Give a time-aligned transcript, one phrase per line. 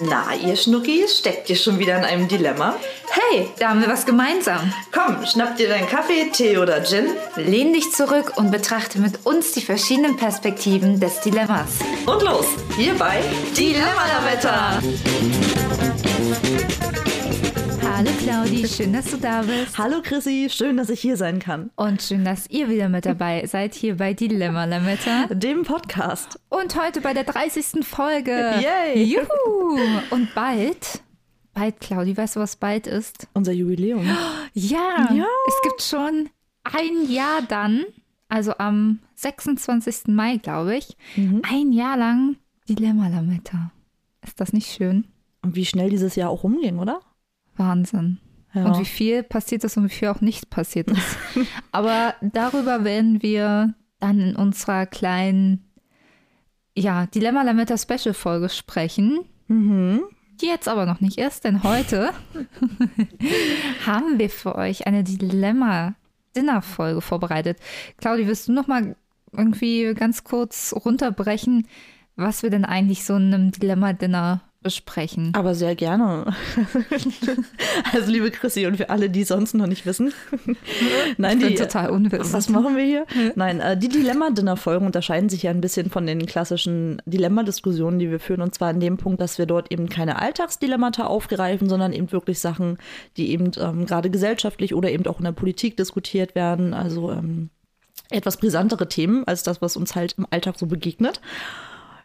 [0.00, 2.74] Na, ihr Schnuckis, steckt ihr schon wieder in einem Dilemma?
[3.10, 4.72] Hey, da haben wir was gemeinsam.
[4.90, 7.10] Komm, schnapp dir deinen Kaffee, Tee oder Gin.
[7.36, 11.78] Lehn dich zurück und betrachte mit uns die verschiedenen Perspektiven des Dilemmas.
[12.06, 12.46] Und los,
[12.76, 13.22] hier bei
[13.56, 14.82] Dilemma-Wetter.
[17.96, 19.78] Hallo Claudi, schön, dass du da bist.
[19.78, 21.70] Hallo Chrissy, schön, dass ich hier sein kann.
[21.76, 25.26] Und schön, dass ihr wieder mit dabei seid hier bei Dilemma Lametta.
[25.32, 26.40] Dem Podcast.
[26.48, 27.84] Und heute bei der 30.
[27.86, 28.32] Folge.
[28.60, 29.04] Yay!
[29.04, 29.78] Juhu!
[30.10, 31.02] Und bald,
[31.52, 33.28] bald, Claudi, weißt du, was bald ist?
[33.32, 34.04] Unser Jubiläum.
[34.54, 35.26] Ja, Ja.
[35.46, 36.30] es gibt schon
[36.64, 37.84] ein Jahr dann,
[38.28, 40.08] also am 26.
[40.08, 42.36] Mai, glaube ich, ein Jahr lang
[42.68, 43.70] Dilemma Lametta.
[44.26, 45.06] Ist das nicht schön?
[45.42, 47.00] Und wie schnell dieses Jahr auch rumging, oder?
[47.56, 48.18] Wahnsinn.
[48.52, 48.66] Ja.
[48.66, 51.18] Und wie viel passiert ist und wie viel auch nicht passiert ist.
[51.72, 55.64] Aber darüber werden wir dann in unserer kleinen,
[56.76, 59.20] ja, Dilemma Lametta Special Folge sprechen.
[59.48, 60.02] Mhm.
[60.40, 62.10] Die jetzt aber noch nicht ist, denn heute
[63.86, 65.94] haben wir für euch eine Dilemma
[66.34, 67.58] Dinner Folge vorbereitet.
[67.98, 68.96] Claudi, wirst du noch mal
[69.30, 71.68] irgendwie ganz kurz runterbrechen,
[72.16, 75.30] was wir denn eigentlich so in einem Dilemma Dinner besprechen?
[75.34, 76.34] Aber sehr gerne.
[77.92, 80.12] also liebe Chrissy und für alle, die sonst noch nicht wissen.
[81.18, 82.32] Nein, ich die, total unwissend.
[82.32, 83.06] Was machen wir hier?
[83.36, 88.18] Nein, äh, die Dilemma-Dinner-Folgen unterscheiden sich ja ein bisschen von den klassischen Dilemma-Diskussionen, die wir
[88.18, 88.40] führen.
[88.40, 92.40] Und zwar in dem Punkt, dass wir dort eben keine Alltagsdilemmata aufgreifen, sondern eben wirklich
[92.40, 92.78] Sachen,
[93.16, 96.74] die eben ähm, gerade gesellschaftlich oder eben auch in der Politik diskutiert werden.
[96.74, 97.50] Also ähm,
[98.10, 101.20] etwas brisantere Themen als das, was uns halt im Alltag so begegnet.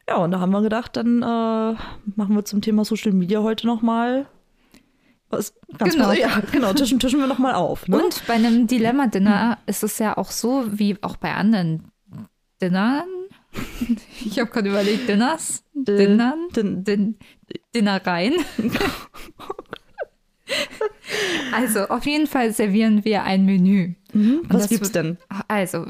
[0.10, 1.76] Ja, und da haben wir gedacht, dann äh,
[2.16, 4.26] machen wir zum Thema Social Media heute nochmal
[5.30, 6.12] was ganz Genau.
[6.12, 7.88] ja, genau, tischen, tischen wir nochmal auf.
[7.88, 8.04] Ne?
[8.04, 11.92] Und bei einem Dilemma-Dinner ist es ja auch so, wie auch bei anderen
[12.62, 13.04] Dinnern.
[14.26, 15.64] Ich habe gerade überlegt, Dinners?
[15.74, 16.50] Dinnern?
[16.56, 17.16] Din- Din
[17.76, 18.34] Dinnereien.
[21.52, 23.96] Also, auf jeden Fall servieren wir ein Menü.
[24.14, 25.18] Und Was gibt's denn?
[25.48, 25.86] Also,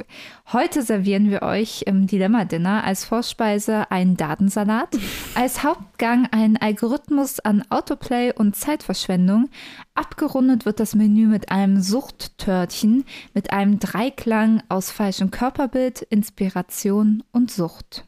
[0.52, 4.98] heute servieren wir euch im Dilemma-Dinner als Vorspeise einen Datensalat,
[5.36, 9.50] als Hauptgang einen Algorithmus an Autoplay und Zeitverschwendung.
[9.96, 17.52] Abgerundet wird das Menü mit einem Suchttörtchen, mit einem Dreiklang aus falschem Körperbild, Inspiration und
[17.52, 18.06] Sucht.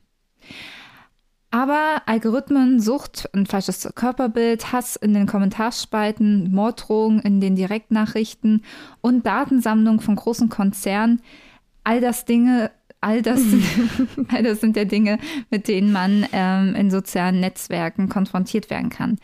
[1.52, 8.64] Aber Algorithmen, Sucht, ein falsches Körperbild, Hass in den Kommentarspalten, Morddrohungen in den Direktnachrichten
[9.02, 11.22] und Datensammlung von großen Konzernen,
[11.84, 13.42] all das Dinge, all das,
[14.30, 15.20] all das sind ja Dinge,
[15.50, 19.20] mit denen man ähm, in sozialen Netzwerken konfrontiert werden kann.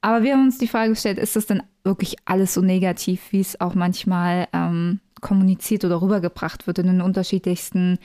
[0.00, 3.40] Aber wir haben uns die Frage gestellt, ist das denn wirklich alles so negativ, wie
[3.40, 7.98] es auch manchmal ähm, kommuniziert oder rübergebracht wird in den unterschiedlichsten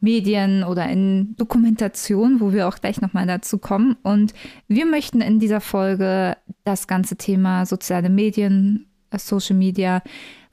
[0.00, 3.96] Medien oder in Dokumentationen, wo wir auch gleich nochmal dazu kommen.
[4.04, 4.34] Und
[4.68, 10.02] wir möchten in dieser Folge das ganze Thema soziale Medien, äh, Social Media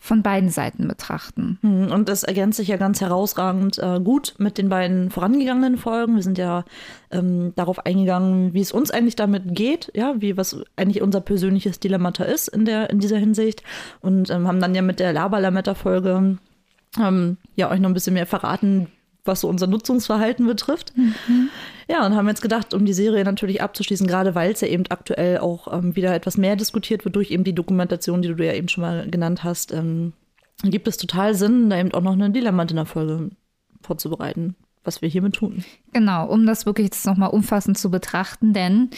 [0.06, 1.58] von beiden Seiten betrachten.
[1.62, 6.16] Hm, Und das ergänzt sich ja ganz herausragend äh, gut mit den beiden vorangegangenen Folgen.
[6.16, 6.64] Wir sind ja
[7.10, 11.80] ähm, darauf eingegangen, wie es uns eigentlich damit geht, ja, wie was eigentlich unser persönliches
[11.80, 13.64] Dilemmata ist in der in dieser Hinsicht
[14.02, 16.38] und ähm, haben dann ja mit der Laberlametta-Folge
[17.00, 18.88] ähm, ja euch noch ein bisschen mehr verraten,
[19.26, 20.94] was so unser Nutzungsverhalten betrifft.
[21.88, 24.86] Ja, und haben jetzt gedacht, um die Serie natürlich abzuschließen, gerade weil es ja eben
[24.90, 28.54] aktuell auch ähm, wieder etwas mehr diskutiert wird durch eben die Dokumentation, die du ja
[28.54, 30.14] eben schon mal genannt hast, ähm,
[30.64, 33.30] gibt es total Sinn, da eben auch noch eine Dilemma in der Folge
[33.82, 35.64] vorzubereiten, was wir hiermit tun.
[35.94, 38.90] Genau, um das wirklich jetzt nochmal umfassend zu betrachten, denn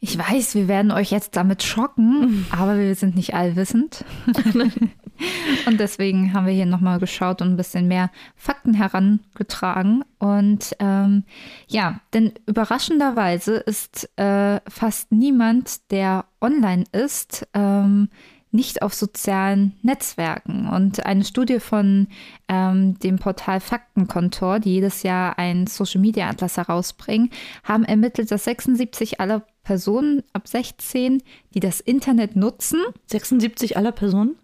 [0.00, 4.04] ich weiß, wir werden euch jetzt damit schocken, aber wir sind nicht allwissend.
[5.66, 10.04] und deswegen haben wir hier nochmal geschaut und ein bisschen mehr Fakten herangetragen.
[10.18, 11.24] Und ähm,
[11.68, 18.08] ja, denn überraschenderweise ist äh, fast niemand, der online ist, ähm,
[18.52, 20.68] nicht auf sozialen Netzwerken.
[20.68, 22.06] Und eine Studie von
[22.48, 27.30] ähm, dem Portal Faktenkontor, die jedes Jahr einen Social Media Atlas herausbringen,
[27.64, 31.22] haben ermittelt, dass 76 aller Personen ab 16,
[31.54, 34.36] die das Internet nutzen, 76 aller Personen?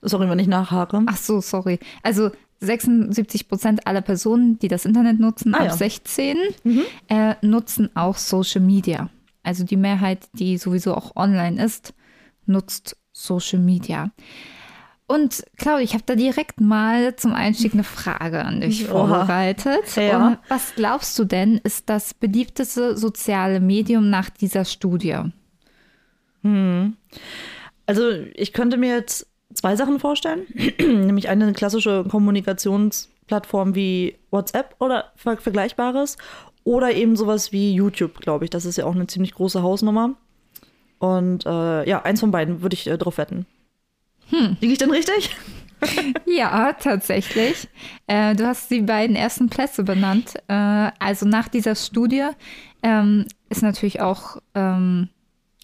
[0.00, 1.00] Sorry, wenn ich nachhake.
[1.06, 2.30] ach so, sorry, also
[2.60, 5.76] 76 Prozent aller Personen, die das Internet nutzen, Ah, ab ja.
[5.76, 6.36] 16,
[7.08, 9.10] äh, nutzen auch Social Media.
[9.42, 11.94] Also die Mehrheit, die sowieso auch online ist,
[12.46, 14.10] nutzt Social Media.
[15.06, 19.06] Und Claudia, ich habe da direkt mal zum Einstieg eine Frage an dich Oha.
[19.06, 19.96] vorbereitet.
[19.96, 20.38] Ja.
[20.48, 25.18] Was glaubst du denn, ist das beliebteste soziale Medium nach dieser Studie?
[27.86, 30.46] Also ich könnte mir jetzt zwei Sachen vorstellen,
[30.78, 36.16] nämlich eine klassische Kommunikationsplattform wie WhatsApp oder ver Vergleichbares
[36.64, 38.50] Oder eben sowas wie YouTube, glaube ich.
[38.50, 40.14] Das ist ja auch eine ziemlich große Hausnummer.
[41.02, 43.44] Und äh, ja, eins von beiden würde ich äh, drauf wetten.
[44.30, 44.56] Hm.
[44.60, 45.34] Liege ich denn richtig?
[46.26, 47.66] ja, tatsächlich.
[48.06, 50.36] Äh, du hast die beiden ersten Plätze benannt.
[50.46, 52.28] Äh, also nach dieser Studie
[52.84, 55.08] ähm, ist natürlich auch, ähm,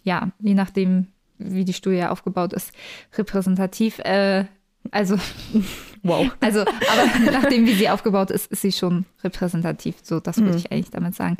[0.02, 1.06] ja, je nachdem,
[1.38, 2.72] wie die Studie aufgebaut ist,
[3.16, 4.00] repräsentativ.
[4.00, 4.46] Äh,
[4.90, 5.18] also,
[6.02, 6.28] wow.
[6.40, 9.98] Also, aber nachdem, wie sie aufgebaut ist, ist sie schon repräsentativ.
[10.02, 10.58] So, das würde mhm.
[10.58, 11.36] ich eigentlich damit sagen.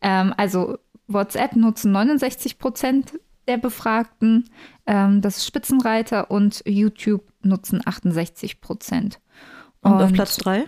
[0.00, 3.12] Ähm, also, WhatsApp nutzen 69 Prozent
[3.48, 4.48] der Befragten.
[4.86, 9.20] Ähm, das ist Spitzenreiter und YouTube nutzen 68 Prozent.
[9.80, 10.64] Und, und auf Platz drei?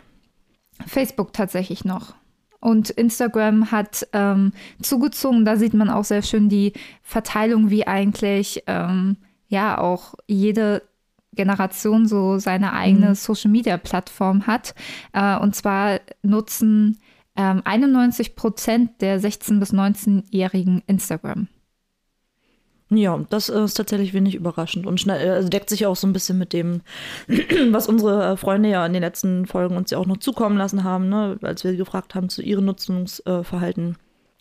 [0.87, 2.15] Facebook tatsächlich noch.
[2.61, 5.45] Und Instagram hat ähm, zugezogen.
[5.45, 6.73] Da sieht man auch sehr schön die
[7.03, 9.19] Verteilung, wie eigentlich ähm,
[9.49, 10.83] ja auch jede
[11.35, 13.15] Generation so seine eigene mhm.
[13.15, 14.75] Social Media Plattform hat.
[15.13, 16.99] Äh, und zwar nutzen
[17.37, 21.49] ähm, 91 Prozent der 16- bis 19-Jährigen Instagram.
[22.91, 26.39] Ja, das ist tatsächlich wenig überraschend und schnell, also deckt sich auch so ein bisschen
[26.39, 26.83] mit dem,
[27.71, 31.09] was unsere Freunde ja in den letzten Folgen uns ja auch noch zukommen lassen haben,
[31.09, 31.39] ne?
[31.43, 33.97] als wir sie gefragt haben zu ihrem Nutzungsverhalten.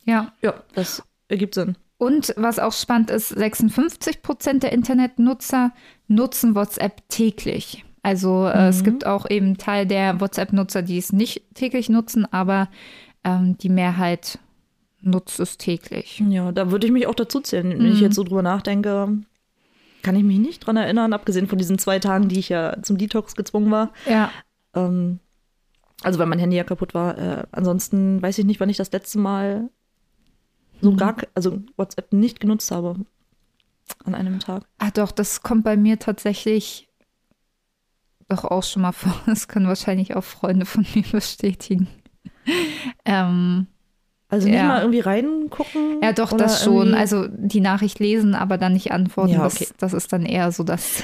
[0.05, 0.33] Ja.
[0.41, 1.77] Ja, das ergibt Sinn.
[1.97, 5.71] Und was auch spannend ist, 56 Prozent der Internetnutzer
[6.09, 7.85] nutzen WhatsApp täglich.
[8.01, 8.69] Also äh, mhm.
[8.69, 12.69] es gibt auch eben Teil der WhatsApp-Nutzer, die es nicht täglich nutzen, aber
[13.23, 14.39] ähm, die Mehrheit
[15.03, 16.23] nutzt es täglich.
[16.29, 17.69] Ja, da würde ich mich auch dazu zählen.
[17.69, 17.93] Wenn mhm.
[17.93, 19.17] ich jetzt so drüber nachdenke,
[20.01, 22.97] kann ich mich nicht dran erinnern, abgesehen von diesen zwei Tagen, die ich ja zum
[22.97, 23.91] Detox gezwungen war.
[24.07, 24.31] Ja.
[24.73, 25.19] Ähm,
[26.03, 27.17] also weil mein Handy ja kaputt war.
[27.17, 29.69] Äh, ansonsten weiß ich nicht, wann ich das letzte Mal
[30.81, 30.97] so mhm.
[30.97, 32.95] gar, also WhatsApp nicht genutzt habe
[34.03, 34.63] an einem Tag.
[34.79, 36.89] Ah doch, das kommt bei mir tatsächlich
[38.29, 39.13] doch auch schon mal vor.
[39.25, 41.87] Das können wahrscheinlich auch Freunde von mir bestätigen.
[43.05, 43.67] ähm,
[44.33, 44.67] also nicht ja.
[44.67, 46.01] mal irgendwie reingucken?
[46.01, 46.95] Ja, doch, das schon.
[46.95, 49.33] Also die Nachricht lesen, aber dann nicht antworten.
[49.33, 49.67] Ja, okay.
[49.69, 51.03] das, das, ist dann eher so das.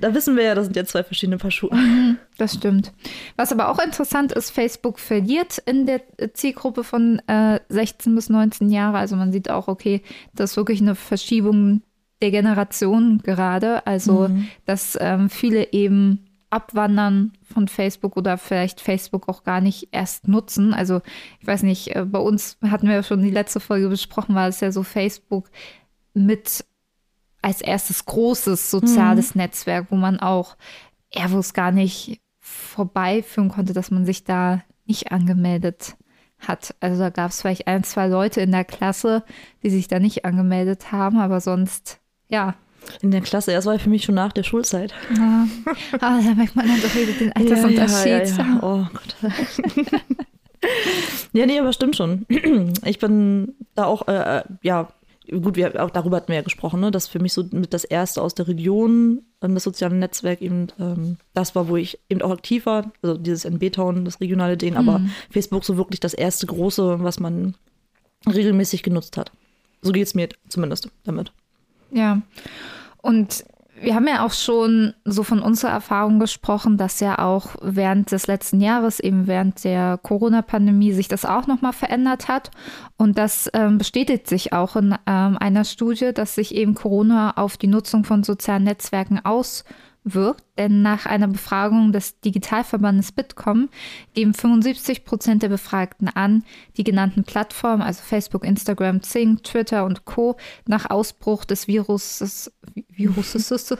[0.00, 1.72] Da wissen wir ja, das sind ja zwei verschiedene Paar Schuhe.
[1.72, 2.92] Mhm, das stimmt.
[3.36, 8.68] Was aber auch interessant ist, Facebook verliert in der Zielgruppe von äh, 16 bis 19
[8.70, 8.98] Jahre.
[8.98, 10.02] Also man sieht auch, okay,
[10.34, 11.82] das ist wirklich eine Verschiebung
[12.22, 13.86] der Generation gerade.
[13.86, 14.48] Also, mhm.
[14.66, 20.72] dass ähm, viele eben abwandern von Facebook oder vielleicht Facebook auch gar nicht erst nutzen.
[20.72, 21.02] Also
[21.40, 24.46] ich weiß nicht, äh, bei uns hatten wir ja schon die letzte Folge besprochen, war
[24.46, 25.50] es ja so Facebook
[26.14, 26.64] mit
[27.42, 29.42] als erstes großes soziales mhm.
[29.42, 30.56] Netzwerk, wo man auch,
[31.12, 35.96] ja, wo es gar nicht vorbeiführen konnte, dass man sich da nicht angemeldet
[36.38, 36.74] hat.
[36.78, 39.24] Also da gab es vielleicht ein, zwei Leute in der Klasse,
[39.62, 42.54] die sich da nicht angemeldet haben, aber sonst, ja,
[43.02, 44.94] in der Klasse, das war für mich schon nach der Schulzeit.
[45.16, 45.46] Ja.
[46.00, 48.36] Ah, da merkt man dann doch wieder den Altersunterschied.
[48.36, 49.32] Ja, ja, Oh Gott.
[51.32, 52.26] ja, nee, aber stimmt schon.
[52.84, 54.88] Ich bin da auch, äh, äh, ja,
[55.30, 57.84] gut, wir, auch darüber hatten wir ja gesprochen, ne, dass für mich so mit das
[57.84, 62.30] erste aus der Region, das soziale Netzwerk eben ähm, das war, wo ich eben auch
[62.30, 64.88] aktiv war, also dieses NB-Town, das regionale Ding, mhm.
[64.88, 65.00] aber
[65.30, 67.54] Facebook so wirklich das erste große, was man
[68.26, 69.32] regelmäßig genutzt hat.
[69.82, 71.32] So geht es mir zumindest damit.
[71.90, 72.20] Ja.
[73.02, 73.44] Und
[73.80, 78.26] wir haben ja auch schon so von unserer Erfahrung gesprochen, dass ja auch während des
[78.26, 82.50] letzten Jahres, eben während der Corona-Pandemie, sich das auch nochmal verändert hat.
[82.96, 87.56] Und das ähm, bestätigt sich auch in ähm, einer Studie, dass sich eben Corona auf
[87.56, 89.74] die Nutzung von sozialen Netzwerken auswirkt
[90.04, 93.68] wirkt, denn nach einer Befragung des Digitalverbandes Bitkom
[94.14, 96.44] geben 75 Prozent der Befragten an,
[96.76, 102.52] die genannten Plattformen, also Facebook, Instagram, Zing, Twitter und Co., nach Ausbruch des Viruses,
[102.88, 103.76] Viruses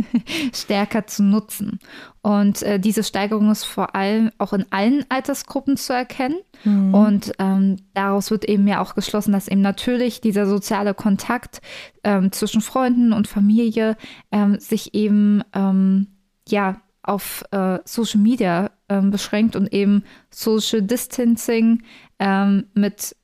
[0.52, 1.78] stärker zu nutzen.
[2.22, 6.38] Und äh, diese Steigerung ist vor allem auch in allen Altersgruppen zu erkennen.
[6.64, 6.92] Mhm.
[6.92, 11.60] Und ähm, daraus wird eben ja auch geschlossen, dass eben natürlich dieser soziale Kontakt
[12.02, 13.96] ähm, zwischen Freunden und Familie
[14.32, 16.08] ähm, sich eben ähm,
[16.48, 21.82] ja auf äh, Social Media ähm, beschränkt und eben Social Distancing
[22.18, 23.14] ähm, mit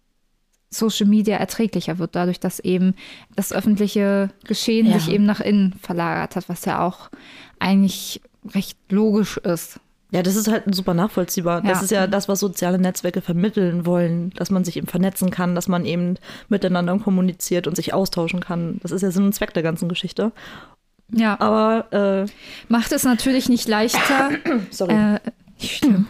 [0.71, 2.95] Social Media erträglicher wird, dadurch, dass eben
[3.37, 4.99] das öffentliche Geschehen ja.
[4.99, 7.11] sich eben nach innen verlagert hat, was ja auch
[7.59, 8.23] eigentlich
[8.55, 9.81] recht logisch ist.
[10.13, 11.63] Ja, das ist halt super nachvollziehbar.
[11.63, 11.85] Das ja.
[11.85, 15.69] ist ja das, was soziale Netzwerke vermitteln wollen, dass man sich eben vernetzen kann, dass
[15.69, 16.17] man eben
[16.49, 18.79] miteinander kommuniziert und sich austauschen kann.
[18.83, 20.33] Das ist ja Sinn und Zweck der ganzen Geschichte.
[21.11, 21.39] Ja.
[21.41, 22.27] Aber äh,
[22.69, 24.31] macht es natürlich nicht leichter.
[24.71, 24.95] Sorry.
[24.95, 25.21] Äh,
[25.59, 26.09] stimmt.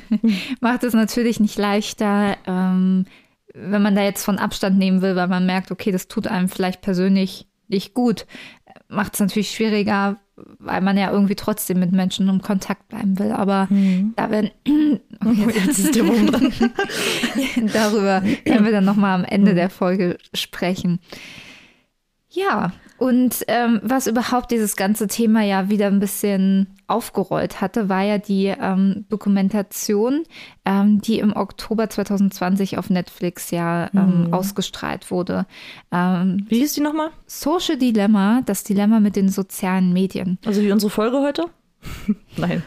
[0.60, 3.06] macht es natürlich nicht leichter, ähm,
[3.54, 6.48] wenn man da jetzt von Abstand nehmen will, weil man merkt, okay, das tut einem
[6.48, 8.26] vielleicht persönlich nicht gut,
[8.88, 10.16] macht es natürlich schwieriger,
[10.58, 13.32] weil man ja irgendwie trotzdem mit Menschen im Kontakt bleiben will.
[13.32, 14.14] Aber mhm.
[14.16, 14.50] da werden
[15.24, 16.52] oh, jetzt ist der Wurm dran.
[17.72, 19.56] darüber werden wir dann nochmal am Ende mhm.
[19.56, 20.98] der Folge sprechen.
[22.28, 28.02] Ja, und ähm, was überhaupt dieses ganze Thema ja wieder ein bisschen aufgerollt hatte, war
[28.02, 30.22] ja die ähm, Dokumentation,
[30.64, 34.34] ähm, die im Oktober 2020 auf Netflix ja ähm, mhm.
[34.34, 35.46] ausgestrahlt wurde.
[35.90, 37.10] Ähm, wie hieß die nochmal?
[37.26, 40.38] Social Dilemma, das Dilemma mit den sozialen Medien.
[40.44, 41.46] Also wie unsere Folge heute?
[42.36, 42.62] Nein.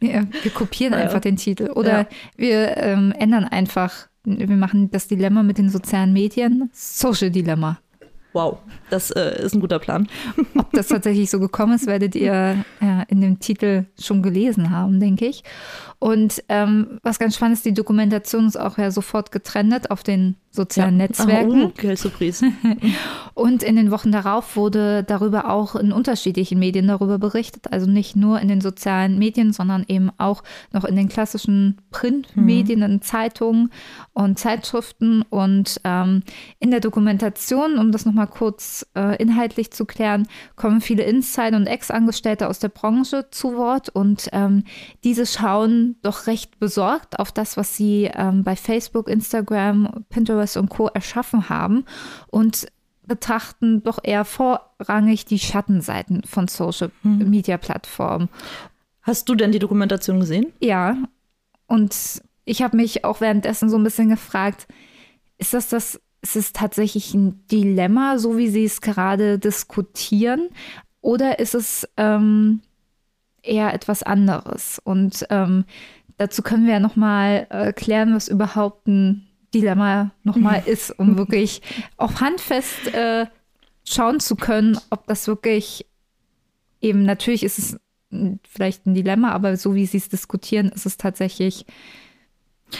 [0.00, 1.00] ja, wir kopieren ja.
[1.00, 1.70] einfach den Titel.
[1.70, 2.06] Oder ja.
[2.36, 7.78] wir ähm, ändern einfach, wir machen das Dilemma mit den sozialen Medien Social Dilemma.
[8.34, 8.58] Wow,
[8.90, 10.08] das äh, ist ein guter Plan.
[10.58, 14.98] Ob das tatsächlich so gekommen ist, werdet ihr äh, in dem Titel schon gelesen haben,
[14.98, 15.44] denke ich.
[16.04, 20.36] Und ähm, was ganz spannend ist, die Dokumentation ist auch ja sofort getrennt auf den
[20.50, 21.06] sozialen ja.
[21.06, 21.62] Netzwerken.
[21.64, 21.72] Oh,
[23.34, 27.72] und in den Wochen darauf wurde darüber auch in unterschiedlichen Medien darüber berichtet.
[27.72, 32.80] Also nicht nur in den sozialen Medien, sondern eben auch noch in den klassischen Printmedien,
[32.80, 32.84] mhm.
[32.84, 33.70] in Zeitungen
[34.12, 35.22] und Zeitschriften.
[35.22, 36.22] Und ähm,
[36.60, 41.66] in der Dokumentation, um das nochmal kurz äh, inhaltlich zu klären, kommen viele Insider und
[41.66, 43.88] Ex-Angestellte aus der Branche zu Wort.
[43.88, 44.64] Und ähm,
[45.02, 50.68] diese schauen doch recht besorgt auf das, was sie ähm, bei Facebook, Instagram, Pinterest, und
[50.68, 50.88] Co.
[50.88, 51.84] erschaffen haben
[52.28, 52.66] und
[53.06, 57.28] betrachten doch eher vorrangig die Schattenseiten von Social mhm.
[57.30, 58.28] Media Plattformen.
[59.02, 60.52] Hast du denn die Dokumentation gesehen?
[60.60, 60.96] Ja.
[61.66, 64.66] Und ich habe mich auch währenddessen so ein bisschen gefragt,
[65.38, 70.48] ist das das, ist es tatsächlich ein Dilemma, so wie sie es gerade diskutieren?
[71.00, 72.62] Oder ist es ähm,
[73.44, 74.80] eher etwas anderes?
[74.82, 75.64] Und ähm,
[76.16, 81.62] dazu können wir ja nochmal äh, klären, was überhaupt ein Dilemma nochmal ist, um wirklich
[81.96, 83.26] auch handfest äh,
[83.84, 85.86] schauen zu können, ob das wirklich
[86.80, 87.80] eben, natürlich ist es
[88.48, 91.66] vielleicht ein Dilemma, aber so wie sie es diskutieren, ist es tatsächlich.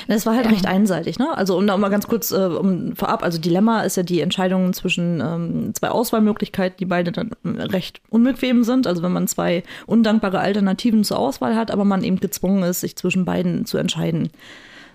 [0.06, 0.52] Es war halt ja.
[0.52, 1.36] recht einseitig, ne?
[1.36, 4.72] Also um da mal ganz kurz äh, um, vorab, also Dilemma ist ja die Entscheidung
[4.72, 8.86] zwischen ähm, zwei Auswahlmöglichkeiten, die beide dann recht unbequem sind.
[8.86, 12.96] Also wenn man zwei undankbare Alternativen zur Auswahl hat, aber man eben gezwungen ist, sich
[12.96, 14.30] zwischen beiden zu entscheiden.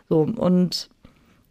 [0.09, 0.89] So, und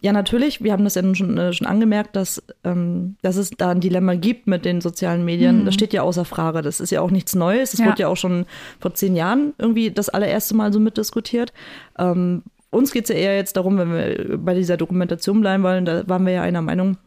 [0.01, 3.71] ja, natürlich, wir haben das ja schon, äh, schon angemerkt, dass, ähm, dass es da
[3.71, 5.61] ein Dilemma gibt mit den sozialen Medien.
[5.61, 5.65] Mhm.
[5.65, 6.63] Das steht ja außer Frage.
[6.63, 7.73] Das ist ja auch nichts Neues.
[7.73, 7.87] Das ja.
[7.87, 8.47] wurde ja auch schon
[8.79, 11.53] vor zehn Jahren irgendwie das allererste Mal so mitdiskutiert.
[11.99, 15.85] Ähm, uns geht es ja eher jetzt darum, wenn wir bei dieser Dokumentation bleiben wollen,
[15.85, 16.99] da waren wir ja einer Meinung,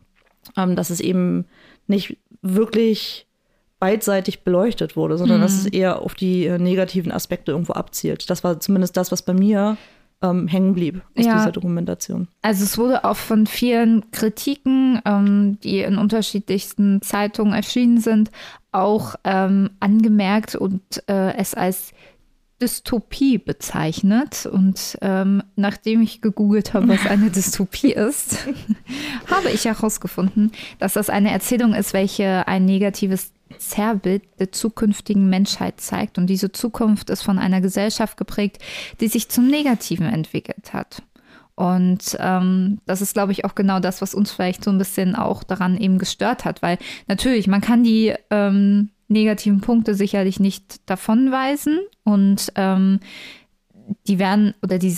[0.58, 1.46] ähm, dass es eben
[1.88, 3.28] nicht wirklich
[3.80, 5.42] beidseitig beleuchtet wurde, sondern mhm.
[5.42, 8.30] dass es eher auf die äh, negativen Aspekte irgendwo abzielt.
[8.30, 9.78] Das war zumindest das, was bei mir
[10.22, 11.38] ähm, hängen blieb aus ja.
[11.38, 12.28] dieser Dokumentation.
[12.44, 18.30] Also es wurde auch von vielen Kritiken, ähm, die in unterschiedlichsten Zeitungen erschienen sind,
[18.72, 21.94] auch ähm, angemerkt und äh, es als
[22.62, 24.46] Dystopie bezeichnet.
[24.46, 28.48] Und ähm, nachdem ich gegoogelt habe, was eine Dystopie ist,
[29.30, 35.82] habe ich herausgefunden, dass das eine Erzählung ist, welche ein negatives Zerrbild der zukünftigen Menschheit
[35.82, 36.18] zeigt.
[36.18, 38.60] Und diese Zukunft ist von einer Gesellschaft geprägt,
[39.00, 41.04] die sich zum Negativen entwickelt hat.
[41.56, 45.16] Und ähm, das ist, glaube ich, auch genau das, was uns vielleicht so ein bisschen
[45.16, 46.78] auch daran eben gestört hat, weil
[47.08, 53.00] natürlich, man kann die ähm, negativen Punkte sicherlich nicht davonweisen und ähm,
[54.08, 54.96] die werden oder die,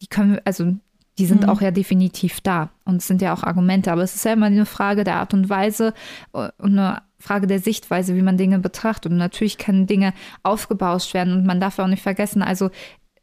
[0.00, 0.74] die können, also
[1.18, 1.48] die sind mhm.
[1.48, 4.46] auch ja definitiv da und es sind ja auch Argumente, aber es ist ja immer
[4.46, 5.92] eine Frage der Art und Weise
[6.32, 9.10] äh, und eine Frage der Sichtweise, wie man Dinge betrachtet.
[9.10, 12.70] Und natürlich können Dinge aufgebauscht werden und man darf auch nicht vergessen, also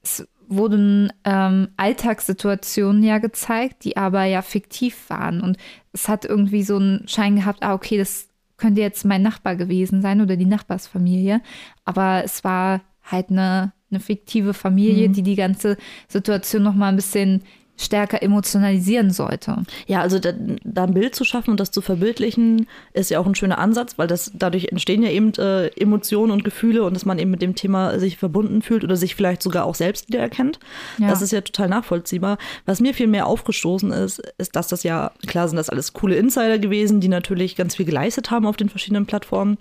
[0.04, 5.42] es wurden ähm, Alltagssituationen ja gezeigt, die aber ja fiktiv waren.
[5.42, 5.58] Und
[5.92, 8.28] es hat irgendwie so einen Schein gehabt, ah, okay, das
[8.58, 11.42] könnte jetzt mein Nachbar gewesen sein oder die Nachbarsfamilie.
[11.84, 15.14] Aber es war halt eine, eine fiktive Familie, mhm.
[15.14, 17.44] die die ganze Situation noch mal ein bisschen
[17.78, 19.64] stärker emotionalisieren sollte.
[19.88, 20.32] Ja, also da,
[20.64, 23.98] da, ein Bild zu schaffen und das zu verbildlichen, ist ja auch ein schöner Ansatz,
[23.98, 27.42] weil das dadurch entstehen ja eben äh, Emotionen und Gefühle und dass man eben mit
[27.42, 30.60] dem Thema sich verbunden fühlt oder sich vielleicht sogar auch selbst wiedererkennt.
[30.98, 31.10] Ja.
[31.10, 32.38] Das ist ja total nachvollziehbar.
[32.66, 36.16] Was mir viel mehr aufgestoßen ist, ist, dass das ja, klar sind das alles coole
[36.16, 39.58] Insider gewesen, die natürlich ganz viel geleistet haben auf den verschiedenen Plattformen.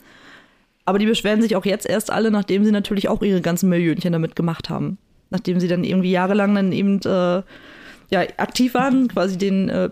[0.85, 4.13] Aber die beschweren sich auch jetzt erst alle, nachdem sie natürlich auch ihre ganzen Millionchen
[4.13, 4.99] damit gemacht haben.
[5.31, 7.43] Nachdem sie dann irgendwie jahrelang dann eben äh,
[8.11, 9.91] ja, aktiv waren, quasi den äh,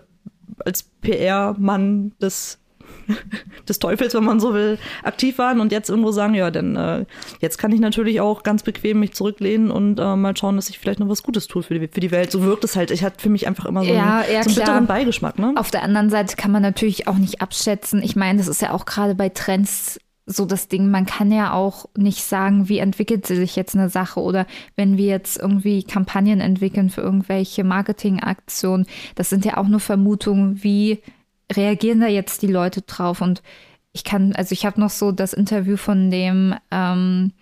[0.65, 2.59] als PR-Mann des
[3.67, 7.05] des Teufels, wenn man so will, aktiv waren und jetzt irgendwo sagen, ja, denn äh,
[7.39, 10.79] jetzt kann ich natürlich auch ganz bequem mich zurücklehnen und äh, mal schauen, dass ich
[10.79, 12.31] vielleicht noch was Gutes tue für die, für die Welt.
[12.31, 12.91] So wirkt es halt.
[12.91, 15.39] Ich hatte für mich einfach immer so ja, einen, ja, so einen bitteren Beigeschmack.
[15.39, 15.53] Ne?
[15.55, 18.01] Auf der anderen Seite kann man natürlich auch nicht abschätzen.
[18.03, 21.53] Ich meine, das ist ja auch gerade bei Trends so das Ding, man kann ja
[21.53, 26.39] auch nicht sagen, wie entwickelt sich jetzt eine Sache oder wenn wir jetzt irgendwie Kampagnen
[26.39, 31.01] entwickeln für irgendwelche Marketingaktionen, das sind ja auch nur Vermutungen, wie
[31.51, 33.21] reagieren da jetzt die Leute drauf?
[33.21, 33.43] Und
[33.91, 37.33] ich kann, also ich habe noch so das Interview von dem ähm,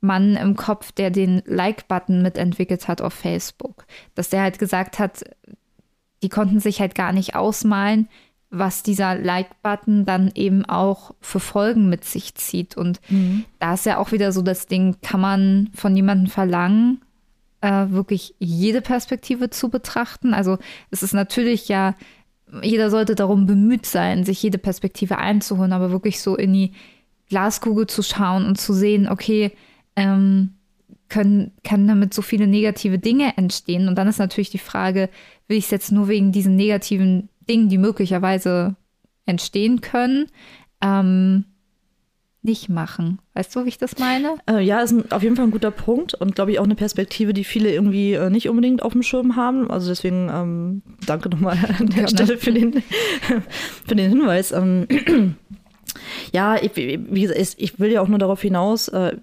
[0.00, 3.84] Mann im Kopf, der den Like-Button mitentwickelt hat auf Facebook,
[4.14, 5.22] dass der halt gesagt hat,
[6.22, 8.08] die konnten sich halt gar nicht ausmalen,
[8.52, 12.76] was dieser Like-Button dann eben auch für Folgen mit sich zieht.
[12.76, 13.44] Und mhm.
[13.58, 17.00] da ist ja auch wieder so das Ding, kann man von jemandem verlangen,
[17.62, 20.34] äh, wirklich jede Perspektive zu betrachten.
[20.34, 20.58] Also
[20.90, 21.94] es ist natürlich ja,
[22.62, 26.72] jeder sollte darum bemüht sein, sich jede Perspektive einzuholen, aber wirklich so in die
[27.30, 29.52] Glaskugel zu schauen und zu sehen, okay,
[29.96, 30.52] ähm,
[31.08, 33.88] können, können damit so viele negative Dinge entstehen.
[33.88, 35.08] Und dann ist natürlich die Frage,
[35.48, 38.76] will ich es jetzt nur wegen diesen negativen Dingen, die möglicherweise
[39.26, 40.26] entstehen können,
[40.80, 41.44] ähm,
[42.42, 43.20] nicht machen.
[43.34, 44.34] Weißt du, wie ich das meine?
[44.50, 46.74] Äh, ja, ist ein, auf jeden Fall ein guter Punkt und glaube ich auch eine
[46.74, 49.70] Perspektive, die viele irgendwie äh, nicht unbedingt auf dem Schirm haben.
[49.70, 52.82] Also deswegen ähm, danke nochmal an der ja, Stelle für den,
[53.86, 54.50] für den Hinweis.
[54.50, 54.88] Ähm,
[56.32, 59.16] ja, ich, wie gesagt, ich will ja auch nur darauf hinaus, äh,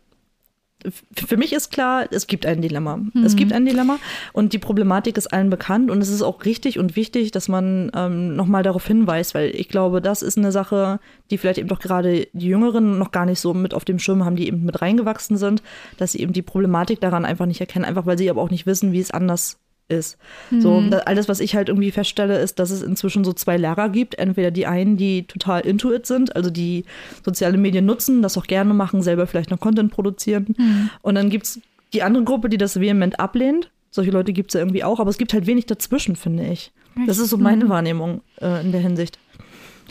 [1.13, 2.98] für mich ist klar, es gibt ein Dilemma.
[2.98, 3.24] Mhm.
[3.24, 4.00] Es gibt ein Dilemma
[4.31, 7.91] und die Problematik ist allen bekannt und es ist auch richtig und wichtig, dass man
[7.93, 11.00] ähm, nochmal darauf hinweist, weil ich glaube, das ist eine Sache,
[11.31, 14.24] die vielleicht eben doch gerade die Jüngeren noch gar nicht so mit auf dem Schirm
[14.24, 15.62] haben, die eben mit reingewachsen sind,
[15.98, 18.65] dass sie eben die Problematik daran einfach nicht erkennen, einfach weil sie aber auch nicht
[18.65, 19.59] wissen, wie es anders
[19.89, 20.17] ist.
[20.51, 20.62] Mhm.
[20.62, 24.15] So, alles, was ich halt irgendwie feststelle, ist, dass es inzwischen so zwei Lehrer gibt.
[24.15, 26.86] Entweder die einen, die total into it sind, also die
[27.25, 30.55] soziale Medien nutzen, das auch gerne machen, selber vielleicht noch Content produzieren.
[30.58, 30.89] Mhm.
[31.01, 31.60] Und dann gibt es
[31.93, 33.69] die andere Gruppe, die das vehement ablehnt.
[33.91, 36.72] Solche Leute gibt es ja irgendwie auch, aber es gibt halt wenig dazwischen, finde ich.
[37.08, 37.69] Das ist so meine mhm.
[37.69, 39.17] Wahrnehmung äh, in der Hinsicht.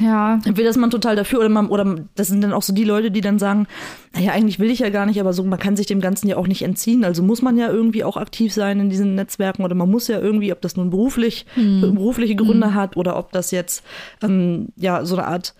[0.00, 0.40] Ja.
[0.44, 3.10] Entweder ist man total dafür oder man, oder das sind dann auch so die Leute,
[3.10, 3.66] die dann sagen,
[4.14, 6.36] naja, eigentlich will ich ja gar nicht, aber so, man kann sich dem Ganzen ja
[6.36, 7.04] auch nicht entziehen.
[7.04, 10.20] Also muss man ja irgendwie auch aktiv sein in diesen Netzwerken oder man muss ja
[10.20, 11.80] irgendwie, ob das nun beruflich, hm.
[11.80, 12.74] berufliche Gründe hm.
[12.74, 13.84] hat oder ob das jetzt,
[14.22, 15.54] ähm, ja, so eine Art,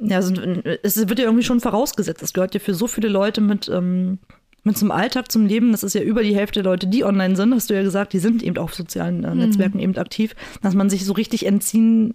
[0.00, 0.34] ja, so,
[0.82, 2.22] es wird ja irgendwie schon vorausgesetzt.
[2.22, 4.18] Das gehört ja für so viele Leute mit, ähm,
[4.64, 7.36] mit zum Alltag, zum Leben, das ist ja über die Hälfte der Leute, die online
[7.36, 9.38] sind, hast du ja gesagt, die sind eben auf sozialen äh, hm.
[9.38, 12.14] Netzwerken eben aktiv, dass man sich so richtig entziehen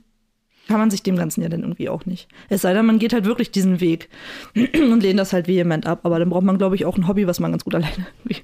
[0.69, 2.27] kann man sich dem Ganzen ja dann irgendwie auch nicht.
[2.47, 4.07] Es sei denn, man geht halt wirklich diesen Weg
[4.55, 6.01] und lehnt das halt vehement ab.
[6.03, 8.05] Aber dann braucht man, glaube ich, auch ein Hobby, was man ganz gut alleine.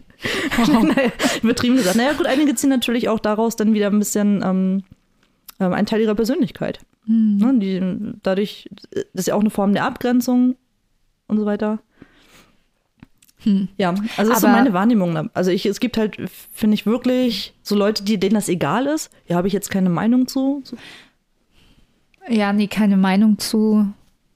[0.58, 0.82] Oh.
[0.82, 1.12] naja,
[1.44, 1.98] übertrieben gesagt.
[1.98, 4.84] Naja, gut, einige ziehen natürlich auch daraus dann wieder ein bisschen ähm,
[5.60, 6.80] ähm, einen Teil ihrer Persönlichkeit.
[7.06, 7.38] Mhm.
[7.38, 10.56] Ne, die, dadurch, das ist ja auch eine Form der Abgrenzung
[11.28, 11.80] und so weiter.
[13.40, 13.68] Hm.
[13.78, 15.30] Ja, also das ist so meine Wahrnehmung.
[15.34, 16.18] Also ich, es gibt halt,
[16.52, 19.12] finde ich wirklich, so Leute, die, denen das egal ist.
[19.28, 20.62] Ja, habe ich jetzt keine Meinung zu.
[20.64, 20.78] So.
[22.28, 23.88] Ja, nee, keine Meinung zu.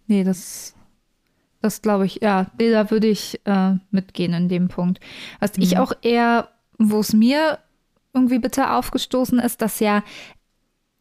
[0.07, 0.75] Nee, das,
[1.61, 4.99] das glaube ich, ja, da würde ich äh, mitgehen in dem Punkt.
[5.39, 5.63] Was mhm.
[5.63, 7.59] ich auch eher, wo es mir
[8.13, 10.03] irgendwie bitte aufgestoßen ist, dass ja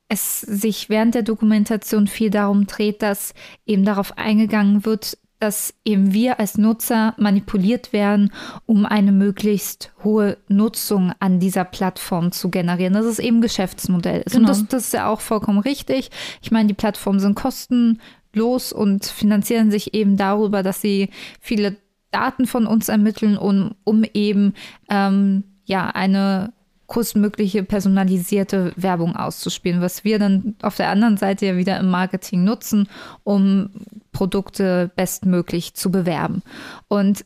[0.08, 3.34] es sich während der Dokumentation viel darum dreht, dass
[3.66, 8.32] eben darauf eingegangen wird, dass eben wir als Nutzer manipuliert werden,
[8.66, 12.94] um eine möglichst hohe Nutzung an dieser Plattform zu generieren.
[12.94, 14.32] Das ist eben Geschäftsmodell ist.
[14.32, 14.42] Genau.
[14.42, 16.10] Und das, das ist ja auch vollkommen richtig.
[16.42, 21.76] Ich meine, die Plattformen sind kostenlos und finanzieren sich eben darüber, dass sie viele
[22.10, 24.54] Daten von uns ermitteln, um, um eben
[24.88, 26.52] ähm, ja eine
[26.88, 32.44] größtmögliche personalisierte Werbung auszuspielen, was wir dann auf der anderen Seite ja wieder im Marketing
[32.44, 32.88] nutzen,
[33.24, 33.70] um
[34.10, 36.42] Produkte bestmöglich zu bewerben.
[36.88, 37.24] Und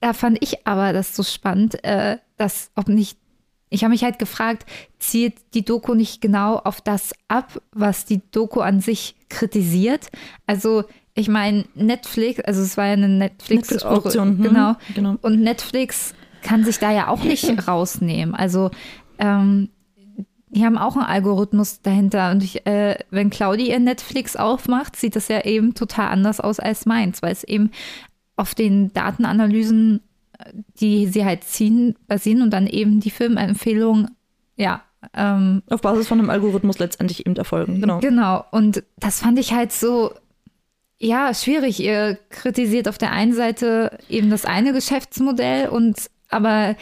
[0.00, 3.18] da fand ich aber das so spannend, äh, dass ob nicht,
[3.70, 4.66] ich habe mich halt gefragt,
[5.00, 10.10] zielt die Doku nicht genau auf das ab, was die Doku an sich kritisiert?
[10.46, 15.16] Also ich meine, Netflix, also es war ja eine Netflix-Produktion, Netflix genau, hm, genau.
[15.22, 16.14] Und Netflix
[16.46, 18.34] kann sich da ja auch nicht rausnehmen.
[18.34, 18.70] Also
[19.18, 19.68] ähm,
[20.48, 22.30] die haben auch einen Algorithmus dahinter.
[22.30, 26.60] Und ich, äh, wenn Claudi ihr Netflix aufmacht, sieht das ja eben total anders aus
[26.60, 27.70] als meins, weil es eben
[28.36, 30.00] auf den Datenanalysen,
[30.38, 34.10] äh, die sie halt ziehen, basieren und dann eben die Filmempfehlungen,
[34.56, 34.82] ja.
[35.14, 38.00] Ähm, auf Basis von einem Algorithmus letztendlich eben erfolgen, genau.
[38.00, 38.44] Genau.
[38.50, 40.12] Und das fand ich halt so,
[40.98, 41.80] ja, schwierig.
[41.80, 46.76] Ihr kritisiert auf der einen Seite eben das eine Geschäftsmodell und aber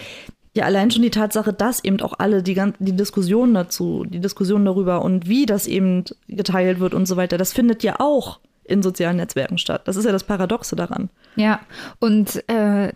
[0.56, 4.64] ja, allein schon die Tatsache, dass eben auch alle die, die Diskussion dazu, die Diskussion
[4.64, 8.82] darüber und wie das eben geteilt wird und so weiter, das findet ja auch in
[8.82, 9.82] sozialen Netzwerken statt.
[9.86, 11.10] Das ist ja das Paradoxe daran.
[11.36, 11.60] Ja,
[11.98, 12.92] und äh,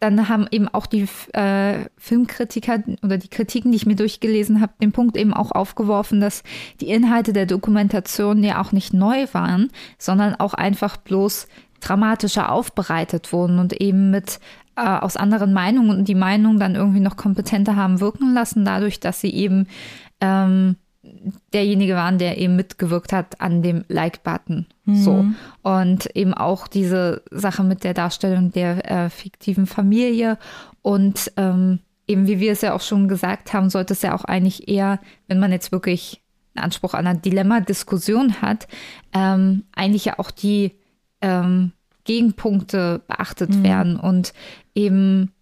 [0.00, 4.72] dann haben eben auch die äh, Filmkritiker oder die Kritiken, die ich mir durchgelesen habe,
[4.82, 6.42] den Punkt eben auch aufgeworfen, dass
[6.80, 11.46] die Inhalte der Dokumentation ja auch nicht neu waren, sondern auch einfach bloß
[11.78, 14.40] dramatischer aufbereitet wurden und eben mit
[14.76, 19.00] äh, aus anderen Meinungen und die Meinung dann irgendwie noch kompetenter haben wirken lassen, dadurch,
[19.00, 19.66] dass sie eben
[20.20, 20.76] ähm,
[21.52, 24.66] derjenige waren, der eben mitgewirkt hat an dem Like-Button.
[24.84, 24.96] Mhm.
[24.96, 25.24] So.
[25.62, 30.38] Und eben auch diese Sache mit der Darstellung der äh, fiktiven Familie
[30.80, 34.24] und ähm, eben wie wir es ja auch schon gesagt haben, sollte es ja auch
[34.24, 36.20] eigentlich eher, wenn man jetzt wirklich
[36.54, 38.68] einen Anspruch an einer Dilemma-Diskussion hat,
[39.12, 40.72] ähm, eigentlich ja auch die
[41.20, 41.72] ähm,
[42.04, 43.62] Gegenpunkte beachtet mhm.
[43.62, 44.32] werden und
[44.74, 45.32] eben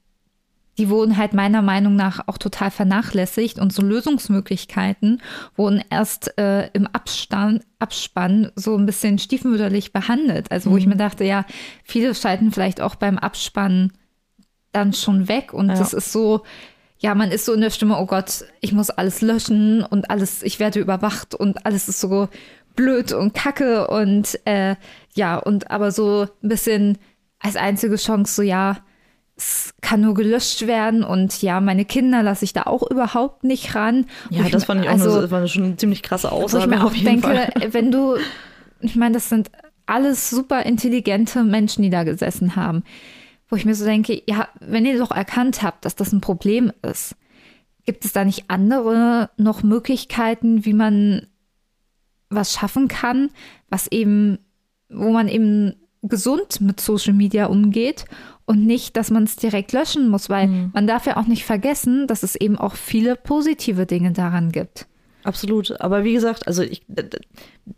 [0.80, 5.20] die wurden halt meiner Meinung nach auch total vernachlässigt und so Lösungsmöglichkeiten
[5.54, 10.50] wurden erst äh, im Abstand, Abspann so ein bisschen stiefmütterlich behandelt.
[10.50, 10.78] Also wo mhm.
[10.78, 11.44] ich mir dachte, ja,
[11.84, 13.92] viele schalten vielleicht auch beim Abspannen
[14.72, 15.74] dann schon weg und ja.
[15.74, 16.44] das ist so,
[16.98, 20.42] ja, man ist so in der Stimme, oh Gott, ich muss alles löschen und alles,
[20.42, 22.30] ich werde überwacht und alles ist so
[22.74, 24.76] blöd und kacke und äh,
[25.12, 26.96] ja, und aber so ein bisschen
[27.38, 28.78] als einzige Chance so, ja,
[29.40, 33.74] es kann nur gelöscht werden und ja, meine Kinder lasse ich da auch überhaupt nicht
[33.74, 34.04] ran.
[34.28, 36.64] Ja, das fand ich auch also, eine, war schon eine ziemlich krasse Aussage.
[36.64, 37.50] Wo ich mir auch denke, Fall.
[37.70, 38.16] wenn du,
[38.80, 39.50] ich meine, das sind
[39.86, 42.84] alles super intelligente Menschen, die da gesessen haben,
[43.48, 46.70] wo ich mir so denke, ja, wenn ihr doch erkannt habt, dass das ein Problem
[46.82, 47.16] ist,
[47.86, 51.26] gibt es da nicht andere noch Möglichkeiten, wie man
[52.28, 53.30] was schaffen kann,
[53.70, 54.38] was eben,
[54.90, 58.04] wo man eben gesund mit Social Media umgeht
[58.50, 60.70] und nicht, dass man es direkt löschen muss, weil mhm.
[60.74, 64.88] man darf ja auch nicht vergessen, dass es eben auch viele positive Dinge daran gibt.
[65.22, 65.80] Absolut.
[65.80, 66.82] Aber wie gesagt, also ich,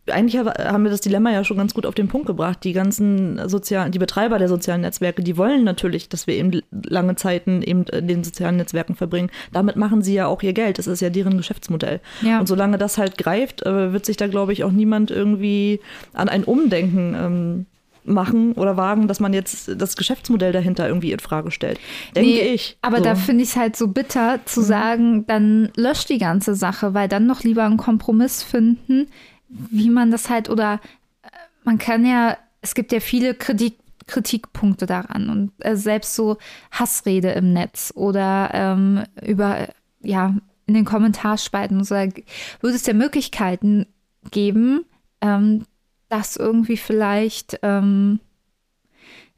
[0.06, 2.64] eigentlich haben wir das Dilemma ja schon ganz gut auf den Punkt gebracht.
[2.64, 7.16] Die ganzen sozialen, die Betreiber der sozialen Netzwerke, die wollen natürlich, dass wir eben lange
[7.16, 9.28] Zeiten eben in den sozialen Netzwerken verbringen.
[9.52, 10.78] Damit machen sie ja auch ihr Geld.
[10.78, 12.00] Das ist ja deren Geschäftsmodell.
[12.22, 12.40] Ja.
[12.40, 15.80] Und solange das halt greift, äh, wird sich da, glaube ich, auch niemand irgendwie
[16.14, 17.66] an ein Umdenken ähm,
[18.04, 21.78] machen oder wagen, dass man jetzt das Geschäftsmodell dahinter irgendwie in Frage stellt.
[22.14, 22.76] Denke nee, ich.
[22.82, 23.04] Aber so.
[23.04, 24.64] da finde ich es halt so bitter zu mhm.
[24.64, 29.08] sagen, dann löscht die ganze Sache, weil dann noch lieber einen Kompromiss finden,
[29.48, 30.80] wie man das halt oder
[31.22, 31.28] äh,
[31.64, 36.38] man kann ja, es gibt ja viele Kritik, Kritikpunkte daran und äh, selbst so
[36.70, 39.68] Hassrede im Netz oder ähm, über,
[40.00, 40.34] ja,
[40.66, 43.86] in den Kommentarspalten so, würde es ja Möglichkeiten
[44.30, 44.84] geben,
[45.20, 45.64] ähm,
[46.12, 48.20] das irgendwie vielleicht, ähm,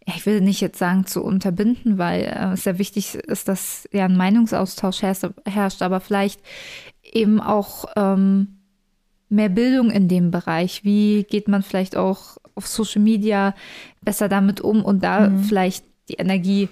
[0.05, 4.07] ich will nicht jetzt sagen zu unterbinden, weil äh, es sehr wichtig ist, dass ja
[4.07, 6.41] ein Meinungsaustausch herrscht, herrscht aber vielleicht
[7.03, 8.59] eben auch ähm,
[9.29, 10.83] mehr Bildung in dem Bereich.
[10.83, 13.55] Wie geht man vielleicht auch auf Social Media
[14.03, 15.45] besser damit um und da mhm.
[15.45, 16.69] vielleicht die Energie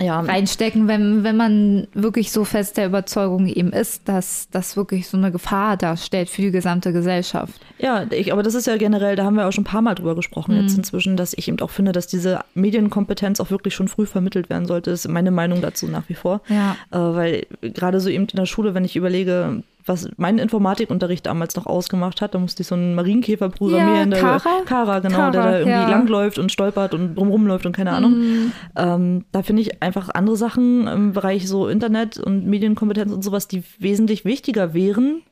[0.00, 0.20] ja.
[0.20, 5.16] reinstecken, wenn, wenn man wirklich so fest der Überzeugung eben ist, dass das wirklich so
[5.16, 7.60] eine Gefahr darstellt für die gesamte Gesellschaft.
[7.78, 9.94] Ja, ich, aber das ist ja generell, da haben wir auch schon ein paar Mal
[9.94, 10.62] drüber gesprochen mhm.
[10.62, 14.50] jetzt inzwischen, dass ich eben auch finde, dass diese Medienkompetenz auch wirklich schon früh vermittelt
[14.50, 14.90] werden sollte.
[14.90, 16.40] Das ist meine Meinung dazu nach wie vor.
[16.48, 16.76] Ja.
[16.90, 21.54] Äh, weil gerade so eben in der Schule, wenn ich überlege, was mein Informatikunterricht damals
[21.56, 22.34] noch ausgemacht hat.
[22.34, 24.12] Da musste ich so einen Marienkäfer programmieren.
[24.12, 24.62] Ja, Kara?
[24.64, 25.90] Kara, genau, Kara, der da irgendwie ja.
[25.90, 28.12] langläuft und stolpert und drumrum läuft und keine Ahnung.
[28.12, 28.52] Mm.
[28.76, 33.48] Ähm, da finde ich einfach andere Sachen im Bereich so Internet und Medienkompetenz und sowas,
[33.48, 35.22] die wesentlich wichtiger wären.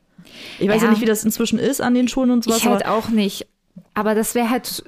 [0.59, 2.59] Ich weiß ja, ja nicht, wie das inzwischen ist an den Schulen und sowas.
[2.59, 3.47] Ich halt auch nicht.
[3.95, 4.85] Aber das wäre halt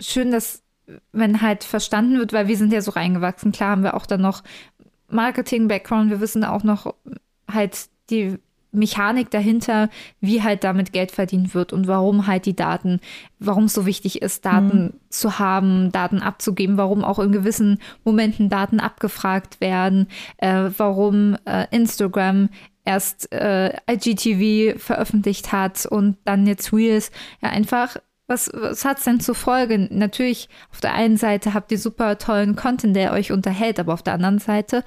[0.00, 0.62] schön, dass
[1.12, 3.52] wenn halt verstanden wird, weil wir sind ja so reingewachsen.
[3.52, 4.42] Klar haben wir auch dann noch
[5.08, 6.10] Marketing-Background.
[6.10, 6.94] Wir wissen auch noch
[7.50, 8.38] halt die
[8.72, 9.88] Mechanik dahinter,
[10.20, 13.00] wie halt damit Geld verdient wird und warum halt die Daten,
[13.38, 14.92] warum es so wichtig ist, Daten mhm.
[15.10, 20.08] zu haben, Daten abzugeben, warum auch in gewissen Momenten Daten abgefragt werden,
[20.38, 22.48] äh, warum äh, Instagram
[22.84, 27.12] erst äh, IGTV veröffentlicht hat und dann jetzt Reels.
[27.40, 29.88] Ja, einfach was, was hat es denn zur Folge?
[29.90, 34.02] Natürlich, auf der einen Seite habt ihr super tollen Content, der euch unterhält, aber auf
[34.02, 34.84] der anderen Seite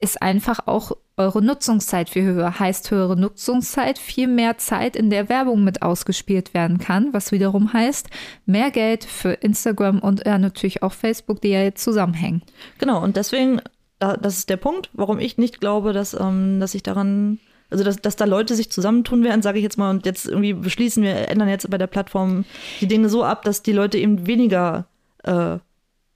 [0.00, 2.58] ist einfach auch eure Nutzungszeit viel höher.
[2.58, 7.72] Heißt höhere Nutzungszeit, viel mehr Zeit, in der Werbung mit ausgespielt werden kann, was wiederum
[7.72, 8.08] heißt
[8.46, 12.42] mehr Geld für Instagram und ja, natürlich auch Facebook, die ja jetzt zusammenhängen.
[12.78, 13.60] Genau, und deswegen,
[13.98, 17.38] das ist der Punkt, warum ich nicht glaube, dass, ähm, dass ich daran
[17.70, 20.54] also dass, dass da Leute sich zusammentun werden, sage ich jetzt mal, und jetzt irgendwie
[20.54, 22.46] beschließen, wir ändern jetzt bei der Plattform
[22.80, 24.86] die Dinge so ab, dass die Leute eben weniger
[25.24, 25.58] äh,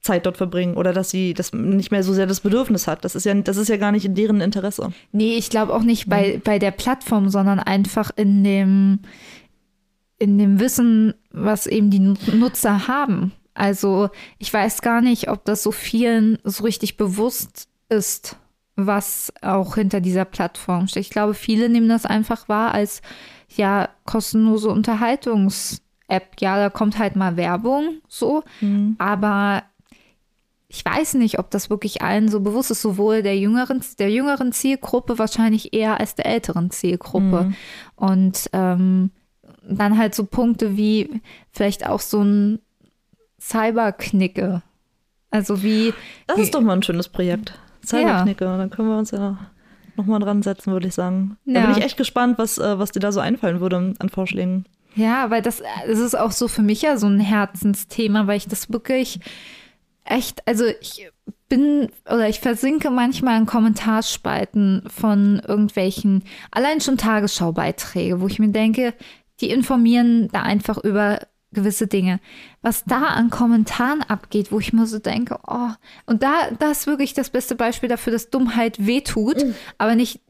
[0.03, 3.05] Zeit dort verbringen oder dass sie das nicht mehr so sehr das Bedürfnis hat.
[3.05, 4.93] Das ist ja, das ist ja gar nicht in deren Interesse.
[5.12, 8.99] Nee, ich glaube auch nicht bei, bei der Plattform, sondern einfach in dem,
[10.19, 13.33] in dem Wissen, was eben die Nutzer haben.
[13.55, 18.37] Also ich weiß gar nicht, ob das so vielen so richtig bewusst ist,
[18.75, 21.03] was auch hinter dieser Plattform steht.
[21.03, 23.03] Ich glaube, viele nehmen das einfach wahr als
[23.55, 28.97] ja kostenlose Unterhaltungs- App, ja, da kommt halt mal Werbung, so, Mhm.
[28.99, 29.62] aber
[30.75, 34.53] ich weiß nicht, ob das wirklich allen so bewusst ist, sowohl der jüngeren, der jüngeren
[34.53, 37.45] Zielgruppe wahrscheinlich eher als der älteren Zielgruppe.
[37.45, 37.55] Mhm.
[37.95, 39.11] Und ähm,
[39.69, 41.21] dann halt so Punkte wie
[41.53, 42.59] vielleicht auch so ein
[43.41, 44.63] Cyberknicke.
[45.31, 45.93] Also wie,
[46.27, 47.53] Das ist doch mal ein schönes Projekt.
[47.85, 48.45] Cyberknicke.
[48.45, 49.39] Dann können wir uns ja
[49.97, 51.37] nochmal dran setzen, würde ich sagen.
[51.45, 51.67] Da Ja.
[51.67, 54.65] bin ich echt gespannt, was, äh, was dir da so einfallen würde an Vorschlägen.
[54.95, 58.47] Ja, weil das, das ist auch so für mich ja so ein Herzensthema, weil ich
[58.47, 59.21] das wirklich
[60.05, 61.09] echt, also ich
[61.49, 68.49] bin oder ich versinke manchmal in Kommentarspalten von irgendwelchen, allein schon Tagesschaubeiträge, wo ich mir
[68.49, 68.95] denke,
[69.41, 71.21] die informieren da einfach über
[71.53, 72.21] gewisse Dinge.
[72.62, 75.71] Was da an Kommentaren abgeht, wo ich mir so denke, oh,
[76.07, 79.45] und da, das ist wirklich das beste Beispiel dafür, dass Dummheit wehtut,
[79.77, 80.21] aber nicht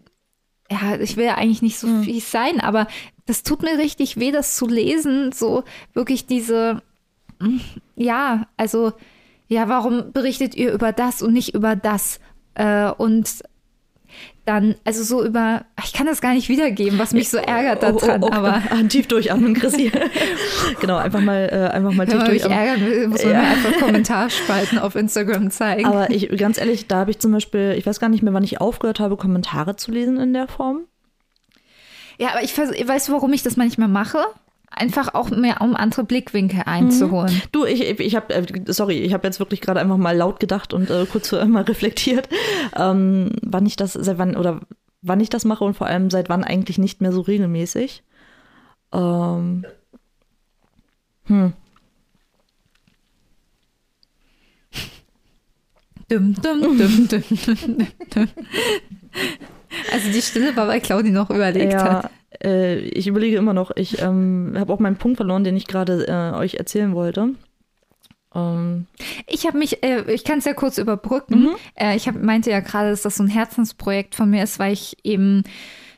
[0.73, 2.87] ja, ich will ja eigentlich nicht so fies sein, aber
[3.27, 5.33] das tut mir richtig weh, das zu lesen.
[5.33, 6.83] So wirklich diese,
[7.95, 8.93] ja, also,
[9.53, 12.21] ja, warum berichtet ihr über das und nicht über das?
[12.55, 13.29] Äh, und
[14.45, 18.23] dann, also so über, ich kann das gar nicht wiedergeben, was mich so ärgert daran,
[18.23, 19.93] Oh, oh, oh, aber tief durchatmen, Chrissy.
[20.81, 22.69] genau, einfach mal, äh, einfach mal wenn tief man mich durchatmen.
[22.69, 23.41] ärgern will, muss man Ja.
[23.41, 25.87] mir einfach Kommentarspalten auf Instagram zeigen.
[25.87, 28.45] Aber ich, ganz ehrlich, da habe ich zum Beispiel, ich weiß gar nicht mehr, wann
[28.45, 30.81] ich aufgehört habe, Kommentare zu lesen in der Form.
[32.19, 34.19] Ja, aber ich weißt du, warum ich das manchmal mache?
[34.75, 37.43] Einfach auch mehr, um andere Blickwinkel einzuholen.
[37.53, 40.73] Du, ich, ich habe, äh, sorry, ich habe jetzt wirklich gerade einfach mal laut gedacht
[40.73, 42.29] und äh, kurz äh, mal reflektiert,
[42.77, 44.61] ähm, wann ich das, seit wann oder
[45.03, 48.03] wann ich das mache und vor allem seit wann eigentlich nicht mehr so regelmäßig.
[48.93, 49.65] Ähm,
[51.25, 51.53] hm.
[56.09, 58.29] Dum, dum, dum, dum, dum, dum.
[59.93, 62.11] Also die Stille war, weil Claudi noch überlegt Ja, hat.
[62.43, 63.71] Äh, ich überlege immer noch.
[63.77, 67.31] Ich ähm, habe auch meinen Punkt verloren, den ich gerade äh, euch erzählen wollte.
[68.35, 68.87] Ähm,
[69.27, 71.51] Ich habe mich, äh, ich kann es ja kurz überbrücken.
[71.75, 74.73] Äh, ich hab, meinte ja gerade, dass das so ein Herzensprojekt von mir ist, weil
[74.73, 75.43] ich eben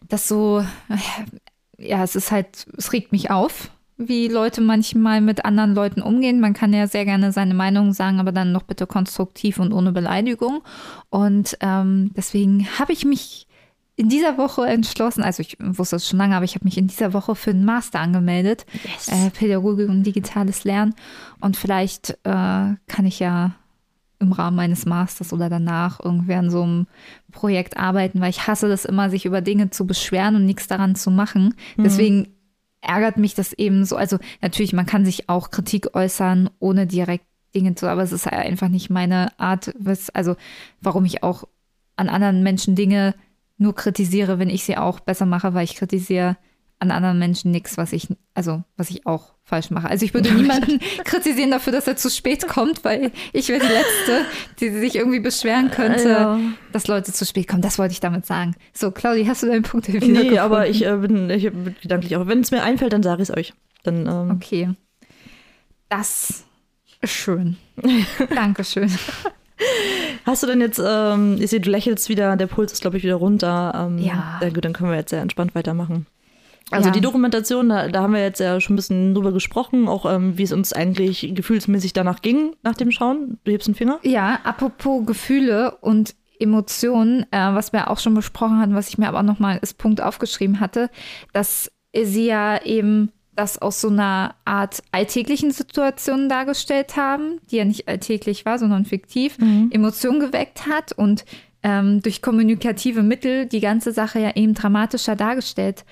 [0.08, 5.44] das so, äh, ja, es ist halt, es regt mich auf, wie Leute manchmal mit
[5.44, 6.40] anderen Leuten umgehen.
[6.40, 9.92] Man kann ja sehr gerne seine Meinung sagen, aber dann noch bitte konstruktiv und ohne
[9.92, 10.62] Beleidigung.
[11.10, 13.46] Und ähm, deswegen habe ich mich
[13.96, 16.88] in dieser Woche entschlossen, also ich wusste es schon lange, aber ich habe mich in
[16.88, 18.66] dieser Woche für einen Master angemeldet.
[18.82, 19.08] Yes.
[19.08, 20.94] Äh, Pädagogik und digitales Lernen.
[21.40, 23.54] Und vielleicht äh, kann ich ja
[24.18, 26.86] im Rahmen meines Masters oder danach irgendwie an so einem
[27.30, 30.94] Projekt arbeiten, weil ich hasse das immer, sich über Dinge zu beschweren und nichts daran
[30.96, 31.54] zu machen.
[31.76, 32.28] Deswegen
[32.80, 33.96] ärgert mich das eben so.
[33.96, 38.26] Also natürlich, man kann sich auch Kritik äußern, ohne direkt Dinge zu, aber es ist
[38.26, 40.36] einfach nicht meine Art, was, also
[40.80, 41.44] warum ich auch
[41.96, 43.14] an anderen Menschen Dinge
[43.56, 46.36] nur kritisiere, wenn ich sie auch besser mache, weil ich kritisiere
[46.80, 49.88] an anderen Menschen nichts, was ich, also was ich auch falsch mache.
[49.88, 53.72] Also ich würde niemanden kritisieren dafür, dass er zu spät kommt, weil ich wäre die
[53.72, 54.26] Letzte,
[54.60, 56.40] die sich irgendwie beschweren könnte, Ja.
[56.72, 57.62] dass Leute zu spät kommen.
[57.62, 58.56] Das wollte ich damit sagen.
[58.72, 60.38] So, Claudi, hast du deinen Punkt wieder nee, gefunden?
[60.38, 62.26] aber ich äh, bin, ich bin gedanklich auch.
[62.26, 63.54] Wenn es mir einfällt, dann sage ich es euch.
[63.84, 64.70] Dann, ähm, Okay.
[65.88, 66.44] Das
[67.00, 67.56] ist schön.
[68.34, 68.90] Dankeschön.
[70.26, 73.02] Hast du denn jetzt, ähm, ich sehe, du lächelst wieder, der Puls ist, glaube ich,
[73.04, 73.88] wieder runter.
[73.88, 74.38] Ähm, Ja.
[74.42, 74.48] ja.
[74.50, 76.06] Gut, dann können wir jetzt sehr entspannt weitermachen.
[76.70, 76.92] Also Ja.
[76.92, 80.38] die Dokumentation, da, da haben wir jetzt ja schon ein bisschen drüber gesprochen, auch ähm,
[80.38, 83.38] wie es uns eigentlich gefühlsmäßig danach ging, nach dem Schauen.
[83.44, 83.98] Du hebst den Finger?
[84.02, 89.08] Ja, apropos Gefühle und Emotionen, äh, was wir auch schon besprochen hatten, was ich mir
[89.08, 90.90] aber auch nochmal als Punkt aufgeschrieben hatte,
[91.32, 97.64] dass sie ja eben das aus so einer Art alltäglichen Situation dargestellt haben, die ja
[97.64, 99.38] nicht alltäglich war, sondern fiktiv,
[99.70, 101.24] Emotionen geweckt hat und
[101.62, 105.84] ähm, durch kommunikative Mittel die ganze Sache ja eben dramatischer dargestellt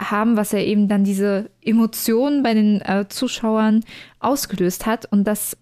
[0.00, 3.82] haben, was ja eben dann diese Emotionen bei den äh, Zuschauern
[4.20, 5.06] ausgelöst hat.
[5.06, 5.56] Und das,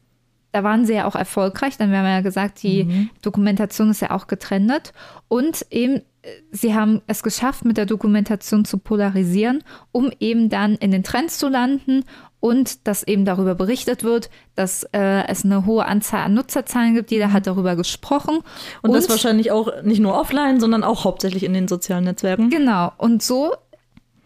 [0.52, 1.76] da waren sie ja auch erfolgreich.
[1.76, 4.92] Dann haben wir ja gesagt, die Dokumentation ist ja auch getrennt.
[5.28, 6.02] Und eben,
[6.50, 11.38] sie haben es geschafft, mit der Dokumentation zu polarisieren, um eben dann in den Trends
[11.38, 12.04] zu landen
[12.40, 17.10] und dass eben darüber berichtet wird, dass äh, es eine hohe Anzahl an Nutzerzahlen gibt.
[17.10, 18.40] Jeder hat darüber gesprochen.
[18.82, 22.50] Und, das wahrscheinlich auch nicht nur offline, sondern auch hauptsächlich in den sozialen Netzwerken.
[22.50, 22.92] Genau.
[22.98, 23.54] Und so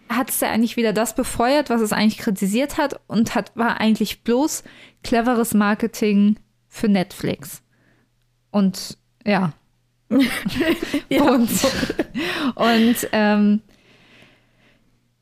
[0.09, 3.81] hat es ja eigentlich wieder das befeuert, was es eigentlich kritisiert hat und hat, war
[3.81, 4.65] eigentlich bloß
[5.03, 7.63] cleveres Marketing für Netflix.
[8.51, 9.53] Und ja.
[10.11, 11.51] Und,
[12.55, 13.61] und ähm,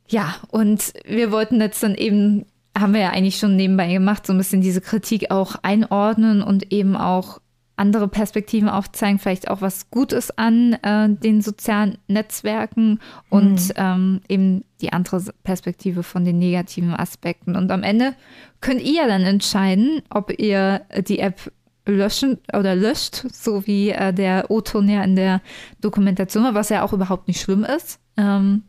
[0.09, 2.46] ja, und wir wollten jetzt dann eben,
[2.77, 6.72] haben wir ja eigentlich schon nebenbei gemacht, so ein bisschen diese Kritik auch einordnen und
[6.72, 7.40] eben auch
[7.77, 13.75] andere Perspektiven aufzeigen, vielleicht auch was Gutes an äh, den sozialen Netzwerken und mhm.
[13.77, 17.55] ähm, eben die andere Perspektive von den negativen Aspekten.
[17.55, 18.14] Und am Ende
[18.61, 21.53] könnt ihr dann entscheiden, ob ihr die App
[21.87, 25.40] löschen oder löscht, so wie äh, der O-Ton ja in der
[25.81, 27.99] Dokumentation war, was ja auch überhaupt nicht schlimm ist.
[28.16, 28.62] Ähm,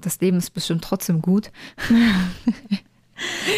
[0.00, 1.50] das Leben ist bestimmt trotzdem gut.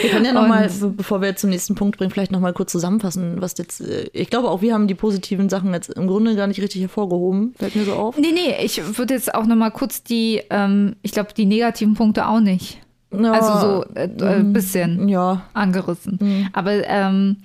[0.03, 3.59] Wir können ja nochmal, bevor wir zum nächsten Punkt bringen, vielleicht nochmal kurz zusammenfassen, was
[3.59, 6.61] jetzt, äh, ich glaube auch wir haben die positiven Sachen jetzt im Grunde gar nicht
[6.63, 8.17] richtig hervorgehoben, fällt mir so auf.
[8.17, 12.29] Nee, nee, ich würde jetzt auch nochmal kurz die, ähm, ich glaube, die negativen Punkte
[12.29, 12.79] auch nicht.
[13.11, 15.43] Ja, also so äh, ein mm, bisschen ja.
[15.55, 16.19] angerissen.
[16.21, 16.49] Mhm.
[16.53, 17.39] Aber ähm,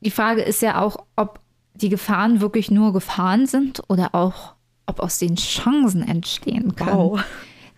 [0.00, 1.40] die Frage ist ja auch, ob
[1.74, 4.54] die Gefahren wirklich nur Gefahren sind oder auch,
[4.86, 6.96] ob aus den Chancen entstehen können.
[6.96, 7.24] Wow.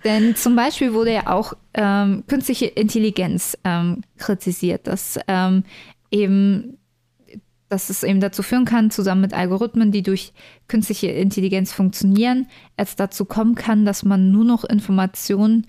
[0.05, 5.65] Denn zum Beispiel wurde ja auch ähm, künstliche Intelligenz ähm, kritisiert, dass ähm,
[6.11, 6.79] eben
[7.69, 10.35] dass es eben dazu führen kann, zusammen mit Algorithmen, die durch
[10.69, 15.67] künstliche Intelligenz funktionieren, es dazu kommen kann, dass man nur noch Informationen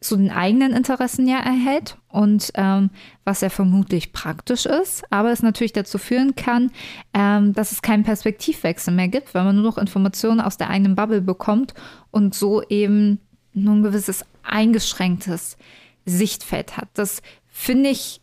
[0.00, 2.90] zu den eigenen Interessen ja erhält und ähm,
[3.24, 6.72] was ja vermutlich praktisch ist, aber es natürlich dazu führen kann,
[7.14, 10.96] ähm, dass es keinen Perspektivwechsel mehr gibt, weil man nur noch Informationen aus der eigenen
[10.96, 11.74] Bubble bekommt
[12.10, 13.20] und so eben
[13.52, 15.56] nur ein gewisses eingeschränktes
[16.04, 16.88] Sichtfeld hat.
[16.94, 18.20] Das finde ich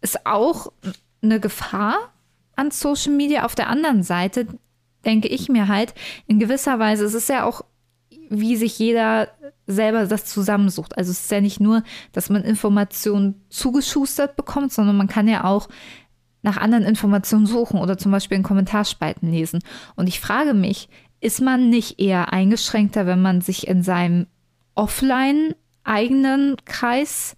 [0.00, 0.72] ist auch
[1.22, 2.12] eine Gefahr
[2.56, 3.44] an Social Media.
[3.44, 4.46] Auf der anderen Seite
[5.04, 5.94] denke ich mir halt,
[6.26, 7.64] in gewisser Weise, es ist ja auch,
[8.30, 9.28] wie sich jeder
[9.66, 10.96] selber das zusammensucht.
[10.96, 15.44] Also es ist ja nicht nur, dass man Informationen zugeschustert bekommt, sondern man kann ja
[15.44, 15.68] auch
[16.42, 19.60] nach anderen Informationen suchen oder zum Beispiel in Kommentarspalten lesen.
[19.96, 20.88] Und ich frage mich,
[21.20, 24.26] ist man nicht eher eingeschränkter, wenn man sich in seinem
[24.74, 27.36] offline eigenen Kreis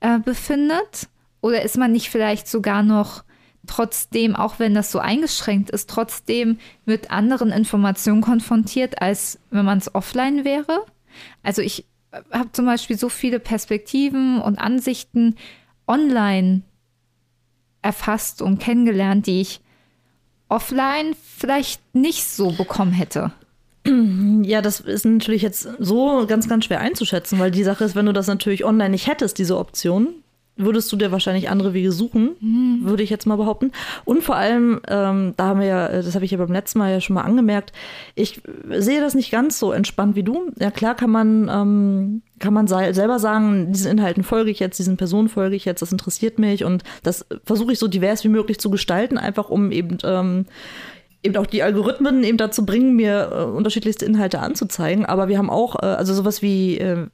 [0.00, 1.08] äh, befindet?
[1.40, 3.24] Oder ist man nicht vielleicht sogar noch
[3.66, 9.78] trotzdem, auch wenn das so eingeschränkt ist, trotzdem mit anderen Informationen konfrontiert, als wenn man
[9.78, 10.84] es offline wäre?
[11.42, 15.36] Also ich äh, habe zum Beispiel so viele Perspektiven und Ansichten
[15.86, 16.62] online
[17.82, 19.60] erfasst und kennengelernt, die ich
[20.48, 23.32] offline vielleicht nicht so bekommen hätte.
[24.44, 28.06] Ja, das ist natürlich jetzt so ganz, ganz schwer einzuschätzen, weil die Sache ist, wenn
[28.06, 30.21] du das natürlich online nicht hättest, diese Option,
[30.56, 32.80] würdest du dir wahrscheinlich andere Wege suchen, mhm.
[32.82, 33.72] würde ich jetzt mal behaupten.
[34.04, 36.92] Und vor allem, ähm, da haben wir ja, das habe ich ja beim letzten Mal
[36.92, 37.72] ja schon mal angemerkt,
[38.14, 40.50] ich sehe das nicht ganz so entspannt wie du.
[40.58, 44.96] Ja, klar kann man, ähm, kann man selber sagen, diesen Inhalten folge ich jetzt, diesen
[44.96, 48.58] Personen folge ich jetzt, das interessiert mich und das versuche ich so divers wie möglich
[48.58, 50.46] zu gestalten, einfach um eben ähm,
[51.22, 55.06] eben auch die Algorithmen eben dazu bringen, mir äh, unterschiedlichste Inhalte anzuzeigen.
[55.06, 57.06] Aber wir haben auch, äh, also sowas wie, äh,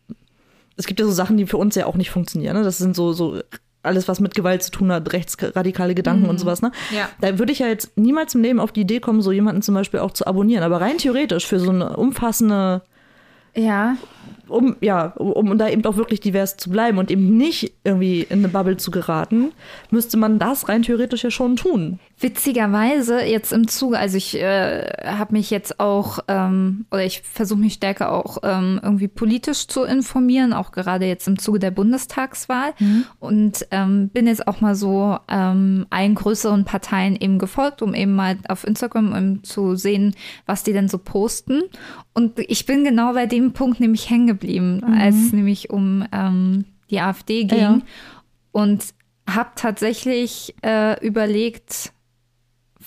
[0.79, 2.57] es gibt ja so Sachen, die für uns ja auch nicht funktionieren.
[2.57, 2.63] Ne?
[2.63, 3.41] Das sind so, so
[3.83, 6.31] alles, was mit Gewalt zu tun hat, rechtsradikale Gedanken mhm.
[6.31, 6.63] und sowas.
[6.63, 6.73] Ne?
[6.95, 7.09] Ja.
[7.21, 9.75] Da würde ich ja jetzt niemals im Leben auf die Idee kommen, so jemanden zum
[9.75, 10.63] Beispiel auch zu abonnieren.
[10.63, 12.83] Aber rein theoretisch für so eine umfassende
[13.55, 13.97] ja
[14.49, 18.23] um, ja, um, um da eben auch wirklich divers zu bleiben und eben nicht irgendwie
[18.23, 19.53] in eine Bubble zu geraten,
[19.91, 21.99] müsste man das rein theoretisch ja schon tun.
[22.21, 27.61] Witzigerweise jetzt im Zuge, also ich äh, habe mich jetzt auch, ähm, oder ich versuche
[27.61, 32.75] mich stärker auch ähm, irgendwie politisch zu informieren, auch gerade jetzt im Zuge der Bundestagswahl
[32.81, 33.05] mhm.
[33.21, 38.17] und ähm, bin jetzt auch mal so ähm, allen größeren Parteien eben gefolgt, um eben
[38.17, 41.63] mal auf Instagram um zu sehen, was die denn so posten.
[42.15, 44.99] Und ich bin genau bei dem Punkt nämlich hängen geblieben, mhm.
[44.99, 47.59] als es nämlich um ähm, die AfD ging.
[47.59, 47.81] Ja.
[48.51, 48.87] Und
[49.29, 51.93] habe tatsächlich äh, überlegt,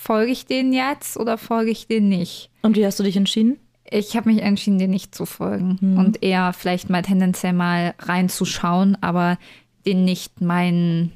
[0.02, 2.50] folge ich denen jetzt oder folge ich denen nicht?
[2.64, 3.60] Und wie hast du dich entschieden?
[3.90, 5.98] Ich habe mich entschieden, denen nicht zu folgen mhm.
[5.98, 9.38] und eher vielleicht mal tendenziell mal reinzuschauen, aber
[9.86, 11.12] denen nicht meinen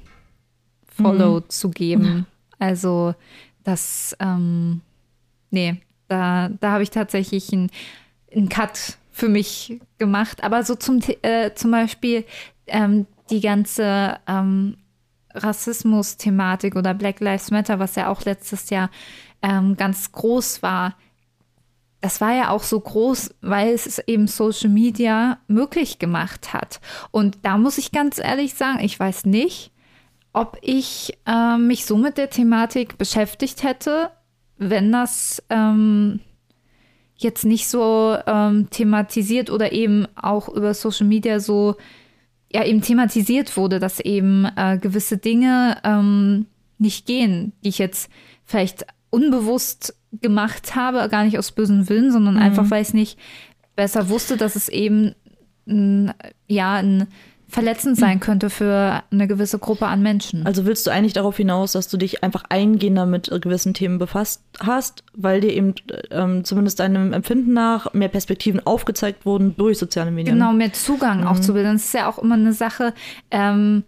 [0.86, 1.50] Follow mhm.
[1.50, 2.28] zu geben.
[2.60, 3.16] Also
[3.64, 4.82] das, ähm,
[5.50, 7.72] nee, da, da habe ich tatsächlich einen,
[8.34, 10.44] einen Cut für mich gemacht.
[10.44, 12.24] Aber so zum, äh, zum Beispiel
[12.68, 14.78] ähm, die ganze ähm,
[15.36, 18.90] Rassismus-Thematik oder Black Lives Matter, was ja auch letztes Jahr
[19.42, 20.96] ähm, ganz groß war.
[22.02, 26.80] Das war ja auch so groß, weil es eben Social Media möglich gemacht hat.
[27.12, 29.72] Und da muss ich ganz ehrlich sagen, ich weiß nicht,
[30.34, 34.12] ob ich äh, mich so mit der Thematik beschäftigt hätte,
[34.58, 36.20] wenn das ähm,
[37.16, 41.76] jetzt nicht so ähm, thematisiert oder eben auch über Social Media so
[42.52, 46.46] ja eben thematisiert wurde, dass eben äh, gewisse Dinge ähm,
[46.78, 48.10] nicht gehen, die ich jetzt
[48.44, 52.42] vielleicht unbewusst gemacht habe, gar nicht aus bösen Willen, sondern mhm.
[52.42, 53.20] einfach, weil ich nicht
[53.76, 55.16] besser wusste, dass es eben
[56.48, 57.08] ja ein
[57.56, 60.46] verletzend sein könnte für eine gewisse Gruppe an Menschen.
[60.46, 64.44] Also willst du eigentlich darauf hinaus, dass du dich einfach eingehender mit gewissen Themen befasst
[64.60, 65.74] hast, weil dir eben
[66.12, 70.36] ähm, zumindest deinem Empfinden nach mehr Perspektiven aufgezeigt wurden durch soziale Medien?
[70.36, 71.28] Genau, mehr Zugang mhm.
[71.28, 71.74] auch zu bilden.
[71.74, 72.94] Das ist ja auch immer eine Sache,
[73.32, 73.84] ähm,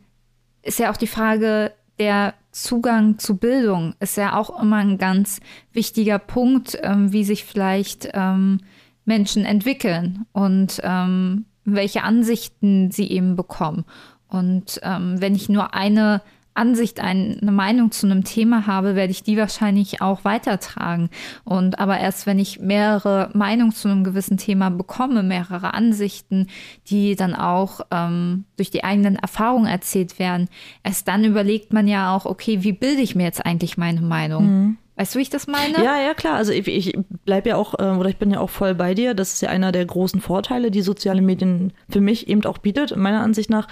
[0.63, 5.41] ist ja auch die Frage, der Zugang zu Bildung ist ja auch immer ein ganz
[5.73, 8.61] wichtiger Punkt, ähm, wie sich vielleicht ähm,
[9.05, 11.45] Menschen entwickeln und ähm,
[11.75, 13.85] welche Ansichten sie eben bekommen.
[14.29, 16.21] Und ähm, wenn ich nur eine
[16.57, 21.09] Ansicht, eine Meinung zu einem Thema habe, werde ich die wahrscheinlich auch weitertragen.
[21.43, 26.47] Und aber erst wenn ich mehrere Meinungen zu einem gewissen Thema bekomme, mehrere Ansichten,
[26.87, 30.49] die dann auch ähm, durch die eigenen Erfahrungen erzählt werden,
[30.83, 34.45] erst dann überlegt man ja auch, okay, wie bilde ich mir jetzt eigentlich meine Meinung?
[34.45, 34.77] Mhm.
[34.97, 35.83] Weißt du, wie ich das meine?
[35.83, 36.35] Ja, ja, klar.
[36.35, 39.13] Also ich, ich bleibe ja auch, äh, oder ich bin ja auch voll bei dir.
[39.13, 42.95] Das ist ja einer der großen Vorteile, die soziale Medien für mich eben auch bietet,
[42.97, 43.67] meiner Ansicht nach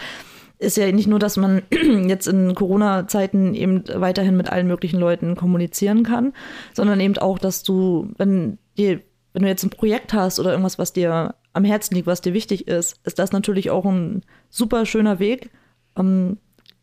[0.57, 1.63] ist ja nicht nur, dass man
[2.07, 6.33] jetzt in Corona-Zeiten eben weiterhin mit allen möglichen Leuten kommunizieren kann,
[6.73, 9.01] sondern eben auch, dass du, wenn dir,
[9.33, 12.33] wenn du jetzt ein Projekt hast oder irgendwas, was dir am Herzen liegt, was dir
[12.33, 15.49] wichtig ist, ist das natürlich auch ein super schöner Weg,
[15.93, 16.37] um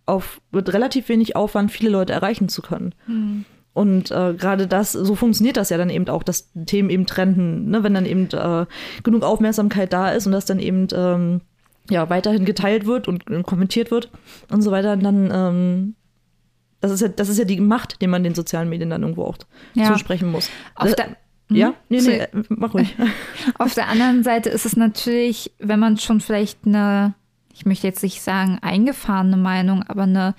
[0.05, 2.95] auf mit relativ wenig Aufwand viele Leute erreichen zu können.
[3.07, 3.45] Mhm.
[3.75, 7.71] Und äh, gerade das, so funktioniert das ja dann eben auch, dass Themen eben trenden,
[7.71, 7.83] ne?
[7.83, 8.67] wenn dann eben äh,
[9.03, 11.41] genug Aufmerksamkeit da ist und das dann eben ähm,
[11.89, 14.11] ja, weiterhin geteilt wird und, und, kommentiert wird
[14.51, 15.95] und so weiter, dann ähm,
[16.81, 19.25] das ist ja, das ist ja die Macht, die man den sozialen Medien dann irgendwo
[19.25, 19.39] auch
[19.75, 19.93] ja.
[19.93, 20.51] zusprechen muss.
[20.75, 21.17] Auf das, der,
[21.49, 21.75] ja, hm?
[21.89, 22.95] nee, nee, mach ruhig.
[23.59, 27.15] Auf der anderen Seite ist es natürlich, wenn man schon vielleicht eine,
[27.55, 30.35] ich möchte jetzt nicht sagen eingefahrene Meinung, aber eine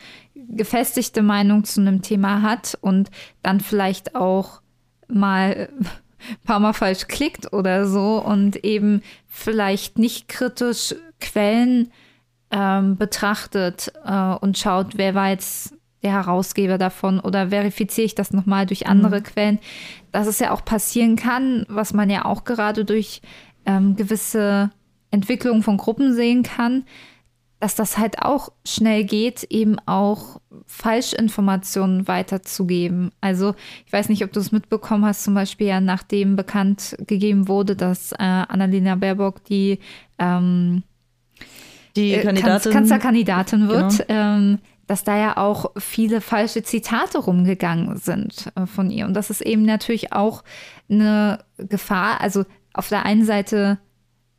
[0.50, 3.10] gefestigte Meinung zu einem Thema hat und
[3.42, 4.62] dann vielleicht auch
[5.08, 5.88] mal ein
[6.46, 11.92] paar Mal falsch klickt oder so und eben vielleicht nicht kritisch Quellen
[12.52, 18.32] ähm, betrachtet äh, und schaut, wer war jetzt der Herausgeber davon oder verifiziere ich das
[18.32, 19.24] nochmal durch andere mhm.
[19.24, 19.60] Quellen,
[20.12, 23.22] dass es ja auch passieren kann, was man ja auch gerade durch
[23.66, 24.70] ähm, gewisse
[25.12, 26.84] Entwicklungen von Gruppen sehen kann,
[27.64, 33.14] dass das halt auch schnell geht, eben auch Falschinformationen weiterzugeben.
[33.22, 33.56] Also
[33.86, 37.78] ich weiß nicht, ob du es mitbekommen hast, zum Beispiel ja nachdem bekannt gegeben wurde,
[37.78, 39.80] dass äh, Annalena Baerbock die
[40.20, 40.84] ähm,
[41.96, 44.20] die äh, Kandidatin, Kanzlerkandidatin wird, genau.
[44.20, 49.06] ähm, dass da ja auch viele falsche Zitate rumgegangen sind äh, von ihr.
[49.06, 50.44] Und das ist eben natürlich auch
[50.90, 52.20] eine Gefahr.
[52.20, 52.44] Also
[52.74, 53.80] auf der einen Seite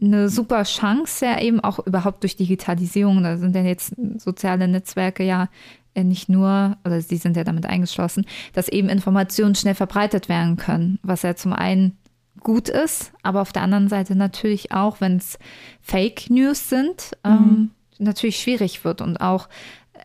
[0.04, 3.22] eine super Chance, ja eben auch überhaupt durch Digitalisierung.
[3.22, 5.48] Da sind ja jetzt soziale Netzwerke ja
[5.94, 10.56] äh, nicht nur, oder sie sind ja damit eingeschlossen, dass eben Informationen schnell verbreitet werden
[10.56, 11.96] können, was ja zum einen
[12.40, 15.38] gut ist, aber auf der anderen Seite natürlich auch, wenn es
[15.80, 17.30] Fake News sind, mhm.
[17.30, 19.48] ähm, natürlich schwierig wird und auch,
[19.94, 19.98] äh,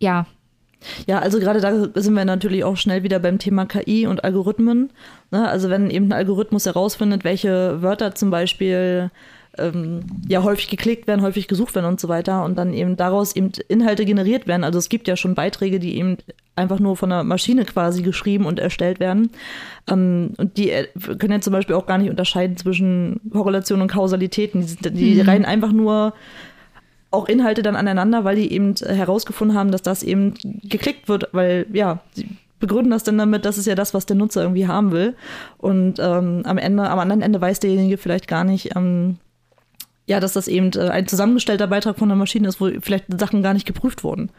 [0.00, 0.26] ja.
[1.06, 4.90] Ja, also gerade da sind wir natürlich auch schnell wieder beim Thema KI und Algorithmen.
[5.30, 5.48] Ne?
[5.48, 9.10] Also wenn eben ein Algorithmus herausfindet, welche Wörter zum Beispiel
[9.58, 13.34] ähm, ja häufig geklickt werden, häufig gesucht werden und so weiter und dann eben daraus
[13.34, 14.64] eben Inhalte generiert werden.
[14.64, 16.18] Also es gibt ja schon Beiträge, die eben
[16.56, 19.30] einfach nur von der Maschine quasi geschrieben und erstellt werden.
[19.88, 20.86] Ähm, und die äh,
[21.18, 24.66] können ja zum Beispiel auch gar nicht unterscheiden zwischen Korrelation und Kausalitäten.
[24.66, 25.28] Die, die mhm.
[25.28, 26.14] reihen einfach nur
[27.16, 31.66] auch Inhalte dann aneinander, weil die eben herausgefunden haben, dass das eben geklickt wird, weil
[31.72, 34.92] ja, sie begründen das dann damit, das ist ja das, was der Nutzer irgendwie haben
[34.92, 35.14] will.
[35.58, 39.18] Und ähm, am Ende, am anderen Ende weiß derjenige vielleicht gar nicht, ähm,
[40.06, 43.42] ja, dass das eben äh, ein zusammengestellter Beitrag von der Maschine ist, wo vielleicht Sachen
[43.42, 44.30] gar nicht geprüft wurden.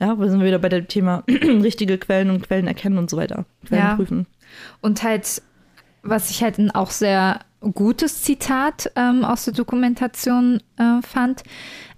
[0.00, 3.44] Ja, wir sind wieder bei dem Thema richtige Quellen und Quellen erkennen und so weiter.
[3.66, 3.94] Quellen ja.
[3.94, 4.26] prüfen.
[4.80, 5.42] Und halt,
[6.02, 7.40] was ich halt auch sehr
[7.74, 11.42] gutes Zitat ähm, aus der Dokumentation äh, fand,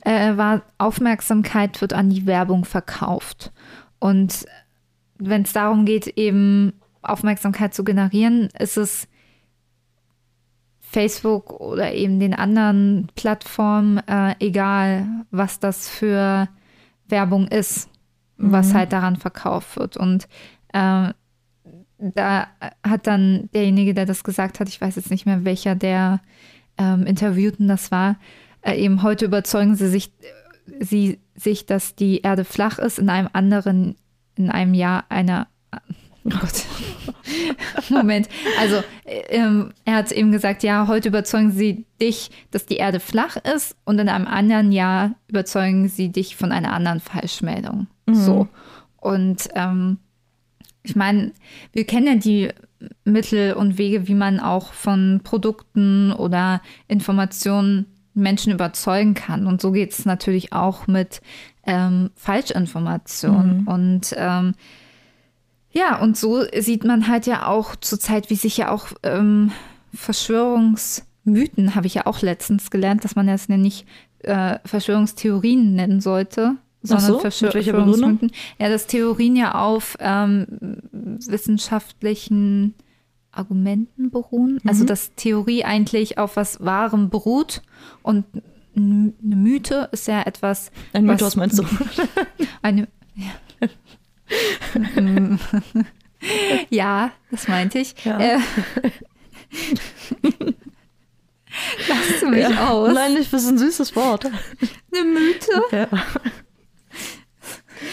[0.01, 3.53] äh, war, Aufmerksamkeit wird an die Werbung verkauft.
[3.99, 4.47] Und
[5.19, 9.09] wenn es darum geht, eben Aufmerksamkeit zu generieren, ist es
[10.81, 16.49] Facebook oder eben den anderen Plattformen, äh, egal was das für
[17.09, 17.89] Werbung ist,
[18.37, 18.53] mhm.
[18.53, 19.97] was halt daran verkauft wird.
[19.97, 20.29] Und
[20.73, 21.12] äh,
[22.15, 22.49] da
[22.87, 26.21] hat dann derjenige, der das gesagt hat, ich weiß jetzt nicht mehr, welcher der
[26.79, 28.17] ähm, Interviewten das war,
[28.63, 30.13] äh, eben heute überzeugen sie sich,
[30.81, 33.97] sie sich, dass die Erde flach ist, in einem anderen,
[34.37, 35.49] in einem Jahr einer
[36.27, 36.65] Oh Gott.
[37.91, 38.31] Moment.
[38.59, 43.37] Also, ähm, er hat eben gesagt, ja, heute überzeugen sie dich, dass die Erde flach
[43.37, 47.89] ist und in einem anderen Jahr überzeugen sie dich von einer anderen Falschmeldung.
[48.07, 48.15] Mhm.
[48.15, 48.49] So.
[48.97, 49.99] Und ähm,
[50.85, 51.32] ich meine,
[51.72, 52.51] wir kennen ja die
[53.05, 59.47] Mittel und Wege, wie man auch von Produkten oder Informationen Menschen überzeugen kann.
[59.47, 61.20] Und so geht es natürlich auch mit
[61.66, 63.62] ähm, Falschinformationen.
[63.62, 63.68] Mhm.
[63.68, 64.55] Und ähm,
[65.72, 69.51] ja, und so sieht man halt ja auch zurzeit, wie sich ja auch ähm,
[69.95, 73.87] Verschwörungsmythen, habe ich ja auch letztens gelernt, dass man das ja nicht
[74.20, 76.57] äh, Verschwörungstheorien nennen sollte,
[76.87, 77.18] sondern so?
[77.18, 78.30] Verschwörungsmythen.
[78.59, 80.47] Ja, dass Theorien ja auf ähm,
[80.93, 82.74] wissenschaftlichen
[83.32, 84.61] Argumenten beruhen.
[84.62, 84.68] Mhm.
[84.68, 87.62] Also dass Theorie eigentlich auf was Wahrem beruht
[88.03, 88.24] und
[88.76, 90.70] eine Mythe ist ja etwas.
[90.93, 91.64] Ein was- Mythos meinst du?
[92.62, 92.89] Eine.
[93.14, 93.68] Ja.
[96.70, 97.95] ja, das meinte ich.
[98.05, 98.18] Ja.
[98.18, 98.39] Äh,
[101.89, 102.70] Lachst du mich Ja.
[102.70, 102.93] aus?
[102.93, 104.24] Nein, das ist ein süßes Wort.
[104.26, 105.62] Eine Mythe?
[105.70, 105.89] Ja,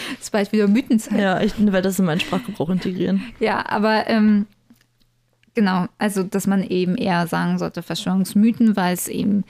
[0.20, 1.18] ist bald wieder Mythenzeit.
[1.20, 3.22] ja ich werde das in meinen Sprachgebrauch integrieren.
[3.40, 4.46] Ja, aber ähm,
[5.54, 9.44] genau, also dass man eben eher sagen sollte Verschwörungsmythen, weil es eben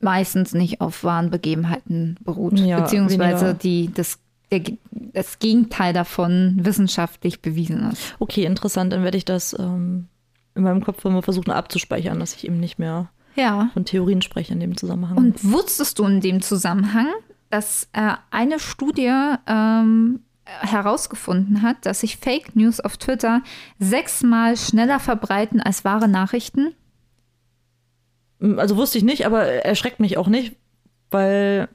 [0.00, 3.54] meistens nicht auf wahren Begebenheiten beruht, Ja, beziehungsweise weniger.
[3.54, 4.18] die das,
[4.50, 8.14] der, das Gegenteil davon wissenschaftlich bewiesen ist.
[8.18, 8.92] Okay, interessant.
[8.92, 10.06] Dann werde ich das ähm,
[10.54, 13.68] in meinem Kopf immer versuchen abzuspeichern, dass ich eben nicht mehr Ja.
[13.74, 15.18] von Theorien spreche in dem Zusammenhang.
[15.18, 17.08] Und wusstest du in dem Zusammenhang,
[17.50, 19.12] dass äh, eine Studie
[19.46, 23.42] ähm, herausgefunden hat, dass sich Fake News auf Twitter
[23.78, 26.74] sechsmal schneller verbreiten als wahre Nachrichten?
[28.56, 30.56] also wusste ich nicht, aber erschreckt mich auch nicht,
[31.10, 31.68] weil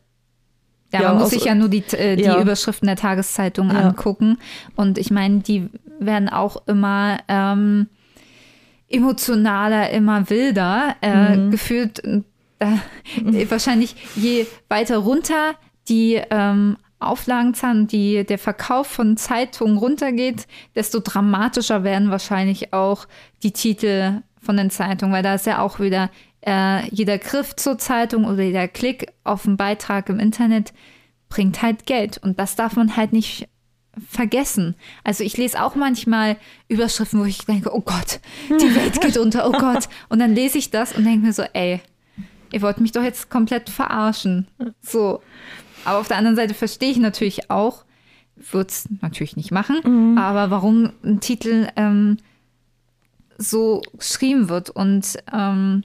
[0.92, 2.42] Ja, Ja, man muss sich ja nur die, äh, die ja.
[2.42, 3.90] Überschriften der Tageszeitung Ja.
[3.90, 4.40] angucken.
[4.76, 5.70] Und ich meine, die
[6.00, 7.88] werden auch immer ähm,
[8.90, 10.96] emotionaler, immer wilder.
[11.02, 11.52] Äh, Mhm.
[11.52, 12.22] Gefühlt, äh,
[13.50, 15.56] wahrscheinlich je weiter runter
[15.88, 23.08] die ähm, Auflagenzahlen, die, der Verkauf von Zeitungen runtergeht, desto dramatischer werden wahrscheinlich auch
[23.44, 26.10] die Titel von den Zeitungen, weil da ist ja auch wieder
[26.46, 30.74] äh, jeder Griff zur Zeitung oder jeder Klick auf einen Beitrag im Internet
[31.30, 32.18] bringt halt Geld.
[32.20, 33.48] Und das darf man halt nicht
[34.10, 34.76] vergessen.
[35.04, 38.20] Also ich lese auch manchmal Überschriften, wo ich denke, oh Gott,
[38.50, 39.90] die Welt geht unter, oh Gott.
[40.10, 41.82] Und dann lese ich das und denke mir so, ey,
[42.52, 44.48] ihr wollt mich doch jetzt komplett verarschen.
[44.82, 45.22] So.
[45.86, 47.86] Aber auf der anderen Seite verstehe ich natürlich auch,
[48.36, 52.18] würde es natürlich nicht machen, aber warum ein Titel ähm,
[53.38, 55.84] so geschrieben wird und ähm,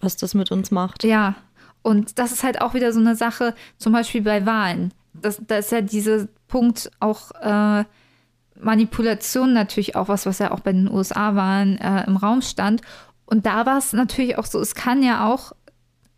[0.00, 1.04] was das mit uns macht.
[1.04, 1.36] ja,
[1.82, 4.92] und das ist halt auch wieder so eine Sache, zum Beispiel bei Wahlen.
[5.14, 7.84] Das, da ist ja dieser Punkt auch äh,
[8.60, 12.82] Manipulation natürlich auch was, was ja auch bei den USA-Wahlen äh, im Raum stand.
[13.24, 15.52] Und da war es natürlich auch so, es kann ja auch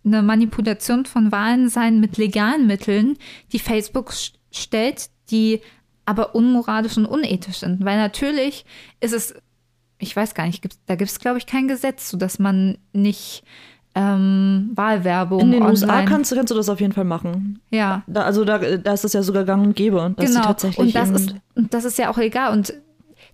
[0.04, 3.16] eine Manipulation von Wahlen sein mit legalen Mitteln,
[3.52, 5.60] die Facebook st- stellt, die
[6.04, 7.84] aber unmoralisch und unethisch sind.
[7.84, 8.64] Weil natürlich
[9.00, 9.34] ist es,
[9.98, 12.78] ich weiß gar nicht, gibt's, da gibt es, glaube ich, kein Gesetz, so dass man
[12.92, 13.44] nicht
[13.94, 17.60] ähm, Wahlwerbung In den online, USA kannst, du- kannst du das auf jeden Fall machen.
[17.70, 20.46] ja, Da, also da, da ist es ja sogar gang und gäbe, dass sie genau.
[20.46, 22.52] tatsächlich Und das, ist, und das ist ja auch egal.
[22.52, 22.74] Und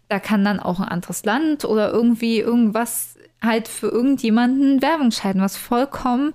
[0.08, 5.40] da kann dann auch ein anderes Land oder irgendwie irgendwas halt für irgendjemanden Werbung schalten,
[5.40, 6.32] was vollkommen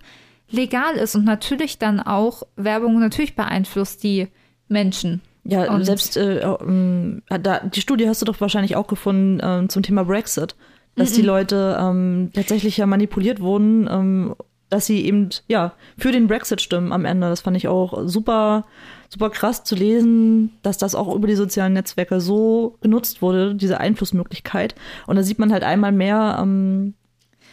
[0.54, 4.28] legal ist und natürlich dann auch Werbung natürlich beeinflusst die
[4.68, 5.22] Menschen.
[5.43, 9.68] Ja, Und- selbst äh, ähm, da, die Studie hast du doch wahrscheinlich auch gefunden ähm,
[9.70, 10.56] zum Thema Brexit,
[10.95, 14.36] dass die Leute ähm, tatsächlich ja manipuliert wurden, ähm,
[14.70, 17.30] dass sie eben ja für den Brexit stimmen am Ende.
[17.30, 18.66] Das fand ich auch super,
[19.10, 23.80] super krass zu lesen, dass das auch über die sozialen Netzwerke so genutzt wurde, diese
[23.80, 24.76] Einflussmöglichkeit.
[25.08, 26.93] Und da sieht man halt einmal mehr, ähm,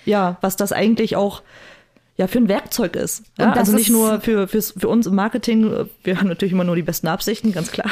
[0.04, 1.42] ja, was das eigentlich auch
[2.20, 3.24] ja, für ein Werkzeug ist.
[3.38, 5.72] Ja, also nicht nur für, für uns im Marketing,
[6.04, 7.90] wir haben natürlich immer nur die besten Absichten, ganz klar.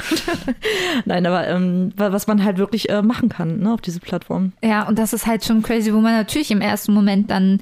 [1.04, 4.52] Nein, aber ähm, wa- was man halt wirklich äh, machen kann ne, auf diese Plattform.
[4.62, 7.60] Ja, und das ist halt schon crazy, wo man natürlich im ersten Moment dann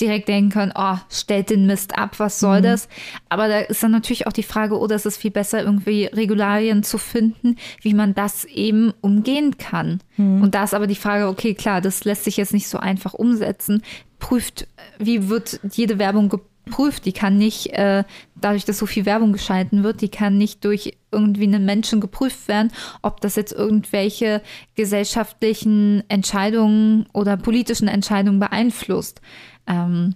[0.00, 2.88] direkt denken kann, oh, stellt den Mist ab, was soll das?
[3.28, 6.82] Aber da ist dann natürlich auch die Frage, oh, das ist viel besser, irgendwie Regularien
[6.82, 10.00] zu finden, wie man das eben umgehen kann.
[10.42, 13.14] Und da ist aber die Frage, okay, klar, das lässt sich jetzt nicht so einfach
[13.14, 13.82] umsetzen.
[14.24, 14.66] Prüft,
[14.98, 17.04] wie wird jede Werbung geprüft?
[17.04, 18.04] Die kann nicht, äh,
[18.34, 22.48] dadurch, dass so viel Werbung geschalten wird, die kann nicht durch irgendwie einen Menschen geprüft
[22.48, 22.72] werden,
[23.02, 24.40] ob das jetzt irgendwelche
[24.76, 29.20] gesellschaftlichen Entscheidungen oder politischen Entscheidungen beeinflusst.
[29.66, 30.14] Ähm,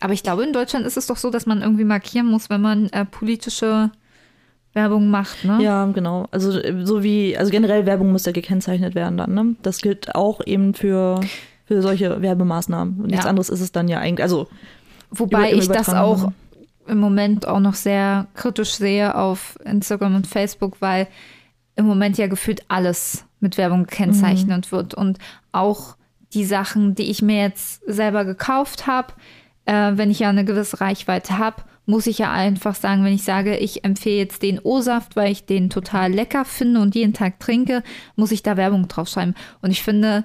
[0.00, 2.62] aber ich glaube, in Deutschland ist es doch so, dass man irgendwie markieren muss, wenn
[2.62, 3.90] man äh, politische
[4.72, 5.58] Werbung macht, ne?
[5.62, 6.28] Ja, genau.
[6.30, 6.50] Also
[6.86, 9.34] so wie, also generell Werbung muss ja gekennzeichnet werden dann.
[9.34, 9.56] Ne?
[9.60, 11.20] Das gilt auch eben für,
[11.70, 12.98] für solche Werbemaßnahmen.
[13.00, 13.30] Und nichts Ja.
[13.30, 14.24] anderes ist es dann ja eigentlich.
[14.24, 14.48] Also
[15.12, 16.32] Wobei ich das auch
[16.88, 21.06] im Moment auch noch sehr kritisch sehe auf Instagram und Facebook, weil
[21.76, 24.94] im Moment ja gefühlt alles mit Werbung gekennzeichnet wird.
[24.94, 25.18] Und
[25.52, 25.94] auch
[26.34, 29.12] die Sachen, die ich mir jetzt selber gekauft habe,
[29.66, 33.22] äh, wenn ich ja eine gewisse Reichweite habe, muss ich ja einfach sagen, wenn ich
[33.22, 37.38] sage, ich empfehle jetzt den O-Saft, weil ich den total lecker finde und jeden Tag
[37.38, 37.84] trinke,
[38.16, 39.36] muss ich da Werbung draufschreiben.
[39.62, 40.24] Und ich finde,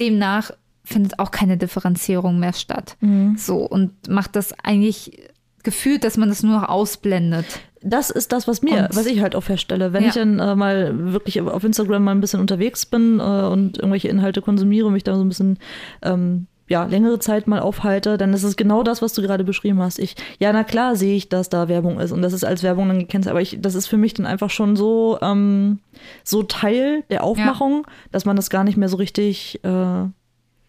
[0.00, 0.50] demnach
[0.84, 2.96] findet auch keine Differenzierung mehr statt.
[3.00, 3.36] Mhm.
[3.36, 5.28] So und macht das eigentlich
[5.62, 7.44] gefühlt, dass man das nur noch ausblendet.
[7.82, 9.92] Das ist das, was mir, Und- was ich halt auch feststelle.
[9.92, 10.08] Wenn Ja.
[10.08, 14.08] ich dann äh, mal wirklich auf Instagram mal ein bisschen unterwegs bin äh, und irgendwelche
[14.08, 15.58] Inhalte konsumiere und mich da so ein bisschen
[16.02, 19.80] ähm, ja, längere Zeit mal aufhalte, dann ist es genau das, was du gerade beschrieben
[19.80, 19.98] hast.
[19.98, 22.86] Ich, ja, na klar sehe ich, dass da Werbung ist und das ist als Werbung
[22.88, 25.80] dann gekennzeichnet, aber ich, das ist für mich dann einfach schon so, ähm,
[26.22, 30.04] so Teil der Aufmachung, dass man das gar nicht mehr so richtig, äh,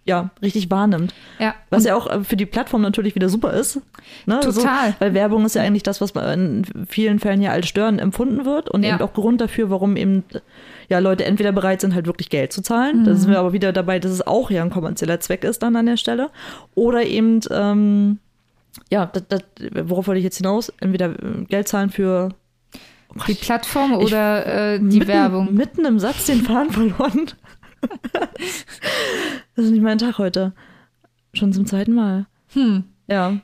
[0.05, 1.13] ja, richtig wahrnimmt.
[1.39, 3.79] Ja, Was ja auch äh, für die Plattform natürlich wieder super ist.
[4.25, 4.39] Ne?
[4.39, 4.89] Total.
[4.89, 8.43] So, weil Werbung ist ja eigentlich das, was in vielen Fällen ja als störend empfunden
[8.45, 8.95] wird und Ja.
[8.95, 10.23] eben auch Grund dafür, warum eben
[10.89, 13.03] ja Leute entweder bereit sind, halt wirklich Geld zu zahlen.
[13.05, 13.15] Da Mhm.
[13.17, 15.85] sind wir aber wieder dabei, dass es auch ja ein kommerzieller Zweck ist dann an
[15.85, 16.29] der Stelle.
[16.73, 18.17] Oder eben, ähm,
[18.89, 19.41] ja, das, das,
[19.83, 20.73] worauf wollte ich jetzt hinaus?
[20.79, 22.29] Entweder äh, Geld zahlen für
[23.27, 25.53] die Plattform Ich- oder äh, die mitten, Werbung.
[25.53, 27.27] Mitten im Satz den Faden verloren.
[29.55, 30.53] Das ist nicht mein Tag heute.
[31.33, 32.25] Schon zum zweiten Mal.
[32.53, 32.83] Hm.
[33.07, 33.37] Ja.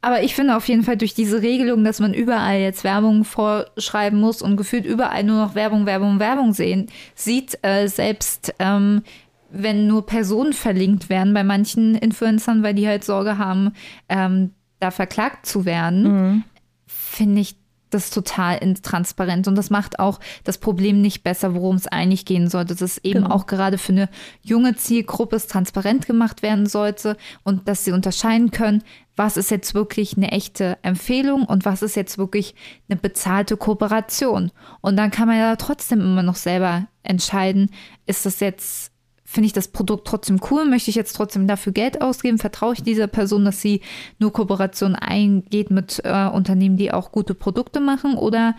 [0.00, 4.20] Aber ich finde auf jeden Fall durch diese Regelung, dass man überall jetzt Werbung vorschreiben
[4.20, 9.02] muss und gefühlt überall nur noch Werbung, Werbung, Werbung sehen, sieht, äh, selbst ähm,
[9.50, 13.72] wenn nur Personen verlinkt werden bei manchen Influencern, weil die halt Sorge haben,
[14.08, 16.44] ähm, da verklagt zu werden, Mhm.
[16.86, 17.56] finde ich
[17.90, 19.48] das total intransparent.
[19.48, 22.74] Und das macht auch das Problem nicht besser, worum es eigentlich gehen sollte.
[22.74, 23.34] Dass es eben Genau.
[23.34, 24.08] auch gerade für eine
[24.42, 28.82] junge Zielgruppe es transparent gemacht werden sollte und dass sie unterscheiden können,
[29.16, 32.54] was ist jetzt wirklich eine echte Empfehlung und was ist jetzt wirklich
[32.88, 34.52] eine bezahlte Kooperation.
[34.80, 37.70] Und dann kann man ja trotzdem immer noch selber entscheiden,
[38.06, 38.92] ist das jetzt
[39.30, 40.64] finde ich das Produkt trotzdem cool?
[40.64, 42.38] Möchte ich jetzt trotzdem dafür Geld ausgeben?
[42.38, 43.82] Vertraue ich dieser Person, dass sie
[44.18, 48.16] nur Kooperation eingeht mit äh, Unternehmen, die auch gute Produkte machen?
[48.16, 48.56] Oder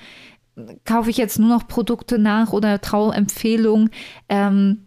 [0.85, 3.89] kaufe ich jetzt nur noch Produkte nach oder traue Empfehlungen,
[4.29, 4.85] ähm,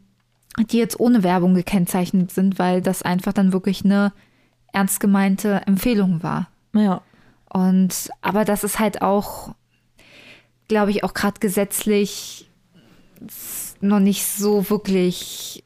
[0.71, 4.13] die jetzt ohne Werbung gekennzeichnet sind, weil das einfach dann wirklich eine
[4.73, 6.49] ernst gemeinte Empfehlung war?
[6.71, 7.03] Naja.
[7.53, 9.57] Und aber das ist halt auch,
[10.69, 12.49] glaube ich, auch gerade gesetzlich
[13.81, 15.65] noch nicht so wirklich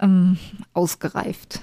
[0.00, 0.38] ähm,
[0.72, 1.60] ausgereift.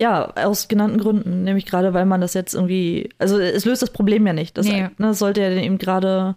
[0.00, 1.44] Ja, aus genannten Gründen.
[1.44, 3.10] Nämlich gerade, weil man das jetzt irgendwie.
[3.18, 4.58] Also, es löst das Problem ja nicht.
[4.58, 4.88] Das, Nee.
[4.98, 6.34] ne, sollte ja eben gerade,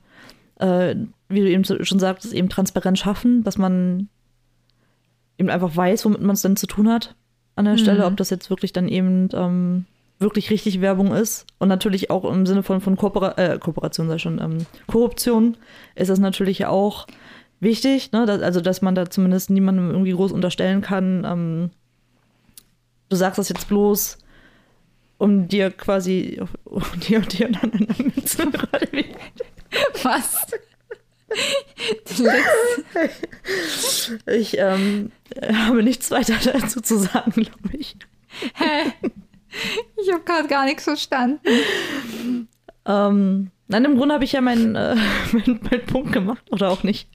[0.59, 0.95] äh,
[1.29, 4.09] wie du eben schon sagtest, eben transparent schaffen, dass man
[5.37, 7.15] eben einfach weiß, womit man es denn zu tun hat
[7.55, 9.85] an der Stelle, ob das jetzt wirklich dann eben ähm,
[10.19, 11.45] wirklich richtig Werbung ist.
[11.59, 15.57] Und natürlich auch im Sinne von, von Koopera äh, Kooperation, sei schon, ähm, Korruption
[15.95, 17.07] ist das natürlich auch
[17.59, 18.11] wichtig.
[18.11, 18.25] Ne?
[18.25, 21.69] Dass, also, dass man da zumindest niemandem irgendwie groß unterstellen kann, ähm,
[23.09, 24.17] du sagst das jetzt bloß,
[25.17, 28.87] um dir quasi um dir und dir Münzen gerade
[30.03, 30.47] Was?
[34.25, 35.11] Ich ähm,
[35.51, 37.97] habe nichts weiter dazu zu sagen, glaube ich.
[38.53, 38.93] Hä?
[40.01, 41.39] Ich habe gerade gar nichts verstanden.
[42.85, 44.95] Ähm, nein, im Grunde habe ich ja meinen äh,
[45.31, 47.09] mein, mein Punkt gemacht, oder auch nicht.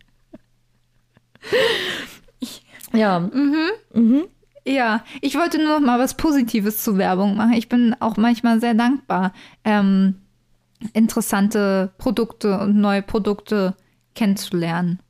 [2.95, 4.25] Ja, mhm.
[4.67, 7.55] Ja, ich wollte nur noch mal was Positives zu Werbung machen.
[7.55, 9.33] Ich bin auch manchmal sehr dankbar,
[9.65, 10.17] ähm,
[10.93, 13.75] interessante Produkte und neue Produkte
[14.15, 15.01] kennenzulernen.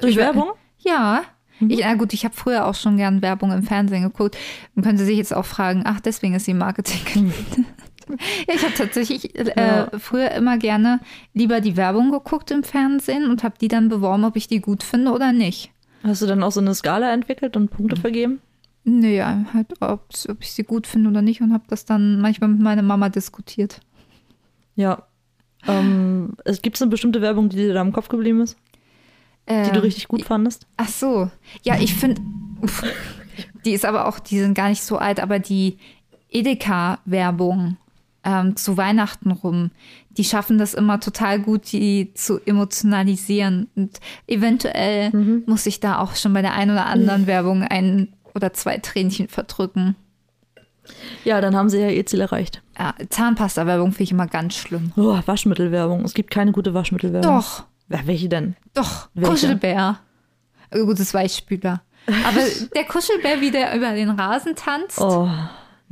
[0.00, 0.50] durch Über- Werbung?
[0.78, 1.22] Ja.
[1.60, 4.36] Ich, na gut, ich habe früher auch schon gern Werbung im Fernsehen geguckt.
[4.74, 7.32] Man könnte sich jetzt auch fragen, ach, deswegen ist sie Marketing.
[8.08, 9.90] ja, ich habe tatsächlich äh, Ja.
[9.98, 11.00] früher immer gerne
[11.34, 14.82] lieber die Werbung geguckt im Fernsehen und habe die dann beworben, ob ich die gut
[14.82, 15.70] finde oder nicht.
[16.02, 18.40] Hast du dann auch so eine Skala entwickelt und Punkte vergeben?
[18.84, 22.50] Naja, halt, ob's- ob ich sie gut finde oder nicht und habe das dann manchmal
[22.50, 23.78] mit meiner Mama diskutiert.
[24.74, 25.04] Ja.
[25.68, 28.56] Ähm, es gibt eine bestimmte Werbung, die dir da im Kopf geblieben ist,
[29.48, 30.66] die Ähm, du richtig gut fandest?
[30.76, 31.30] Ach so.
[31.62, 32.20] Ja, ich finde,
[33.64, 35.78] die ist aber auch, die sind gar nicht so alt, aber die
[36.30, 37.76] Edeka-Werbung
[38.24, 39.70] ähm, zu Weihnachten rum,
[40.10, 43.68] die schaffen das immer total gut, die zu emotionalisieren.
[43.74, 45.10] Und eventuell
[45.46, 49.28] muss ich da auch schon bei der einen oder anderen Werbung ein oder zwei Tränchen
[49.28, 49.96] verdrücken.
[51.24, 52.62] Ja, dann haben sie ja ihr Ziel erreicht.
[52.78, 54.92] Ja, Zahnpasta-Werbung finde ich immer ganz schlimm.
[54.96, 56.04] Oh, Waschmittelwerbung.
[56.04, 57.30] Es gibt keine gute Waschmittelwerbung.
[57.30, 58.56] Doch, Ja, welche denn?
[58.74, 59.30] doch, Welche?
[59.30, 59.98] Kuschelbär.
[60.72, 61.82] Gutes Weichspüler.
[62.06, 62.40] Aber
[62.74, 65.00] der Kuschelbär, wie der über den Rasen tanzt.
[65.00, 65.28] Oh,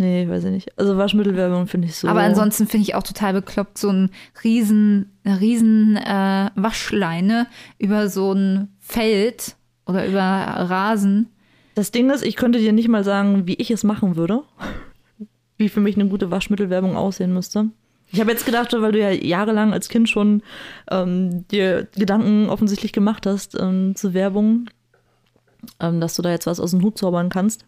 [0.01, 0.79] nee, weiß ich nicht.
[0.79, 2.09] Also Waschmittelwerbung finde ich so.
[2.09, 4.11] Aber ansonsten finde ich auch total bekloppt, so ein
[4.43, 7.47] riesen, eine riesen äh, Waschleine
[7.79, 11.29] über so ein Feld oder über Rasen.
[11.75, 14.43] Das Ding ist, ich könnte dir nicht mal sagen, wie ich es machen würde.
[15.61, 17.69] wie für mich eine gute Waschmittelwerbung aussehen müsste.
[18.13, 20.43] Ich habe jetzt gedacht, weil du ja jahrelang als Kind schon
[20.91, 24.69] ähm, dir Gedanken offensichtlich gemacht hast ähm, zu Werbung,
[25.79, 27.67] ähm, dass du da jetzt was aus dem Hut zaubern kannst.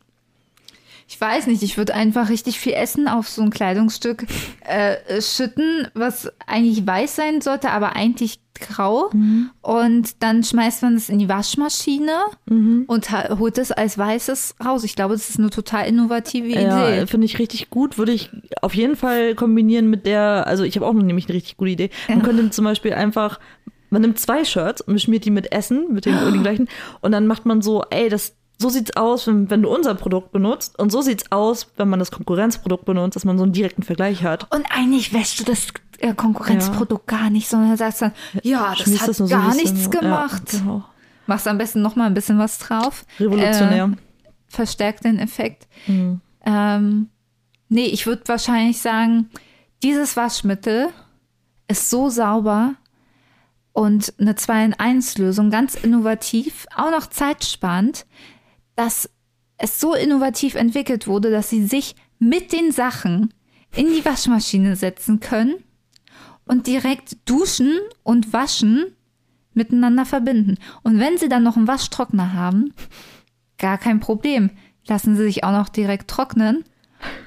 [1.08, 4.26] Ich weiß nicht, ich würde einfach richtig viel Essen auf so ein Kleidungsstück
[4.64, 9.10] äh, schütten, was eigentlich weiß sein sollte, aber eigentlich grau.
[9.12, 9.50] Mhm.
[9.60, 12.12] Und dann schmeißt man es in die Waschmaschine
[12.46, 12.84] mhm.
[12.86, 14.84] und holt es als weißes raus.
[14.84, 16.62] Ich glaube, das ist eine total innovative Idee.
[16.62, 17.98] Ja, finde ich richtig gut.
[17.98, 18.30] Würde ich
[18.60, 21.90] auf jeden Fall kombinieren mit der, also ich habe auch nämlich eine richtig gute Idee.
[22.08, 22.24] Man ja.
[22.24, 23.38] könnte zum Beispiel einfach
[23.90, 26.66] man nimmt zwei Shirts und beschmiert die mit Essen, mit dem, den gleichen.
[27.02, 30.32] Und dann macht man so, ey, das, so sieht's aus, wenn, wenn, du unser Produkt
[30.32, 30.78] benutzt.
[30.78, 34.24] Und so sieht's aus, wenn man das Konkurrenzprodukt benutzt, dass man so einen direkten Vergleich
[34.24, 34.50] hat.
[34.54, 35.66] Und eigentlich wäschst du das
[35.98, 37.18] äh, Konkurrenzprodukt ja.
[37.18, 40.52] gar nicht, sondern sagst dann, ja, das hat das gar so nichts gemacht.
[40.52, 40.84] Ja, genau.
[41.26, 43.04] Machst am besten noch mal ein bisschen was drauf.
[43.20, 43.92] Revolutionär.
[43.92, 43.96] Äh,
[44.48, 45.68] verstärkt den Effekt.
[45.86, 46.20] Mhm.
[46.44, 47.08] Ähm,
[47.68, 49.30] nee, ich würde wahrscheinlich sagen,
[49.82, 50.88] dieses Waschmittel
[51.68, 52.74] ist so sauber,
[53.72, 58.06] und eine 2 in 1 Lösung, ganz innovativ, auch noch zeitsparend,
[58.76, 59.10] dass
[59.58, 63.32] es so innovativ entwickelt wurde, dass sie sich mit den Sachen
[63.74, 65.54] in die Waschmaschine setzen können
[66.46, 68.86] und direkt duschen und waschen
[69.54, 70.58] miteinander verbinden.
[70.82, 72.74] Und wenn sie dann noch einen Waschtrockner haben,
[73.58, 74.50] gar kein Problem.
[74.86, 76.64] Lassen sie sich auch noch direkt trocknen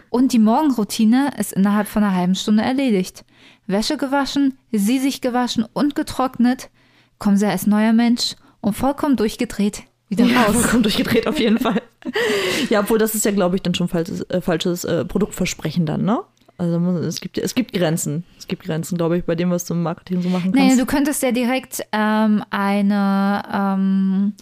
[0.09, 3.23] und die Morgenroutine ist innerhalb von einer halben Stunde erledigt.
[3.67, 6.69] Wäsche gewaschen, sie sich gewaschen und getrocknet,
[7.17, 10.56] kommen sie als neuer Mensch und vollkommen durchgedreht wieder ja, raus.
[10.56, 11.82] vollkommen durchgedreht auf jeden Fall.
[12.70, 16.03] ja, obwohl das ist ja, glaube ich, dann schon falsches, äh, falsches äh, Produktversprechen dann,
[16.03, 16.22] ne?
[16.58, 18.24] Also es gibt, es gibt Grenzen.
[18.38, 20.56] Es gibt Grenzen, glaube ich, bei dem, was du im Marketing so machen kannst.
[20.56, 24.34] Naja, du könntest ja direkt ähm, eine ähm,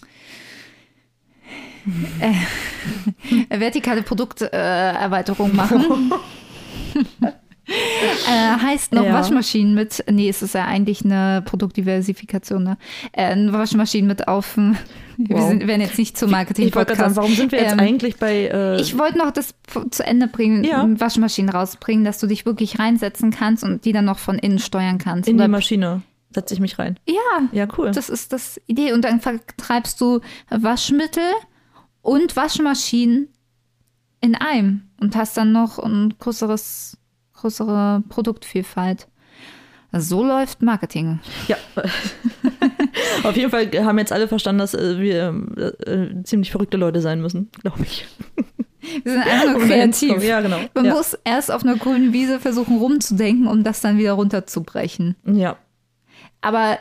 [2.19, 2.33] äh,
[3.59, 6.13] vertikale Produkterweiterung machen.
[7.65, 9.13] äh, heißt noch ja.
[9.13, 12.77] Waschmaschinen mit, nee, es ist ja eigentlich eine Produktdiversifikation, ne?
[13.13, 14.57] Äh, Waschmaschinen mit auf.
[14.57, 14.75] Wow.
[15.17, 17.79] Wir sind, werden jetzt nicht zum Marketing ich wollte sagen, warum sind wir jetzt ähm,
[17.79, 18.47] eigentlich bei.
[18.47, 19.53] Äh ich wollte noch das
[19.91, 20.87] zu Ende bringen, ja.
[20.99, 24.97] Waschmaschinen rausbringen, dass du dich wirklich reinsetzen kannst und die dann noch von innen steuern
[24.97, 25.29] kannst.
[25.29, 26.01] In die Maschine
[26.33, 26.99] setze ich mich rein.
[27.07, 27.91] Ja, ja, cool.
[27.91, 28.93] Das ist das Idee.
[28.93, 31.23] Und dann vertreibst du Waschmittel
[32.01, 33.29] und Waschmaschinen
[34.19, 36.97] in einem und hast dann noch ein größeres
[37.43, 39.07] größere Produktvielfalt.
[39.91, 41.19] So läuft Marketing.
[41.47, 41.57] Ja.
[43.23, 45.35] Auf jeden Fall haben jetzt alle verstanden, dass äh, wir
[45.85, 48.07] äh, ziemlich verrückte Leute sein müssen, glaube ich.
[49.03, 50.23] Wir sind einfach nur kreativ.
[50.23, 50.59] Ja, genau.
[50.73, 50.93] Man ja.
[50.93, 55.15] muss erst auf einer grünen Wiese versuchen rumzudenken, um das dann wieder runterzubrechen.
[55.25, 55.57] Ja.
[56.41, 56.79] Aber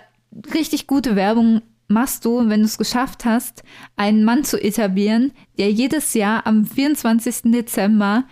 [0.54, 3.62] richtig gute Werbung machst du, wenn du es geschafft hast,
[3.96, 7.52] einen Mann zu etablieren, der jedes Jahr am 24.
[7.52, 8.24] Dezember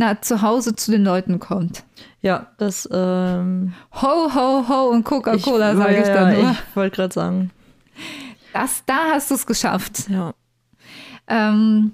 [0.00, 1.84] na, zu Hause zu den Leuten kommt.
[2.22, 2.88] Ja, das.
[2.90, 6.50] Ähm, ho, ho, ho und Coca-Cola, sage ich dann nur.
[6.52, 7.50] Ich wollte gerade sagen.
[8.54, 10.08] Das, da hast du es geschafft.
[10.08, 10.32] Ja.
[11.28, 11.92] Ähm,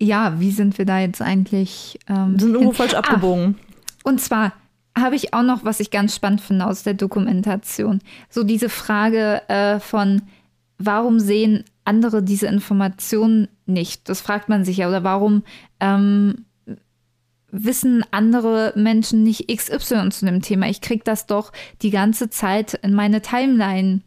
[0.00, 1.98] ja, wie sind wir da jetzt eigentlich?
[2.08, 3.56] Ähm, wir sind irgendwo falsch ah, abgebogen.
[4.04, 4.52] und zwar
[4.96, 8.00] habe ich auch noch, was ich ganz spannend finde aus der Dokumentation.
[8.30, 10.22] So diese Frage äh, von,
[10.78, 14.08] warum sehen andere diese Informationen nicht?
[14.08, 14.88] Das fragt man sich ja.
[14.88, 15.42] Oder warum
[15.80, 16.44] ähm,
[17.52, 20.68] wissen andere Menschen nicht XY zu dem Thema.
[20.68, 24.00] Ich kriege das doch die ganze Zeit in meine Timeline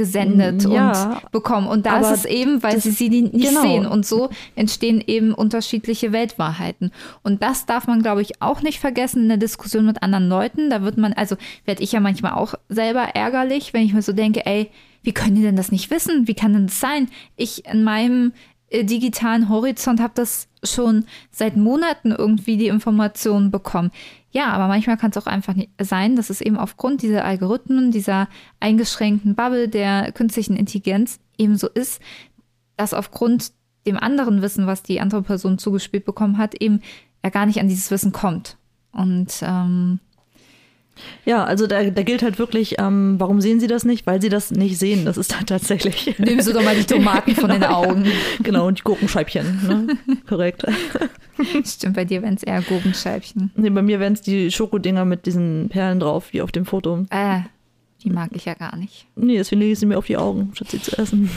[0.00, 1.66] gesendet mm, ja, und bekommen.
[1.66, 3.60] Und da ist es eben, weil sie sie nicht genau.
[3.60, 3.86] sehen.
[3.86, 6.90] Und so entstehen eben unterschiedliche Weltwahrheiten.
[7.22, 10.70] Und das darf man, glaube ich, auch nicht vergessen in der Diskussion mit anderen Leuten.
[10.70, 14.14] Da wird man, also werde ich ja manchmal auch selber ärgerlich, wenn ich mir so
[14.14, 14.70] denke, ey,
[15.02, 16.26] wie können die denn das nicht wissen?
[16.26, 17.10] Wie kann denn das sein?
[17.36, 18.32] Ich in meinem
[18.70, 23.90] äh, digitalen Horizont habe das schon seit Monaten irgendwie die Informationen bekommen.
[24.30, 27.90] Ja, aber manchmal kann es auch einfach nicht sein, dass es eben aufgrund dieser Algorithmen,
[27.90, 28.28] dieser
[28.60, 32.00] eingeschränkten Bubble der künstlichen Intelligenz eben so ist,
[32.76, 33.52] dass aufgrund
[33.86, 36.80] dem anderen Wissen, was die andere Person zugespielt bekommen hat, eben
[37.22, 38.56] er gar nicht an dieses Wissen kommt.
[38.92, 40.00] Und ähm,
[41.24, 44.06] ja, also da, da gilt halt wirklich, ähm, warum sehen Sie das nicht?
[44.06, 45.04] Weil Sie das nicht sehen.
[45.04, 46.18] Das ist dann tatsächlich.
[46.18, 47.74] Nehmen Sie doch mal die Tomaten genau, von den genau.
[47.74, 48.06] Augen.
[48.42, 49.60] Genau, und die Gurkenscheibchen.
[49.66, 50.16] Ne?
[50.28, 50.64] Korrekt.
[51.64, 53.50] Stimmt, bei dir wären es eher Gurkenscheibchen.
[53.56, 57.06] Nee, bei mir wären es die Schokodinger mit diesen Perlen drauf, wie auf dem Foto.
[57.10, 57.40] Äh,
[58.02, 59.06] die mag ich ja gar nicht.
[59.16, 61.30] Nee, deswegen lege ich sie mir auf die Augen, statt sie zu essen.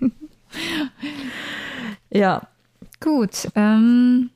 [2.10, 2.42] ja.
[3.00, 3.48] Gut.
[3.54, 4.30] Ähm,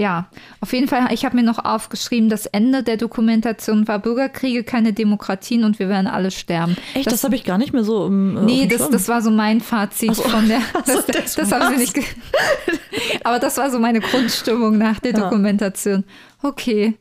[0.00, 0.30] ja,
[0.62, 4.94] auf jeden Fall, ich habe mir noch aufgeschrieben, das Ende der Dokumentation war Bürgerkriege, keine
[4.94, 6.74] Demokratien und wir werden alle sterben.
[6.94, 9.20] Echt, das, das habe ich gar nicht mehr so im äh, Nee, das, das war
[9.20, 10.22] so mein Fazit so.
[10.22, 10.60] von der.
[10.86, 12.16] Das, so, das, das haben sie nicht.
[13.24, 15.20] Aber das war so meine Grundstimmung nach der ja.
[15.20, 16.04] Dokumentation.
[16.42, 16.96] Okay,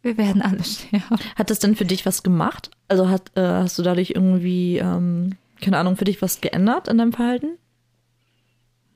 [0.00, 1.18] wir werden alle sterben.
[1.36, 2.70] Hat das denn für dich was gemacht?
[2.88, 6.96] Also hat, äh, hast du dadurch irgendwie, ähm, keine Ahnung, für dich was geändert in
[6.96, 7.58] deinem Verhalten?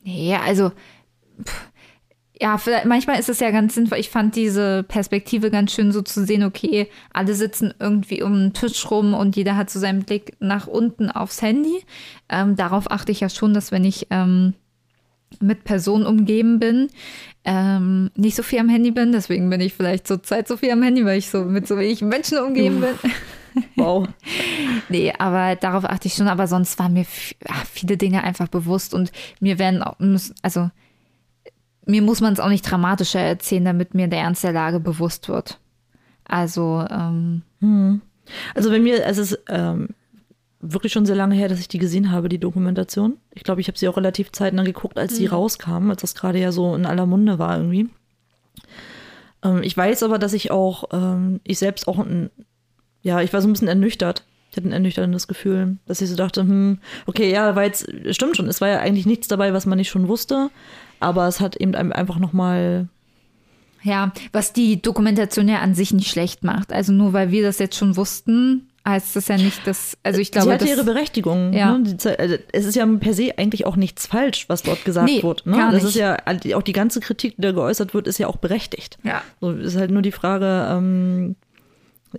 [0.03, 0.73] Nee, also.
[1.45, 1.69] Pff
[2.41, 3.99] ja, manchmal ist es ja ganz sinnvoll.
[3.99, 8.53] Ich fand diese Perspektive ganz schön, so zu sehen, okay, alle sitzen irgendwie um den
[8.53, 11.85] Tisch rum und jeder hat so seinen Blick nach unten aufs Handy.
[12.29, 14.55] Ähm, darauf achte ich ja schon, dass wenn ich ähm,
[15.41, 16.89] mit Personen umgeben bin,
[17.45, 19.13] ähm, nicht so viel am Handy bin.
[19.13, 21.79] Deswegen bin ich vielleicht zur Zeit so viel am Handy, weil ich so mit so
[21.79, 22.95] wenig Menschen umgeben bin.
[23.77, 24.07] Wow.
[24.91, 26.29] nee, aber darauf achte ich schon.
[26.29, 29.97] Aber sonst waren mir viele Dinge einfach bewusst und mir werden auch,
[30.43, 30.71] also
[31.87, 35.29] mir muss man es auch nicht dramatischer erzählen, damit mir der Ernst der Lage bewusst
[35.29, 35.59] wird.
[36.25, 38.03] Also, ähm, hm.
[38.55, 39.89] also wenn mir, es ist ähm,
[40.61, 43.19] wirklich schon sehr lange her, dass ich die gesehen habe, die Dokumentation.
[43.33, 45.17] Ich glaube, ich habe sie auch relativ zeitnah geguckt, als mhm.
[45.17, 47.89] sie rauskam, als das gerade ja so in aller Munde war irgendwie.
[49.45, 52.31] Ähm, ich weiß aber, dass ich auch, ähm, ich selbst auch, ein,
[53.03, 54.25] ja, ich war so ein bisschen ernüchtert.
[54.51, 58.37] Ich hatte ein ernüchterndes Gefühl, dass ich so dachte, hm, okay, ja, war jetzt, stimmt
[58.37, 60.51] schon, es war ja eigentlich nichts dabei, was man nicht schon wusste
[61.01, 62.89] aber es hat eben einfach nochmal.
[63.83, 66.73] Ja, was die Dokumentation ja an sich nicht schlecht macht.
[66.73, 70.33] Also nur weil wir das jetzt schon wussten, heißt das ja nicht, dass, also ich
[70.33, 71.53] glaube, sie hatte ihre Berechtigung.
[71.53, 71.77] Ja.
[71.77, 71.97] Ne?
[72.19, 75.47] Also es ist ja per se eigentlich auch nichts falsch, was dort gesagt nee, wird.
[75.47, 75.57] Ne?
[75.57, 75.97] Gar das nicht.
[75.97, 76.17] ist ja
[76.57, 78.99] auch die ganze Kritik, die da geäußert wird, ist ja auch berechtigt.
[79.03, 79.23] Ja.
[79.41, 81.37] So ist halt nur die Frage, ähm,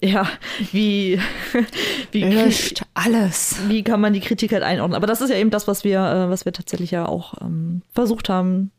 [0.01, 0.27] ja,
[0.71, 1.19] wie,
[2.11, 3.57] wie löscht alles.
[3.67, 4.95] Wie kann man die Kritik halt einordnen?
[4.95, 7.81] Aber das ist ja eben das, was wir, äh, was wir tatsächlich ja auch ähm,
[7.93, 8.71] versucht haben.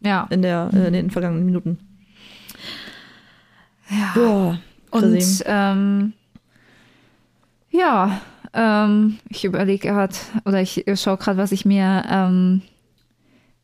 [0.00, 0.26] Ja.
[0.30, 1.78] In, der, äh, in den vergangenen Minuten.
[3.90, 4.12] Ja.
[4.14, 4.58] Boah,
[4.90, 6.12] Und ähm,
[7.70, 8.20] ja,
[8.52, 12.62] ähm, ich überlege gerade, oder ich schaue gerade, was ich mir ähm,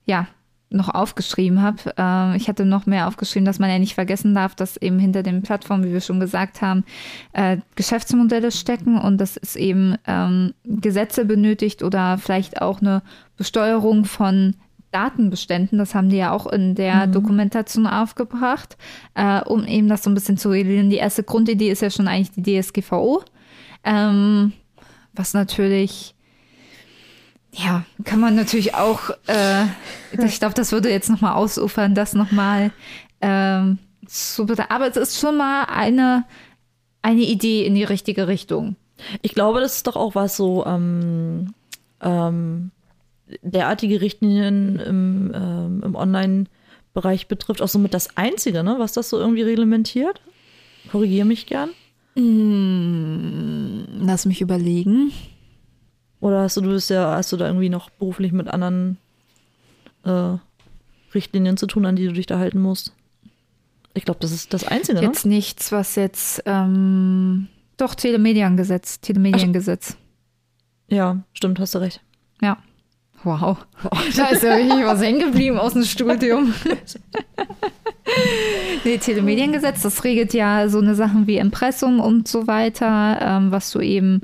[0.04, 0.26] ja
[0.72, 1.94] noch aufgeschrieben habe.
[1.96, 5.22] Ähm, ich hatte noch mehr aufgeschrieben, dass man ja nicht vergessen darf, dass eben hinter
[5.22, 6.84] den Plattformen, wie wir schon gesagt haben,
[7.32, 13.02] äh, Geschäftsmodelle stecken und dass es eben ähm, Gesetze benötigt oder vielleicht auch eine
[13.36, 14.54] Besteuerung von
[14.92, 17.12] Datenbeständen, das haben die ja auch in der mhm.
[17.12, 18.76] Dokumentation aufgebracht,
[19.14, 20.90] äh, um eben das so ein bisschen zu regeln.
[20.90, 23.22] Die erste Grundidee ist ja schon eigentlich die DSGVO,
[23.84, 24.52] ähm,
[25.14, 26.14] was natürlich
[27.54, 29.64] ja, kann man natürlich auch, äh,
[30.24, 32.72] ich glaube, das würde jetzt nochmal ausufern, das nochmal
[33.20, 36.24] ähm, zu Aber es ist schon mal eine,
[37.02, 38.76] eine Idee in die richtige Richtung.
[39.20, 41.52] Ich glaube, das ist doch auch was so ähm,
[42.00, 42.70] ähm,
[43.42, 49.18] derartige Richtlinien im, ähm, im Online-Bereich betrifft, auch somit das Einzige, ne, was das so
[49.18, 50.20] irgendwie reglementiert.
[50.90, 51.70] Korrigiere mich gern.
[52.14, 55.12] Mm, lass mich überlegen.
[56.22, 58.96] Oder hast du, du bist ja, hast du da irgendwie noch beruflich mit anderen
[60.04, 60.36] äh,
[61.12, 62.92] Richtlinien zu tun, an die du dich da halten musst?
[63.92, 65.04] Ich glaube, das ist das Einzige, ne?
[65.04, 69.96] Jetzt nichts, was jetzt, ähm, doch, Telemediengesetz, Telemediengesetz.
[70.86, 72.00] Ja, stimmt, hast du recht.
[72.40, 72.58] Ja.
[73.24, 73.58] Wow.
[74.16, 76.54] Da ist ja richtig was hängen geblieben aus dem Studium.
[78.84, 83.72] nee, Telemediengesetz, das regelt ja so eine Sachen wie Impressum und so weiter, ähm, was
[83.72, 84.22] du eben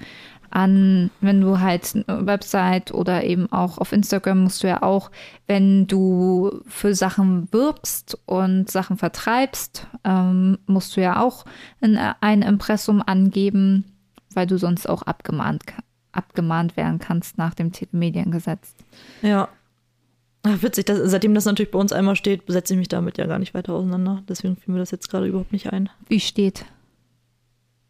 [0.51, 5.11] an, wenn du halt eine Website oder eben auch auf Instagram musst du ja auch,
[5.47, 11.45] wenn du für Sachen wirbst und Sachen vertreibst, ähm, musst du ja auch
[11.81, 13.85] ein, ein Impressum angeben,
[14.35, 15.65] weil du sonst auch abgemahnt,
[16.13, 18.75] abgemahnt werden kannst nach dem Mediengesetz.
[19.23, 19.49] Ja.
[20.45, 23.27] Ach, witzig, das, seitdem das natürlich bei uns einmal steht, setze ich mich damit ja
[23.27, 24.23] gar nicht weiter auseinander.
[24.29, 25.89] Deswegen fiel mir das jetzt gerade überhaupt nicht ein.
[26.09, 26.65] Wie steht?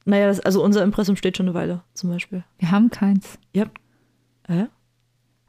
[0.09, 2.43] Naja, das, also unser Impressum steht schon eine Weile, zum Beispiel.
[2.59, 3.39] Wir haben keins.
[3.55, 3.79] Habt.
[4.49, 4.65] Äh?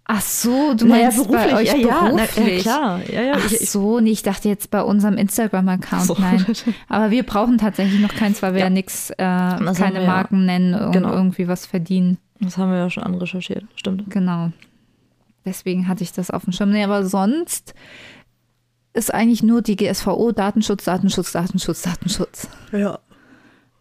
[0.03, 2.65] Ach so, du naja, meinst beruflich, bei euch ja, beruflich.
[2.65, 3.09] Ja, na, ja, klar.
[3.09, 6.17] Ja, ja, Ach ich, so, nee, ich dachte jetzt bei unserem Instagram-Account, so.
[6.19, 6.45] nein.
[6.89, 10.73] Aber wir brauchen tatsächlich noch keins, weil wir ja, ja nichts, äh, keine Marken nennen
[10.73, 11.13] und genau.
[11.13, 12.17] irgendwie was verdienen.
[12.41, 14.09] Das haben wir ja schon anrecherchiert, stimmt.
[14.09, 14.51] Genau.
[15.45, 16.71] Deswegen hatte ich das auf dem Schirm.
[16.71, 17.73] Nee, aber sonst
[18.93, 22.49] ist eigentlich nur die GSVO Datenschutz, Datenschutz, Datenschutz, Datenschutz.
[22.73, 22.99] Ja.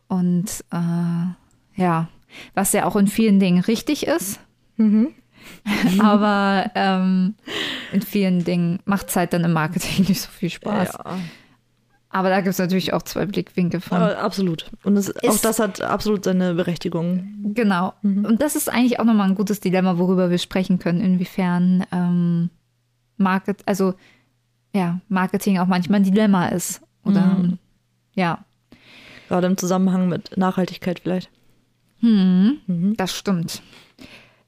[0.09, 2.09] Und äh, ja,
[2.55, 4.41] was ja auch in vielen Dingen richtig ist.
[4.77, 5.09] Mhm.
[6.01, 7.35] Aber ähm,
[7.93, 10.93] in vielen Dingen macht es halt dann im Marketing nicht so viel Spaß.
[10.93, 11.19] Ja.
[12.11, 13.99] Aber da gibt es natürlich auch zwei Blickwinkel von.
[13.99, 14.71] Aber absolut.
[14.83, 17.53] Und es, auch das hat absolut seine Berechtigung.
[17.55, 17.93] Genau.
[18.03, 18.25] Mhm.
[18.25, 22.49] Und das ist eigentlich auch nochmal ein gutes Dilemma, worüber wir sprechen können, inwiefern ähm,
[23.19, 23.95] Market, also
[24.75, 26.81] ja, Marketing auch manchmal ein Dilemma ist.
[27.05, 27.59] Oder Mhm.
[28.15, 28.45] ja.
[29.29, 31.31] Gerade im Zusammenhang mit Nachhaltigkeit vielleicht.
[32.01, 32.97] Hm, Mhm.
[32.97, 33.63] das stimmt.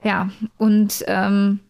[0.03, 1.61] Ja, und ähm,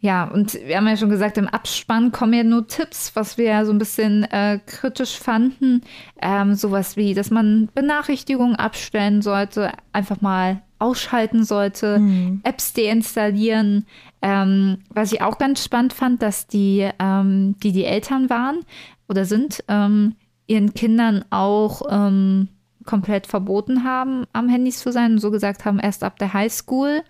[0.00, 3.46] ja, und wir haben ja schon gesagt, im Abspann kommen ja nur Tipps, was wir
[3.46, 5.82] ja so ein bisschen äh, kritisch fanden.
[6.20, 12.40] Ähm, sowas wie, dass man Benachrichtigungen abstellen sollte, einfach mal ausschalten sollte, Mhm.
[12.44, 13.86] Apps deinstallieren.
[14.22, 18.60] Ähm, was ich auch ganz spannend fand, dass die, ähm, die die Eltern waren
[19.08, 22.48] oder sind, ähm, ihren Kindern auch ähm,
[22.86, 27.02] komplett verboten haben, am Handys zu sein und so gesagt haben, erst ab der Highschool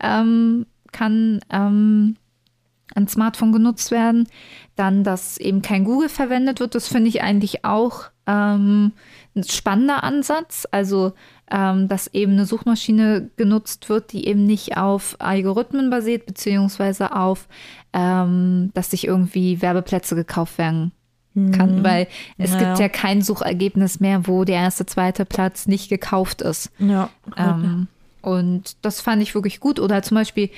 [0.00, 2.16] ähm, kann ähm,
[2.94, 4.28] ein Smartphone genutzt werden.
[4.76, 8.92] Dann, dass eben kein Google verwendet wird, das finde ich eigentlich auch ähm,
[9.36, 10.66] ein spannender Ansatz.
[10.70, 11.12] Also,
[11.50, 17.48] ähm, dass eben eine Suchmaschine genutzt wird, die eben nicht auf Algorithmen basiert, beziehungsweise auf,
[17.92, 20.92] ähm, dass sich irgendwie Werbeplätze gekauft werden
[21.52, 22.68] kann, weil es Naja.
[22.68, 26.70] gibt ja kein Suchergebnis mehr, wo der erste, zweite Platz nicht gekauft ist.
[26.78, 27.10] Ja.
[27.36, 27.88] Ähm,
[28.22, 29.80] und das fand ich wirklich gut.
[29.80, 30.50] Oder zum Beispiel,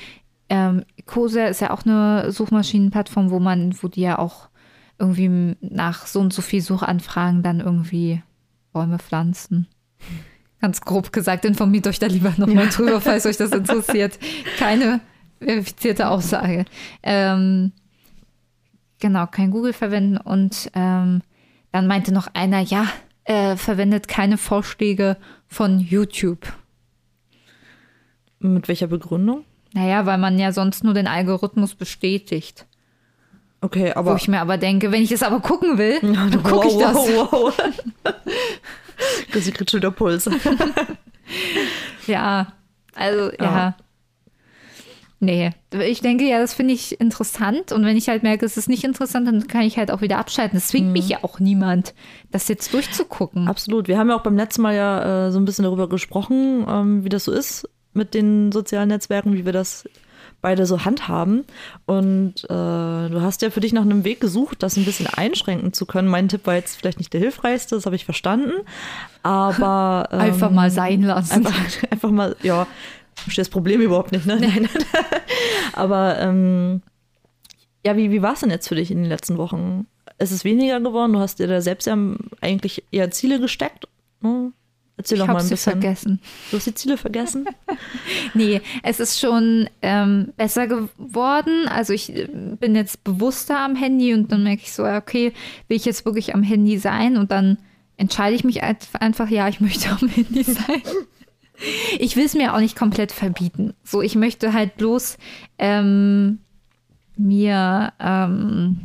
[0.48, 4.48] ähm, Coser ist ja auch eine Suchmaschinenplattform, wo man, wo die ja auch
[4.98, 8.22] irgendwie nach so und so viel Suchanfragen dann irgendwie
[8.72, 9.66] Bäume pflanzen.
[10.60, 14.18] Ganz grob gesagt, informiert euch da lieber nochmal drüber, falls euch das interessiert.
[14.58, 15.00] Keine
[15.40, 16.66] verifizierte Aussage.
[17.02, 17.72] Ähm,
[19.00, 20.16] genau, kein Google verwenden.
[20.16, 21.22] Und ähm,
[21.72, 22.86] dann meinte noch einer, ja,
[23.24, 25.16] äh, verwendet keine Vorschläge
[25.48, 26.52] von YouTube.
[28.38, 29.44] Mit welcher Begründung?
[29.72, 32.66] Naja, weil man ja sonst nur den Algorithmus bestätigt.
[33.60, 34.16] Okay, Wo aber.
[34.16, 36.96] ich mir aber denke, wenn ich es aber gucken will, dann gucke ich das.
[36.96, 37.54] Wow, wow.
[39.30, 40.28] Chrissy kriegt schon der Puls.
[42.06, 42.52] Ja,
[42.94, 43.36] also ja.
[43.38, 43.76] Ja.
[45.22, 47.72] Nee, ich denke ja, das finde ich interessant.
[47.72, 50.16] Und wenn ich halt merke, es ist nicht interessant, dann kann ich halt auch wieder
[50.16, 50.56] abschalten.
[50.56, 51.94] Es zwingt mich ja auch niemand,
[52.30, 53.46] das jetzt durchzugucken.
[53.46, 53.86] Absolut.
[53.86, 57.04] Wir haben ja auch beim letzten Mal ja äh, so ein bisschen darüber gesprochen, ähm,
[57.04, 59.84] wie das so ist mit den sozialen Netzwerken, wie wir das
[60.40, 61.44] beide so handhaben.
[61.86, 65.72] Und äh, du hast ja für dich nach einem Weg gesucht, das ein bisschen einschränken
[65.72, 66.08] zu können.
[66.08, 68.52] Mein Tipp war jetzt vielleicht nicht der hilfreichste, das habe ich verstanden.
[69.22, 71.46] Aber ähm, Einfach mal sein lassen.
[71.46, 72.66] Einfach, einfach mal, ja,
[73.22, 74.36] verstehe das Problem überhaupt nicht, ne?
[74.40, 74.68] Nein.
[75.72, 76.82] Aber ähm,
[77.84, 79.86] ja, wie, wie war es denn jetzt für dich in den letzten Wochen?
[80.18, 81.12] Ist es weniger geworden?
[81.14, 81.96] Du hast dir da selbst ja
[82.40, 83.86] eigentlich eher Ziele gesteckt.
[84.20, 84.52] Ne?
[84.98, 85.72] Erzähl ich doch mal ein bisschen.
[85.80, 86.20] vergessen.
[86.50, 87.46] Du hast die Ziele vergessen?
[88.34, 91.66] Nee, es ist schon ähm, besser geworden.
[91.68, 92.28] Also ich äh,
[92.60, 95.32] bin jetzt bewusster am Handy und dann merke ich so, okay,
[95.68, 97.16] will ich jetzt wirklich am Handy sein?
[97.16, 97.58] Und dann
[97.96, 100.82] entscheide ich mich einf- einfach, ja, ich möchte am Handy sein.
[101.98, 103.74] Ich will es mir auch nicht komplett verbieten.
[103.84, 105.18] So, ich möchte halt bloß
[105.58, 106.38] ähm,
[107.16, 108.80] mir ähm,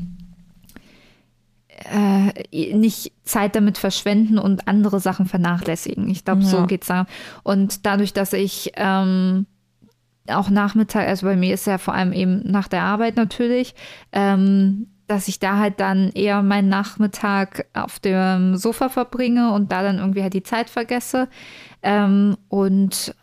[1.91, 6.09] äh, nicht Zeit damit verschwenden und andere Sachen vernachlässigen.
[6.09, 6.65] Ich glaube, so Ja.
[6.65, 7.05] geht's da.
[7.43, 9.45] Und dadurch, dass ich ähm,
[10.27, 13.75] auch Nachmittag, also bei mir ist ja vor allem eben nach der Arbeit natürlich,
[14.11, 19.83] ähm, dass ich da halt dann eher meinen Nachmittag auf dem Sofa verbringe und da
[19.83, 21.27] dann irgendwie halt die Zeit vergesse.
[21.85, 23.15] Ähm, und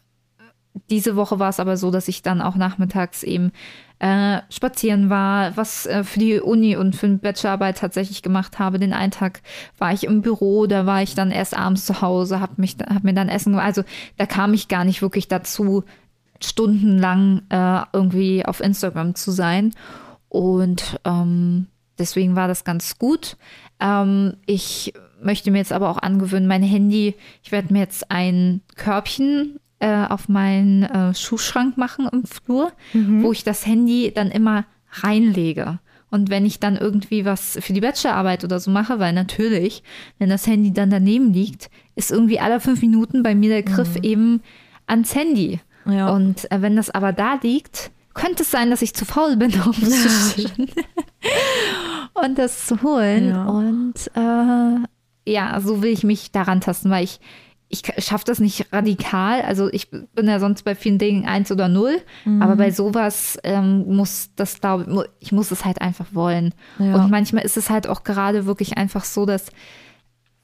[0.89, 3.53] diese Woche war es aber so, dass ich dann auch nachmittags eben
[3.99, 8.79] äh, spazieren war, was äh, für die Uni und für die Bachelorarbeit tatsächlich gemacht habe.
[8.79, 9.43] Den einen Tag
[9.79, 13.05] war ich im Büro, da war ich dann erst abends zu Hause, habe mich, hab
[13.05, 13.67] mir dann Essen gemacht.
[13.67, 13.83] Also
[14.17, 15.85] da kam ich gar nicht wirklich dazu,
[16.41, 19.73] stundenlang äh, irgendwie auf Instagram zu sein.
[20.29, 21.67] Und ähm,
[21.99, 23.37] deswegen war das ganz gut.
[23.81, 28.61] Ähm, ich möchte mir jetzt aber auch angewöhnen, mein Handy, ich werde mir jetzt ein
[28.77, 34.65] Körbchen äh, auf meinen äh, Schuhschrank machen im Flur, wo ich das Handy dann immer
[34.91, 35.79] reinlege.
[36.13, 39.83] Und wenn ich dann irgendwie was für die Bachelorarbeit oder so mache, weil natürlich,
[40.19, 43.97] wenn das Handy dann daneben liegt, ist irgendwie alle fünf Minuten bei mir der Griff
[44.03, 44.43] eben
[44.87, 45.61] ans Handy.
[45.87, 46.11] Ja.
[46.11, 49.53] Und äh, wenn das aber da liegt, könnte es sein, dass ich zu faul bin,
[49.65, 50.71] um es zu stehen
[52.15, 53.31] und das zu holen.
[53.31, 53.47] Ja.
[53.47, 54.87] Und äh,
[55.27, 57.21] ja, so will ich mich daran tasten, weil ich,
[57.69, 59.43] ich schaffe das nicht radikal.
[59.43, 62.43] Also ich bin ja sonst bei vielen Dingen eins oder null, Mhm.
[62.43, 66.55] aber bei sowas ähm, muss das, glaube ich, muss es halt einfach wollen.
[66.79, 66.97] Ja.
[66.97, 69.47] Und manchmal ist es halt auch gerade wirklich einfach so, dass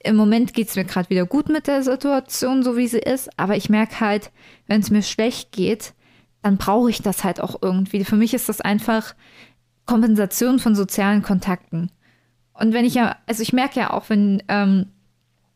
[0.05, 3.29] im Moment geht es mir gerade wieder gut mit der Situation, so wie sie ist,
[3.37, 4.31] aber ich merke halt,
[4.69, 5.93] wenn es mir schlecht geht,
[6.41, 8.05] dann brauche ich das halt auch irgendwie.
[8.05, 9.15] Für mich ist das einfach
[9.87, 11.91] Kompensation von sozialen Kontakten.
[12.59, 14.87] Und wenn ich ja, also ich merke ja auch, wenn ähm,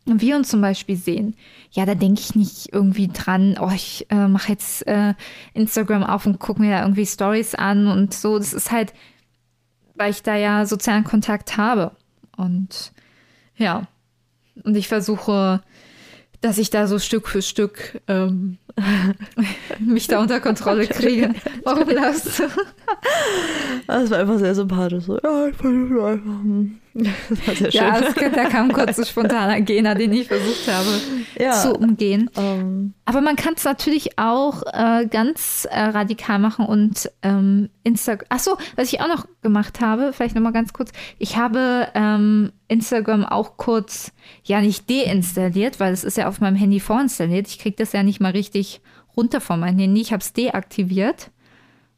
[0.05, 1.34] wir uns zum Beispiel sehen,
[1.72, 5.14] ja, da denke ich nicht irgendwie dran, oh, ich äh, mache jetzt äh,
[5.55, 8.38] Instagram auf und gucke mir da irgendwie Stories an und so.
[8.38, 8.92] Das ist halt,
[9.96, 11.92] weil ich da ja sozialen Kontakt habe.
[12.36, 12.92] Und
[13.57, 13.88] ja,
[14.62, 15.61] und ich versuche,
[16.40, 18.59] dass ich da so Stück für Stück ähm,
[19.78, 21.30] mich da unter Kontrolle kriege.
[21.64, 22.44] Warum lachst du?
[23.86, 25.04] Das war einfach sehr sympathisch.
[25.04, 26.42] So, ja, ich versuche einfach.
[26.42, 26.78] hm.
[26.94, 27.80] Das war sehr schön.
[27.80, 30.88] Ja, es, da kam kurz ein spontaner Gena, den ich versucht habe
[31.42, 31.52] Ja.
[31.52, 32.28] zu umgehen.
[32.36, 38.26] Ähm, Aber man kann es natürlich auch äh, ganz äh, radikal machen und ähm, Instagram.
[38.28, 40.92] Achso, was ich auch noch gemacht habe, vielleicht nochmal ganz kurz.
[41.18, 44.12] Ich habe ähm, Instagram auch kurz,
[44.44, 47.48] ja nicht deinstalliert, weil es ist ja auf meinem Handy vorinstalliert.
[47.48, 48.61] Ich kriege das ja nicht mal richtig
[49.16, 50.00] runter von meinem Handy.
[50.00, 51.30] Ich habe es deaktiviert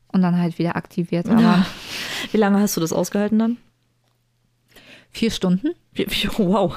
[0.08, 1.28] und dann halt wieder aktiviert.
[1.28, 1.64] Aber
[2.32, 3.56] wie lange hast du das ausgehalten dann?
[5.10, 5.70] vier Stunden?
[6.38, 6.74] Wow.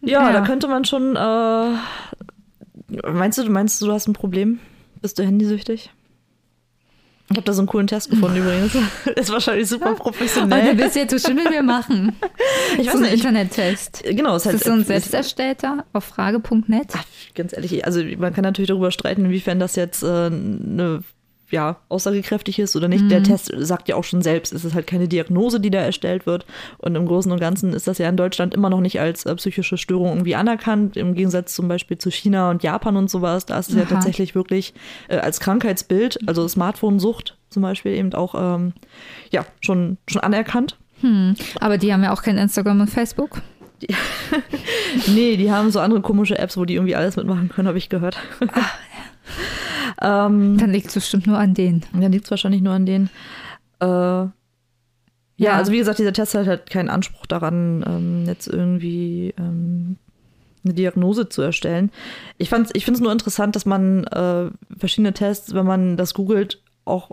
[0.00, 0.32] ja, Ja.
[0.32, 1.16] da könnte man schon.
[1.16, 1.76] Äh,
[3.10, 4.58] meinst du, meinst du, du hast ein Problem?
[5.02, 5.90] Bist du handysüchtig?
[7.28, 8.74] Ich habe da so einen coolen Test gefunden übrigens.
[9.16, 10.78] Ist wahrscheinlich super Aber du professionell.
[10.78, 12.14] willst jetzt bestimmt mit mir machen.
[12.78, 13.14] Ich weiß so nicht.
[13.14, 14.02] Internettest.
[14.04, 16.88] Genau, es Ist ist das so ein halt, selbsterstellter auf frage.net?
[17.34, 21.02] Ganz ehrlich, also man kann natürlich darüber streiten, inwiefern das jetzt äh, eine
[21.50, 23.10] ja, aussagekräftig ist oder nicht.
[23.10, 26.26] Der Test sagt ja auch schon selbst, es ist halt keine Diagnose, die da erstellt
[26.26, 26.44] wird.
[26.78, 29.34] Und im Großen und Ganzen ist das ja in Deutschland immer noch nicht als äh,
[29.36, 33.46] psychische Störung irgendwie anerkannt, im Gegensatz zum Beispiel zu China und Japan und sowas.
[33.46, 33.90] Da ist es ja Aha.
[33.90, 34.74] tatsächlich wirklich
[35.08, 38.72] äh, als Krankheitsbild, also Smartphone-Sucht zum Beispiel eben auch ähm,
[39.30, 40.76] ja, schon, schon anerkannt.
[41.00, 41.36] Hm.
[41.60, 43.40] Aber die haben ja auch kein Instagram und Facebook.
[45.08, 47.90] Nee, die haben so andere komische Apps, wo die irgendwie alles mitmachen können, habe ich
[47.90, 48.16] gehört.
[50.00, 51.84] Ähm, Dann liegt es bestimmt nur an denen.
[51.92, 53.10] Dann liegt es wahrscheinlich nur an denen.
[53.80, 54.32] Äh, ja,
[55.38, 55.52] Ja.
[55.56, 59.96] also wie gesagt, dieser Test hat halt keinen Anspruch daran, ähm, jetzt irgendwie ähm,
[60.64, 61.90] eine Diagnose zu erstellen.
[62.38, 66.14] Ich, fand's- ich finde es nur interessant, dass man äh, verschiedene Tests, wenn man das
[66.14, 67.10] googelt, auch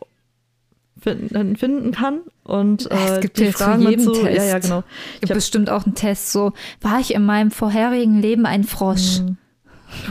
[0.99, 2.21] finden, finden kann.
[2.43, 4.37] Und äh, Es gibt die ja zu Fragen jedem dazu, Test.
[4.37, 4.83] Ja, ja, genau.
[5.19, 9.19] Gibt hab- bestimmt auch einen Test, so, war ich in meinem vorherigen Leben ein Frosch?
[9.19, 9.37] Mhm.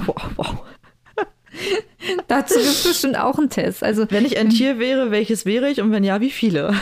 [0.06, 0.62] Wow, wow.
[2.28, 3.82] Dazu gibt es bestimmt auch einen Test.
[3.84, 5.80] Also, Wenn ich ein Tier wäre, welches wäre ich?
[5.80, 6.74] Und wenn ja, wie viele?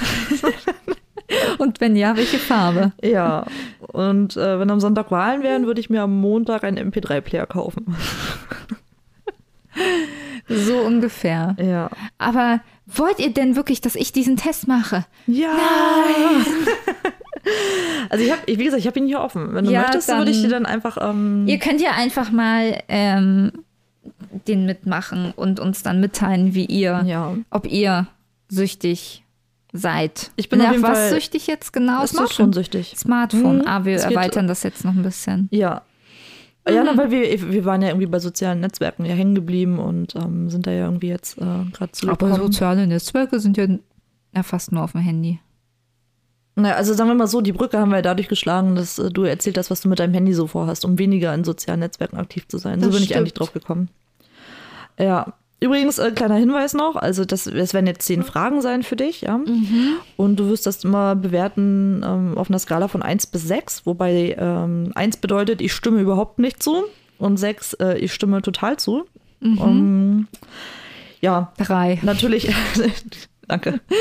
[1.59, 2.93] und wenn ja, welche Farbe?
[3.03, 3.47] Ja,
[3.81, 7.97] und äh, wenn am Sonntag Wahlen wären, würde ich mir am Montag einen MP3-Player kaufen.
[10.49, 11.55] So ungefähr.
[11.61, 11.91] Ja.
[12.19, 15.07] Aber wollt ihr denn wirklich, dass ich diesen Test mache?
[15.27, 15.57] Ja.
[18.09, 19.55] also ich habe, wie gesagt, ich habe ihn hier offen.
[19.55, 20.99] Wenn du Ja, möchtest, dann- würde ich dir dann einfach.
[21.01, 23.53] Ähm, Ihr könnt ja einfach mal ähm,
[24.49, 27.37] den mitmachen und uns dann mitteilen, wie ihr, ja.
[27.51, 28.07] ob ihr
[28.49, 29.25] süchtig
[29.73, 30.31] seid.
[30.37, 31.99] Ich bin auf Nach jeden was Fall süchtig jetzt genau?
[32.01, 32.95] Schon- Smartphone-süchtig.
[32.97, 33.59] Smartphone.
[33.59, 35.49] Mhm, Ah, wir erweitern das jetzt noch ein bisschen.
[35.53, 35.83] Ja.
[36.69, 40.15] Ja, na, weil wir, wir waren ja irgendwie bei sozialen Netzwerken ja hängen geblieben und
[40.15, 43.67] ähm, sind da ja irgendwie jetzt äh, gerade zu Aber soziale Netzwerke sind ja,
[44.37, 45.41] ja fast nur auf dem Handy.
[46.61, 49.23] Na, also sagen wir mal so, die Brücke haben wir dadurch geschlagen, dass äh, du
[49.25, 52.47] erzählt hast, was du mit deinem Handy so vorhast, um weniger in sozialen Netzwerken aktiv
[52.49, 52.81] zu sein.
[52.81, 53.19] so Das bin ich stimmt.
[53.19, 53.89] eigentlich drauf gekommen.
[54.99, 55.35] Ja.
[55.63, 59.21] Übrigens, äh, kleiner Hinweis noch, also das, das werden jetzt zehn Fragen sein für dich,
[59.21, 59.39] ja.
[60.17, 64.35] Und du wirst das immer bewerten ähm, auf einer Skala von 1 bis 6, wobei
[64.39, 66.85] ähm, 1 bedeutet, ich stimme überhaupt nicht zu
[67.19, 69.05] und 6, äh, ich stimme total zu.
[69.43, 70.29] Ähm,
[71.21, 71.99] ja, Drei.
[72.03, 72.51] Natürlich,
[73.51, 73.81] danke.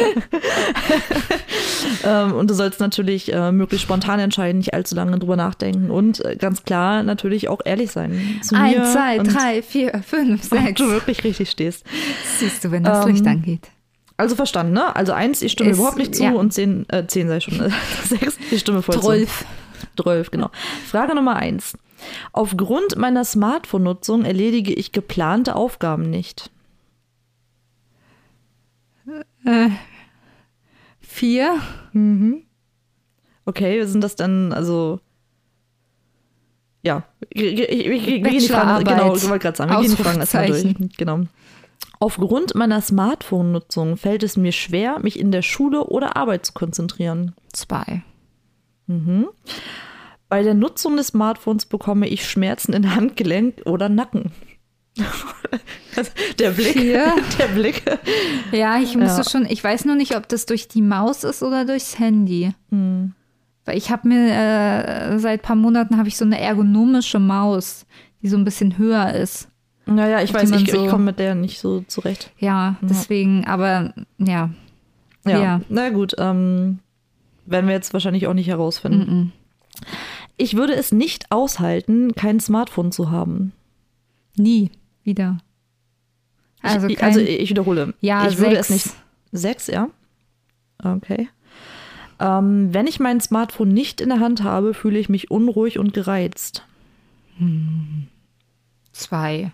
[2.04, 6.24] ähm, und du sollst natürlich äh, möglichst spontan entscheiden, nicht allzu lange drüber nachdenken und
[6.26, 8.40] äh, ganz klar natürlich auch ehrlich sein.
[8.42, 10.82] Zu Eins, zwei, drei, vier, fünf, Ob sechs.
[10.82, 11.86] du wirklich richtig stehst.
[12.40, 13.68] Siehst du, wenn das Ähm, Licht angeht.
[14.18, 14.96] Also verstanden, ne?
[14.96, 16.32] Also eins, ich stimme Ist- überhaupt nicht zu ja.
[16.32, 17.70] und zehn, äh, zehn sei schon, äh,
[18.06, 19.02] sechs, ich stimme voll zu.
[19.02, 19.46] Zwölf.
[20.00, 20.50] Zwölf, genau.
[20.86, 21.78] Frage Nummer eins.
[22.32, 26.50] Aufgrund meiner Smartphone-Nutzung erledige ich geplante Aufgaben nicht.
[31.00, 31.60] Vier.
[33.46, 35.00] Okay, sind das dann, also.
[36.82, 39.96] Ja, ich, ich, ich, ich, gehen die Fragen, genau, ich wollte gerade sagen, wir gehen
[39.96, 40.76] die Fragen erstmal durch.
[40.98, 41.22] Genau.
[42.00, 47.36] Aufgrund meiner Smartphone-Nutzung fällt es mir schwer, mich in der Schule oder Arbeit zu konzentrieren.
[47.52, 48.04] Zwei.
[50.30, 54.32] Bei der Nutzung des Smartphones bekomme ich Schmerzen in Handgelenk oder Nacken.
[56.40, 57.14] der Blick, Vier.
[57.40, 57.84] der Blick.
[58.52, 59.30] Ja, ich musste Ja.
[59.30, 62.52] schon, ich weiß nur nicht, ob das durch die Maus ist oder durchs Handy.
[62.70, 63.14] Hm.
[63.66, 67.86] Weil ich habe mir, äh, seit paar Monaten habe ich so eine ergonomische Maus,
[68.22, 69.48] die so ein bisschen höher ist.
[69.86, 72.32] Naja, ich weiß, ich, so- ich komme mit der nicht so zurecht.
[72.38, 74.50] Ja, deswegen, aber ja.
[75.26, 75.62] Ja, Ja.
[75.70, 76.80] na gut, ähm,
[77.46, 79.12] werden wir jetzt wahrscheinlich auch nicht herausfinden.
[79.12, 79.32] Mhm.
[80.38, 83.52] Ich würde es nicht aushalten, kein Smartphone zu haben.
[84.38, 84.72] Nie
[85.04, 85.38] wieder.
[86.62, 87.94] Also, ich, kein, also ich wiederhole.
[88.02, 88.70] ja, ich würde sechs.
[88.70, 88.96] es nicht.
[89.32, 89.90] Sechs, ja?
[90.84, 91.30] Okay.
[92.20, 95.94] Ähm, wenn ich mein Smartphone nicht in der Hand habe, fühle ich mich unruhig und
[95.94, 96.66] gereizt.
[98.92, 99.54] Zwei.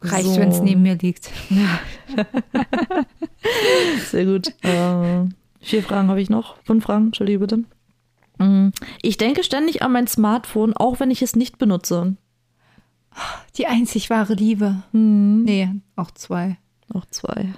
[0.00, 0.36] Reicht, So.
[0.38, 1.30] wenn es neben mir liegt.
[4.10, 4.48] Sehr gut.
[4.62, 5.26] Äh,
[5.60, 6.56] vier Fragen habe ich noch.
[6.64, 7.64] Fünf Fragen, entschuldige bitte.
[8.38, 8.68] Mm,
[9.02, 12.16] Ich denke ständig an mein Smartphone, auch wenn ich es nicht benutze.
[13.56, 14.82] Die einzig wahre Liebe.
[14.92, 15.42] Hm.
[15.44, 16.58] Nee, auch zwei.
[16.92, 17.54] Noch zwei.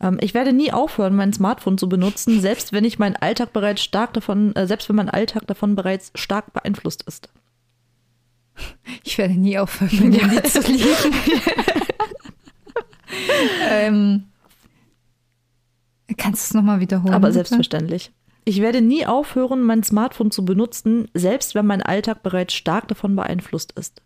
[0.00, 3.82] Ähm, ich werde nie aufhören, mein Smartphone zu benutzen, selbst wenn ich mein Alltag bereits
[3.82, 7.28] stark davon, äh, selbst wenn mein Alltag davon bereits stark beeinflusst ist.
[9.02, 11.14] Ich werde nie aufhören, dem Lied zu lieben.
[13.70, 14.24] ähm,
[16.16, 17.14] kannst du es nochmal wiederholen?
[17.14, 17.34] Aber bitte?
[17.34, 18.12] selbstverständlich.
[18.44, 23.14] Ich werde nie aufhören, mein Smartphone zu benutzen, selbst wenn mein Alltag bereits stark davon
[23.14, 24.02] beeinflusst ist.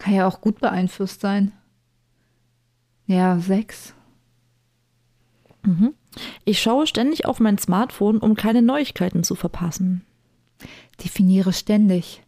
[0.00, 1.52] Kann ja auch gut beeinflusst sein.
[3.06, 3.94] Ja, sechs.
[5.62, 5.94] Mhm.
[6.44, 10.02] Ich schaue ständig auf mein Smartphone, um keine Neuigkeiten zu verpassen.
[11.04, 12.22] Definiere ständig.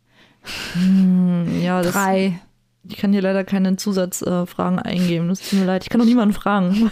[0.74, 2.40] Hm, ja, das, Drei.
[2.84, 5.28] Ich kann hier leider keine Zusatzfragen äh, eingeben.
[5.28, 5.84] Das tut mir leid.
[5.84, 6.90] Ich kann doch niemanden fragen.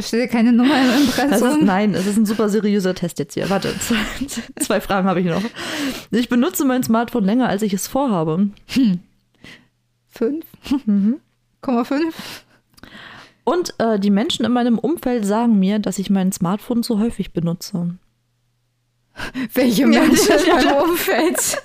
[0.00, 1.64] Steht keine Nummer im Impressum?
[1.64, 3.48] Nein, es ist ein super seriöser Test jetzt hier.
[3.50, 3.96] Warte, zwei,
[4.60, 5.42] zwei Fragen habe ich noch.
[6.10, 8.48] Ich benutze mein Smartphone länger, als ich es vorhabe.
[8.68, 9.00] Hm.
[10.16, 10.42] 5,5.
[10.86, 11.20] Mhm.
[13.44, 17.32] Und äh, die Menschen in meinem Umfeld sagen mir, dass ich mein Smartphone zu häufig
[17.32, 17.94] benutze.
[19.54, 21.62] Welche Menschen in meinem Umfeld?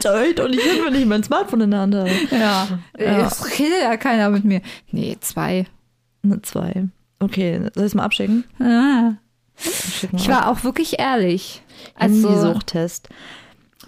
[0.00, 2.10] Toll, und ich will, wenn mein Smartphone in der Hand habe.
[2.30, 2.68] Ja.
[2.98, 3.26] ja.
[3.26, 4.62] Es redet ja keiner mit mir.
[4.90, 5.66] Nee, zwei.
[6.22, 6.88] Ne, zwei.
[7.18, 8.44] Okay, soll ich es mal abschicken?
[8.58, 9.14] Ah.
[10.12, 11.62] Ich war auch wirklich ehrlich.
[11.94, 13.08] Also, Suchtest.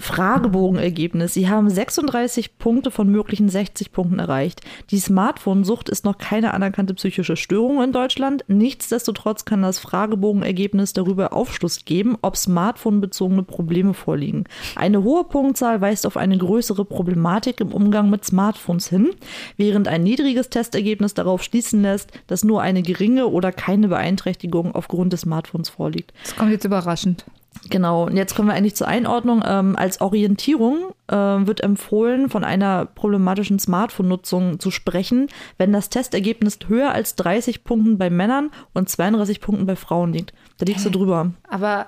[0.03, 1.33] Fragebogenergebnis.
[1.33, 4.61] Sie haben 36 Punkte von möglichen 60 Punkten erreicht.
[4.91, 8.45] Die Smartphone-Sucht ist noch keine anerkannte psychische Störung in Deutschland.
[8.49, 14.45] Nichtsdestotrotz kann das Fragebogenergebnis darüber Aufschluss geben, ob Smartphone-bezogene Probleme vorliegen.
[14.75, 19.11] Eine hohe Punktzahl weist auf eine größere Problematik im Umgang mit Smartphones hin,
[19.57, 25.13] während ein niedriges Testergebnis darauf schließen lässt, dass nur eine geringe oder keine Beeinträchtigung aufgrund
[25.13, 26.13] des Smartphones vorliegt.
[26.25, 27.25] das kommt jetzt überraschend.
[27.71, 29.43] Genau, und jetzt kommen wir eigentlich zur Einordnung.
[29.47, 36.59] Ähm, als Orientierung äh, wird empfohlen, von einer problematischen Smartphone-Nutzung zu sprechen, wenn das Testergebnis
[36.67, 40.33] höher als 30 Punkten bei Männern und 32 Punkten bei Frauen liegt.
[40.59, 41.33] Da liegst du drüber.
[41.49, 41.87] Aber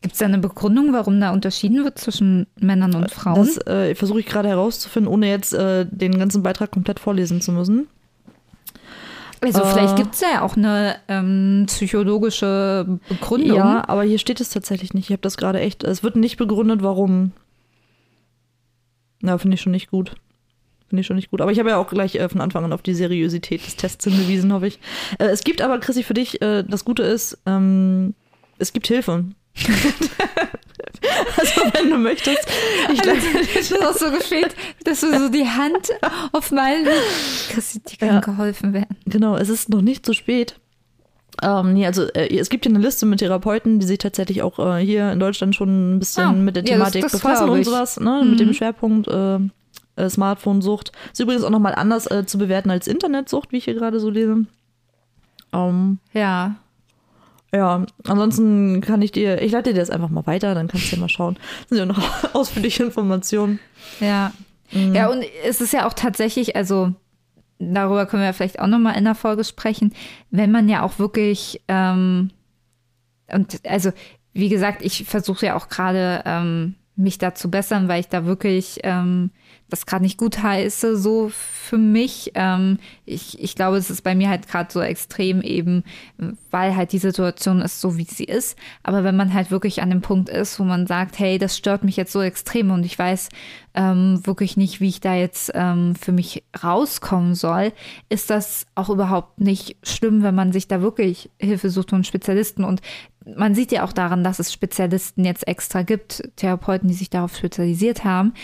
[0.00, 3.36] gibt es da eine Begründung, warum da unterschieden wird zwischen Männern und Frauen?
[3.36, 7.52] Das äh, versuche ich gerade herauszufinden, ohne jetzt äh, den ganzen Beitrag komplett vorlesen zu
[7.52, 7.88] müssen.
[9.40, 13.56] Also äh, vielleicht gibt es ja auch eine ähm, psychologische Begründung.
[13.56, 15.06] Ja, aber hier steht es tatsächlich nicht.
[15.06, 15.84] Ich habe das gerade echt.
[15.84, 17.32] Es wird nicht begründet, warum.
[19.20, 20.14] Na, finde ich schon nicht gut.
[20.88, 21.40] Finde ich schon nicht gut.
[21.40, 24.04] Aber ich habe ja auch gleich äh, von Anfang an auf die Seriosität des Tests
[24.04, 24.78] hingewiesen, hoffe ich.
[25.18, 28.14] Äh, es gibt aber, Chrissy, für dich, äh, das Gute ist, ähm,
[28.58, 29.24] es gibt Hilfe.
[31.38, 32.46] also, wenn du möchtest.
[32.92, 33.20] Ich leite-
[33.54, 34.54] das hat auch so gefehlt,
[34.84, 35.90] dass du so die Hand
[36.32, 36.86] auf meinen.
[37.50, 38.20] Christi, die kann Ja.
[38.20, 38.96] geholfen werden.
[39.06, 40.58] Genau, es ist noch nicht zu spät.
[41.42, 44.58] Ähm, nee, also äh, es gibt hier eine Liste mit Therapeuten, die sich tatsächlich auch
[44.58, 47.48] äh, hier in Deutschland schon ein bisschen Ah, mit der ja, das- Thematik das befassen
[47.50, 48.22] und sowas, ne?
[48.24, 48.30] Mhm.
[48.30, 49.38] mit dem Schwerpunkt äh,
[49.96, 50.92] äh, Smartphone-Sucht.
[51.12, 54.08] Ist übrigens auch nochmal anders äh, zu bewerten als Internetsucht, wie ich hier gerade so
[54.10, 54.46] lese.
[55.52, 56.56] Ähm, Ja.
[57.56, 60.96] Ja, ansonsten kann ich dir, ich leite dir das einfach mal weiter, dann kannst du
[60.96, 61.36] ja mal schauen.
[61.68, 62.02] Das sind ja noch
[62.34, 63.58] ausführliche Informationen.
[64.00, 64.32] Ja.
[64.72, 66.92] Ja, und es ist ja auch tatsächlich, also
[67.58, 69.94] darüber können wir vielleicht auch nochmal in der Folge sprechen,
[70.30, 72.30] wenn man ja auch wirklich, ähm,
[73.32, 73.92] und also
[74.32, 78.26] wie gesagt, ich versuche ja auch gerade ähm, mich da zu bessern, weil ich da
[78.26, 79.30] wirklich ähm,
[79.68, 82.32] das gerade nicht gut heiße, so für mich.
[82.34, 85.82] Ähm, ich, ich glaube, es ist bei mir halt gerade so extrem eben,
[86.50, 88.56] weil halt die Situation ist so, wie sie ist.
[88.82, 91.82] Aber wenn man halt wirklich an dem Punkt ist, wo man sagt, hey, das stört
[91.82, 93.28] mich jetzt so extrem und ich weiß
[93.74, 97.72] ähm, wirklich nicht, wie ich da jetzt ähm, für mich rauskommen soll,
[98.08, 102.64] ist das auch überhaupt nicht schlimm, wenn man sich da wirklich Hilfe sucht und Spezialisten
[102.64, 102.80] und
[103.36, 107.36] man sieht ja auch daran, dass es Spezialisten jetzt extra gibt, Therapeuten, die sich darauf
[107.36, 108.34] spezialisiert haben,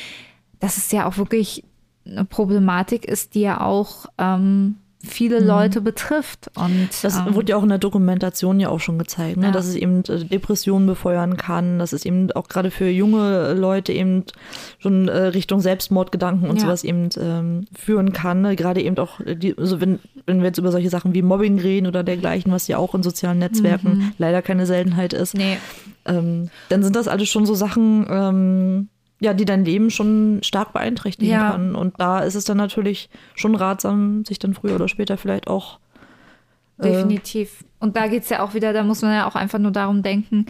[0.63, 1.65] dass es ja auch wirklich
[2.07, 6.51] eine Problematik ist, die ja auch ähm, viele Leute betrifft.
[6.55, 9.47] Und Das ähm, wurde ja auch in der Dokumentation ja auch schon gezeigt, ne?
[9.47, 9.51] Ja.
[9.53, 13.93] dass es eben äh, Depressionen befeuern kann, dass es eben auch gerade für junge Leute
[13.93, 14.23] eben
[14.79, 16.63] schon äh, Richtung Selbstmordgedanken und Ja.
[16.67, 18.43] sowas eben ähm, führen kann.
[18.43, 18.55] Ne?
[18.55, 21.59] Gerade eben auch, äh, die, also wenn, wenn wir jetzt über solche Sachen wie Mobbing
[21.59, 25.57] reden oder dergleichen, was ja auch in sozialen Netzwerken leider keine Seltenheit ist, nee,
[26.05, 28.89] ähm, dann sind das alles schon so Sachen, ähm,
[29.23, 31.53] ja, die dein Leben schon stark beeinträchtigen Ja.
[31.53, 31.75] kann.
[31.77, 35.79] Und da ist es dann natürlich schon ratsam, sich dann früher oder später vielleicht auch
[36.79, 37.65] Äh, Definitiv.
[37.79, 40.03] Und da geht es ja auch wieder, da muss man ja auch einfach nur darum
[40.03, 40.47] denken,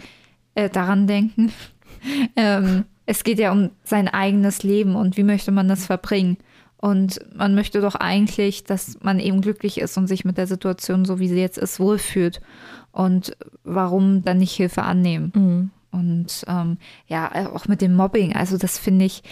[0.55, 1.51] äh, daran denken.
[2.35, 6.37] ähm, es geht ja um sein eigenes Leben und wie möchte man das verbringen.
[6.77, 11.05] Und man möchte doch eigentlich, dass man eben glücklich ist und sich mit der Situation,
[11.05, 12.41] so wie sie jetzt ist, wohlfühlt.
[12.91, 15.31] Und warum dann nicht Hilfe annehmen?
[15.35, 15.69] Mhm.
[15.93, 18.35] Und ähm, ja, auch mit dem Mobbing.
[18.35, 19.23] Also das finde ich,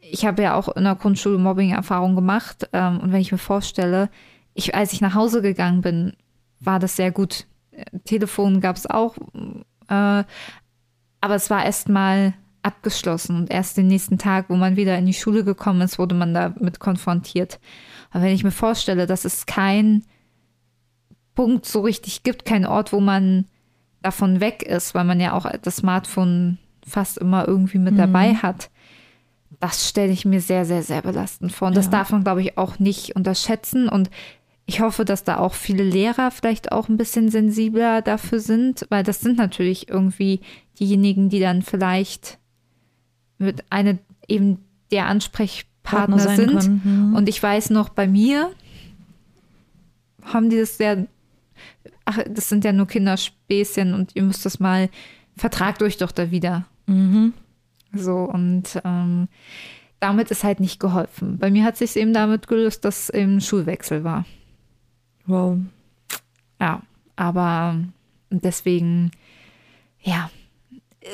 [0.00, 2.68] ich habe ja auch in der Grundschule Mobbing-Erfahrung gemacht.
[2.72, 4.10] Ähm, und wenn ich mir vorstelle,
[4.54, 6.12] ich, als ich nach Hause gegangen bin,
[6.60, 7.46] war das sehr gut.
[8.04, 9.16] Telefon gab es auch,
[9.88, 10.24] äh,
[11.22, 15.06] aber es war erst mal abgeschlossen und erst den nächsten Tag, wo man wieder in
[15.06, 17.58] die Schule gekommen ist, wurde man damit konfrontiert.
[18.10, 20.04] Aber wenn ich mir vorstelle, dass es kein
[21.34, 23.46] Punkt so richtig gibt, kein Ort, wo man
[24.02, 27.98] davon weg ist, weil man ja auch das Smartphone fast immer irgendwie mit mhm.
[27.98, 28.70] dabei hat,
[29.58, 31.68] das stelle ich mir sehr, sehr, sehr belastend vor.
[31.68, 31.80] Und ja.
[31.80, 33.88] das darf man, glaube ich, auch nicht unterschätzen.
[33.88, 34.10] Und
[34.64, 39.02] ich hoffe, dass da auch viele Lehrer vielleicht auch ein bisschen sensibler dafür sind, weil
[39.02, 40.40] das sind natürlich irgendwie
[40.78, 42.38] diejenigen, die dann vielleicht
[43.38, 43.98] mit eine
[44.28, 44.58] eben
[44.92, 46.84] der Ansprechpartner sind.
[46.84, 47.14] Mhm.
[47.14, 48.50] Und ich weiß noch, bei mir
[50.22, 51.06] haben die das sehr,
[52.10, 54.88] ach, das sind ja nur Kinderspäßchen und ihr müsst das mal,
[55.36, 56.66] vertragt euch doch da wieder.
[56.86, 57.32] Mhm.
[57.92, 59.28] So, und ähm,
[60.00, 61.38] damit ist halt nicht geholfen.
[61.38, 64.24] Bei mir hat sich eben damit gelöst, dass eben Schulwechsel war.
[65.26, 65.58] Wow.
[66.60, 66.82] Ja,
[67.16, 67.76] aber
[68.30, 69.10] deswegen,
[70.02, 70.30] ja,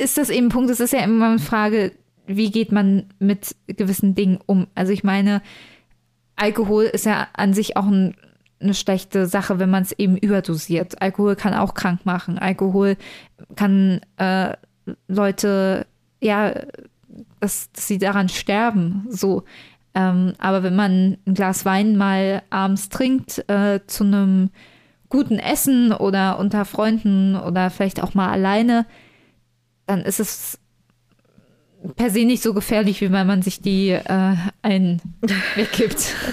[0.01, 1.93] ist das eben ein Punkt, es ist ja immer eine Frage,
[2.27, 4.67] wie geht man mit gewissen Dingen um?
[4.75, 5.43] Also ich meine,
[6.35, 8.17] Alkohol ist ja an sich auch ein,
[8.61, 11.01] eine schlechte Sache, wenn man es eben überdosiert.
[11.03, 12.39] Alkohol kann auch krank machen.
[12.39, 12.97] Alkohol
[13.55, 14.55] kann äh,
[15.09, 15.87] Leute,
[16.21, 16.55] ja,
[17.41, 19.07] dass, dass, sie daran sterben.
[19.11, 19.45] So.
[19.95, 24.51] Ähm, aber wenn man ein Glas Wein mal abends trinkt, äh, zu einem
[25.09, 28.87] guten Essen oder unter Freunden oder vielleicht auch mal alleine,
[29.87, 30.59] dann ist es
[31.95, 35.01] per se nicht so gefährlich, wie wenn man sich die äh, ein
[35.55, 36.15] weggibt.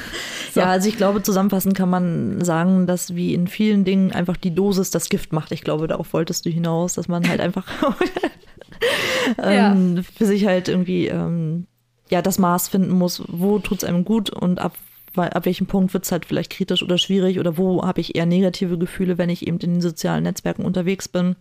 [0.53, 0.59] So.
[0.59, 4.53] Ja, also ich glaube, zusammenfassend kann man sagen, dass wie in vielen Dingen einfach die
[4.53, 5.51] Dosis das Gift macht.
[5.51, 7.65] Ich glaube, darauf wolltest du hinaus, dass man halt einfach
[9.43, 10.03] ähm, ja.
[10.15, 11.65] für sich halt irgendwie ähm,
[12.11, 14.77] ja das Maß finden muss, wo tut es einem gut und ab,
[15.15, 18.27] ab welchem Punkt wird es halt vielleicht kritisch oder schwierig oder wo habe ich eher
[18.27, 21.35] negative Gefühle, wenn ich eben in den sozialen Netzwerken unterwegs bin.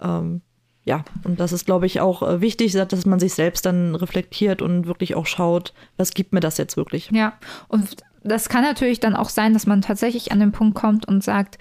[0.00, 0.42] Ähm,
[0.84, 4.62] ja, und das ist, glaube ich, auch äh, wichtig, dass man sich selbst dann reflektiert
[4.62, 7.10] und wirklich auch schaut, was gibt mir das jetzt wirklich.
[7.12, 7.34] Ja,
[7.66, 11.22] und das kann natürlich dann auch sein, dass man tatsächlich an den Punkt kommt und
[11.22, 11.58] sagt,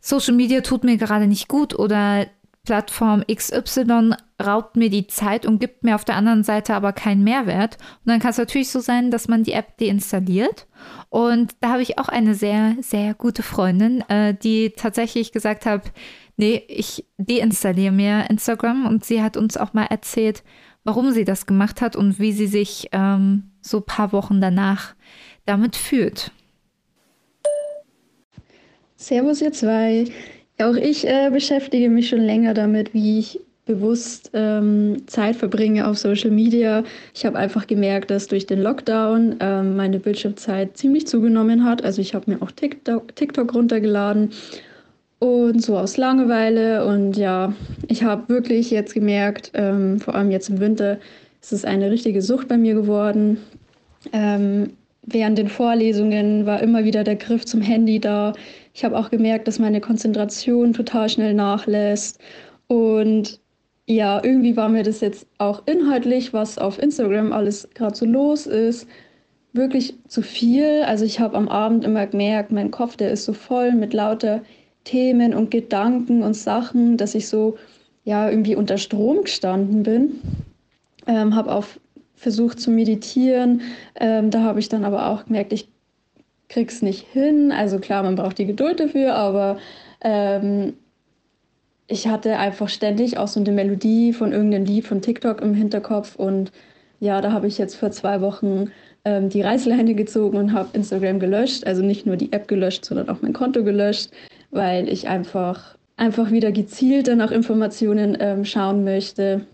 [0.00, 2.26] Social Media tut mir gerade nicht gut oder
[2.64, 7.24] Plattform XY raubt mir die Zeit und gibt mir auf der anderen Seite aber keinen
[7.24, 7.76] Mehrwert.
[8.04, 10.68] Und dann kann es natürlich so sein, dass man die App deinstalliert.
[11.08, 15.92] Und da habe ich auch eine sehr, sehr gute Freundin, äh, die tatsächlich gesagt hat,
[16.36, 18.86] nee, ich deinstalliere mir Instagram.
[18.86, 20.44] Und sie hat uns auch mal erzählt,
[20.84, 24.94] warum sie das gemacht hat und wie sie sich ähm, so ein paar Wochen danach
[25.46, 26.30] damit fühlt.
[28.96, 30.04] Servus ihr zwei.
[30.58, 35.98] Auch ich äh, beschäftige mich schon länger damit, wie ich bewusst ähm, Zeit verbringe auf
[35.98, 36.84] Social Media.
[37.14, 41.84] Ich habe einfach gemerkt, dass durch den Lockdown ähm, meine Bildschirmzeit ziemlich zugenommen hat.
[41.84, 44.30] Also ich habe mir auch TikTok, TikTok runtergeladen
[45.20, 46.84] und so aus Langeweile.
[46.84, 47.54] Und ja,
[47.88, 50.98] ich habe wirklich jetzt gemerkt, ähm, vor allem jetzt im Winter,
[51.40, 53.38] ist es eine richtige Sucht bei mir geworden.
[54.12, 54.70] Ähm,
[55.02, 58.32] während den Vorlesungen war immer wieder der Griff zum Handy da.
[58.74, 62.20] Ich habe auch gemerkt, dass meine Konzentration total schnell nachlässt.
[62.68, 63.40] Und
[63.86, 68.46] ja, irgendwie war mir das jetzt auch inhaltlich, was auf Instagram alles gerade so los
[68.46, 68.86] ist,
[69.52, 70.82] wirklich zu viel.
[70.86, 74.42] Also ich habe am Abend immer gemerkt, mein Kopf, der ist so voll mit lauter
[74.84, 77.56] Themen und Gedanken und Sachen, dass ich so
[78.04, 80.20] ja irgendwie unter Strom gestanden bin.
[81.06, 81.66] Ähm, habe auch
[82.22, 83.62] versucht zu meditieren.
[83.96, 85.68] Ähm, da habe ich dann aber auch gemerkt, ich
[86.48, 87.50] krieg's nicht hin.
[87.50, 89.58] Also klar, man braucht die Geduld dafür, aber
[90.02, 90.74] ähm,
[91.88, 96.14] ich hatte einfach ständig auch so eine Melodie von irgendeinem Lied von TikTok im Hinterkopf
[96.16, 96.52] und
[97.00, 98.70] ja, da habe ich jetzt vor zwei Wochen
[99.04, 101.66] ähm, die Reißleine gezogen und habe Instagram gelöscht.
[101.66, 104.10] Also nicht nur die App gelöscht, sondern auch mein Konto gelöscht,
[104.52, 109.44] weil ich einfach, einfach wieder gezielter nach Informationen ähm, schauen möchte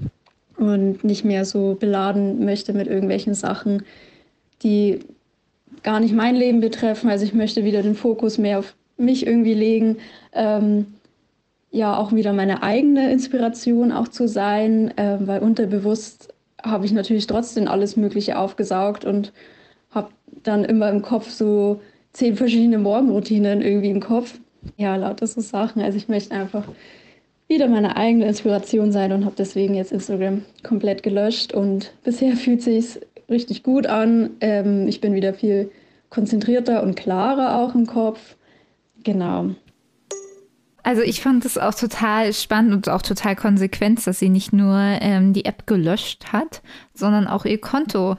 [0.58, 3.84] und nicht mehr so beladen möchte mit irgendwelchen Sachen,
[4.62, 5.00] die
[5.82, 7.08] gar nicht mein Leben betreffen.
[7.08, 9.98] Also ich möchte wieder den Fokus mehr auf mich irgendwie legen.
[10.32, 10.86] Ähm,
[11.70, 17.26] ja, auch wieder meine eigene Inspiration auch zu sein, äh, weil unterbewusst habe ich natürlich
[17.26, 19.32] trotzdem alles Mögliche aufgesaugt und
[19.90, 20.08] habe
[20.42, 21.80] dann immer im Kopf so
[22.12, 24.40] zehn verschiedene Morgenroutinen irgendwie im Kopf.
[24.76, 25.82] Ja, lauter so Sachen.
[25.82, 26.64] Also ich möchte einfach
[27.48, 31.52] wieder meine eigene Inspiration sein und habe deswegen jetzt Instagram komplett gelöscht.
[31.52, 34.30] Und bisher fühlt sich richtig gut an.
[34.40, 35.70] Ähm, ich bin wieder viel
[36.10, 38.36] konzentrierter und klarer auch im Kopf.
[39.04, 39.50] Genau.
[40.82, 44.78] Also ich fand es auch total spannend und auch total konsequent, dass sie nicht nur
[44.78, 46.62] ähm, die App gelöscht hat,
[46.94, 48.16] sondern auch ihr Konto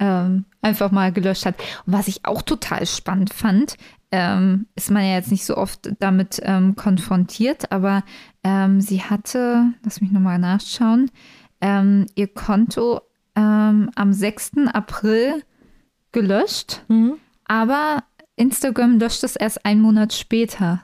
[0.00, 1.56] ähm, einfach mal gelöscht hat.
[1.86, 3.76] Und was ich auch total spannend fand,
[4.10, 8.04] ähm, ist man ja jetzt nicht so oft damit ähm, konfrontiert, aber
[8.42, 11.10] ähm, sie hatte, lass mich nochmal nachschauen,
[11.60, 13.00] ähm, ihr Konto
[13.36, 14.52] ähm, am 6.
[14.72, 15.42] April
[16.12, 17.14] gelöscht, mhm.
[17.44, 18.04] aber
[18.36, 20.82] Instagram löscht es erst einen Monat später.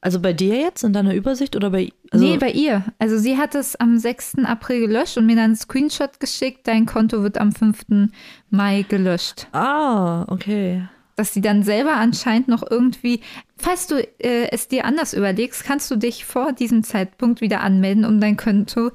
[0.00, 2.84] Also bei dir jetzt in deiner Übersicht oder bei also Nee, bei ihr.
[2.98, 4.44] Also sie hat es am 6.
[4.44, 8.10] April gelöscht und mir dann einen Screenshot geschickt, dein Konto wird am 5.
[8.50, 9.48] Mai gelöscht.
[9.52, 10.86] Ah, okay.
[11.16, 13.20] Dass sie dann selber anscheinend noch irgendwie,
[13.56, 18.04] falls du äh, es dir anders überlegst, kannst du dich vor diesem Zeitpunkt wieder anmelden,
[18.04, 18.90] um dein Konto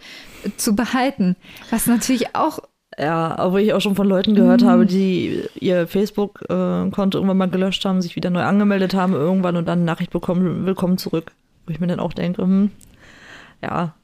[0.57, 1.35] zu behalten.
[1.69, 2.59] Was natürlich auch
[2.97, 4.67] ja, obwohl ich auch schon von Leuten gehört mhm.
[4.67, 9.67] habe, die ihr Facebook-Konto irgendwann mal gelöscht haben, sich wieder neu angemeldet haben irgendwann und
[9.67, 11.31] dann eine Nachricht bekommen, willkommen zurück.
[11.65, 12.71] Wo ich mir dann auch denke, hm,
[13.61, 13.95] ja.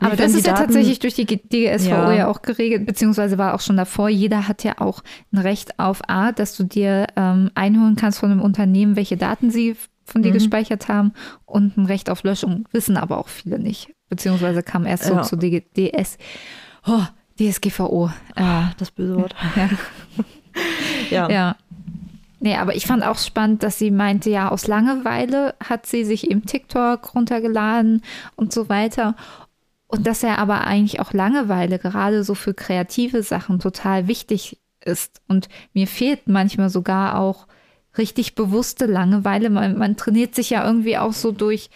[0.00, 2.12] Aber das ist ja tatsächlich durch die DSVO ja.
[2.12, 2.28] ja.
[2.28, 4.08] auch geregelt, beziehungsweise war auch schon davor.
[4.08, 8.30] Jeder hat ja auch ein Recht auf A, dass du dir ähm, einholen kannst von
[8.30, 10.34] einem Unternehmen, welche Daten sie von dir mhm.
[10.34, 11.12] gespeichert haben
[11.44, 12.66] und ein Recht auf Löschung.
[12.72, 13.90] Wissen aber auch viele nicht.
[14.08, 15.22] Beziehungsweise kam erst so ja.
[15.22, 16.16] zu DS.
[16.86, 17.02] Oh,
[17.38, 18.10] DSGVO.
[18.34, 19.34] Äh, ah, das böse Wort.
[21.10, 21.28] Ja.
[21.28, 21.30] ja.
[21.30, 21.56] ja.
[22.40, 26.30] Nee, aber ich fand auch spannend, dass sie meinte, ja, aus Langeweile hat sie sich
[26.30, 28.02] eben TikTok runtergeladen
[28.36, 29.16] und so weiter.
[29.88, 35.20] Und dass er aber eigentlich auch Langeweile gerade so für kreative Sachen total wichtig ist.
[35.28, 37.46] Und mir fehlt manchmal sogar auch
[37.96, 39.50] richtig bewusste Langeweile.
[39.50, 41.70] Man, man trainiert sich ja irgendwie auch so durch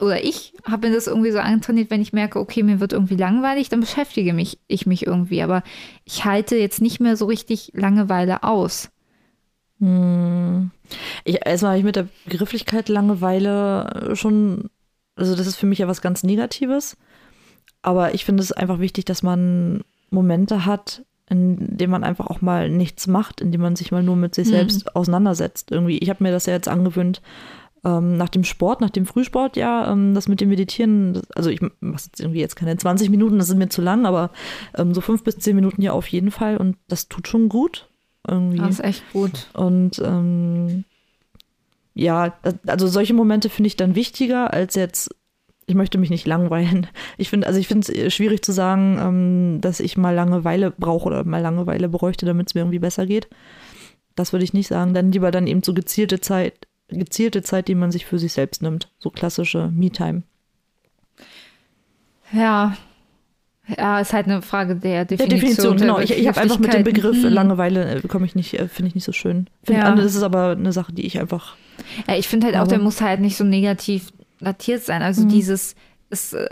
[0.00, 3.16] oder ich habe mir das irgendwie so antrainiert, wenn ich merke, okay, mir wird irgendwie
[3.16, 5.42] langweilig, dann beschäftige mich ich mich irgendwie.
[5.42, 5.62] Aber
[6.04, 8.90] ich halte jetzt nicht mehr so richtig Langeweile aus.
[9.80, 10.70] Hm.
[11.24, 14.70] Ich, erstmal habe ich mit der Begrifflichkeit Langeweile schon,
[15.16, 16.96] also das ist für mich ja was ganz Negatives.
[17.84, 22.40] Aber ich finde es einfach wichtig, dass man Momente hat, in denen man einfach auch
[22.40, 24.54] mal nichts macht, in denen man sich mal nur mit sich hm.
[24.54, 24.90] selbst mhm.
[24.94, 25.70] auseinandersetzt.
[25.70, 27.20] Irgendwie, ich habe mir das ja jetzt angewöhnt,
[27.84, 31.50] ähm, nach dem Sport, nach dem Frühsport, ja, ähm, das mit dem Meditieren, das, also
[31.50, 34.30] ich mache jetzt irgendwie jetzt keine 20 Minuten, das ist mir zu lang, aber
[34.78, 37.90] ähm, so fünf bis zehn Minuten ja auf jeden Fall und das tut schon gut.
[38.26, 38.56] Irgendwie.
[38.56, 39.48] Das ist echt gut.
[39.52, 40.84] Und ähm,
[41.92, 42.34] ja,
[42.66, 45.14] also solche Momente finde ich dann wichtiger als jetzt
[45.66, 46.86] ich möchte mich nicht langweilen.
[47.16, 51.06] Ich finde, also ich finde es schwierig zu sagen, ähm, dass ich mal Langeweile brauche
[51.06, 53.28] oder mal Langeweile bräuchte, damit es mir irgendwie besser geht.
[54.14, 54.94] Das würde ich nicht sagen.
[54.94, 58.62] Dann lieber dann eben so gezielte Zeit gezielte Zeit, die man sich für sich selbst
[58.62, 58.90] nimmt.
[58.98, 60.22] So klassische Me-Time.
[62.32, 62.76] Ja.
[63.66, 65.28] Ja, ist halt eine Frage der Definition.
[65.30, 65.98] Der Definition, genau.
[65.98, 67.30] Ich, ich habe einfach mit dem Begriff mhm.
[67.30, 69.48] Langeweile, äh, komme ich nicht, äh, finde ich nicht so schön.
[69.62, 69.94] Find, ja.
[69.94, 71.56] Das ist aber eine Sache, die ich einfach.
[72.06, 74.12] Ja, ich finde halt auch, der muss halt nicht so negativ
[74.44, 75.02] datiert sein.
[75.02, 75.28] Also mhm.
[75.28, 75.74] dieses,
[76.10, 76.48] es äh,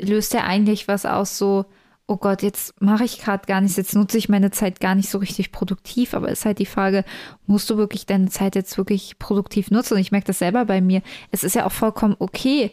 [0.00, 1.66] löst ja eigentlich was aus, so,
[2.06, 5.08] oh Gott, jetzt mache ich gerade gar nichts, jetzt nutze ich meine Zeit gar nicht
[5.08, 7.04] so richtig produktiv, aber ist halt die Frage,
[7.46, 9.94] musst du wirklich deine Zeit jetzt wirklich produktiv nutzen?
[9.94, 11.02] Und ich merke das selber bei mir.
[11.30, 12.72] Es ist ja auch vollkommen okay,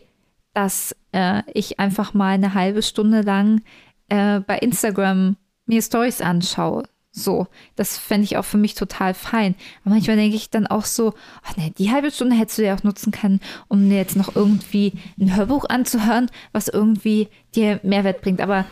[0.53, 3.61] dass äh, ich einfach mal eine halbe Stunde lang
[4.10, 5.38] äh, bei Instagram
[5.68, 6.84] mir Stories anschaue.
[7.18, 9.56] So, das fände ich auch für mich total fein.
[9.84, 12.76] Aber manchmal denke ich dann auch so, ach nee, die halbe Stunde hättest du ja
[12.76, 18.22] auch nutzen können, um dir jetzt noch irgendwie ein Hörbuch anzuhören, was irgendwie dir Mehrwert
[18.22, 18.39] bringt.
[18.39, 18.65] Aber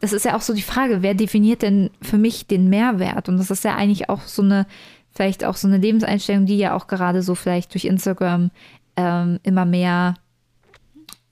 [0.00, 3.30] das ist ja auch so die Frage, wer definiert denn für mich den Mehrwert?
[3.30, 4.66] Und das ist ja eigentlich auch so eine,
[5.10, 8.50] vielleicht auch so eine Lebenseinstellung, die ja auch gerade so vielleicht durch Instagram
[8.96, 10.16] ähm, immer mehr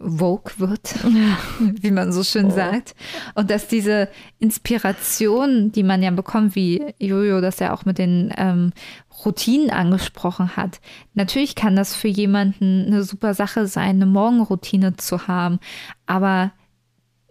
[0.04, 0.94] Vogue wird,
[1.80, 2.50] wie man so schön oh.
[2.50, 2.94] sagt.
[3.34, 4.08] Und dass diese
[4.38, 8.72] Inspiration, die man ja bekommt, wie Jojo das ja auch mit den ähm,
[9.24, 10.80] Routinen angesprochen hat.
[11.14, 15.58] Natürlich kann das für jemanden eine super Sache sein, eine Morgenroutine zu haben,
[16.06, 16.52] aber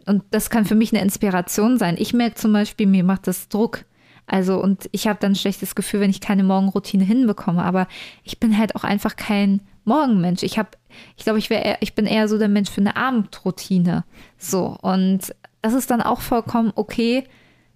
[0.06, 1.96] und das kann für mich eine Inspiration sein.
[1.98, 3.86] Ich merke zum Beispiel, mir macht das Druck.
[4.26, 7.64] Also, und ich habe dann ein schlechtes Gefühl, wenn ich keine Morgenroutine hinbekomme.
[7.64, 7.88] Aber
[8.24, 10.44] ich bin halt auch einfach kein Morgenmensch.
[10.44, 10.70] Ich habe,
[11.18, 14.06] ich glaube, ich wäre, ich bin eher so der Mensch für eine Abendroutine.
[14.38, 14.78] So.
[14.82, 17.26] Und das ist dann auch vollkommen okay,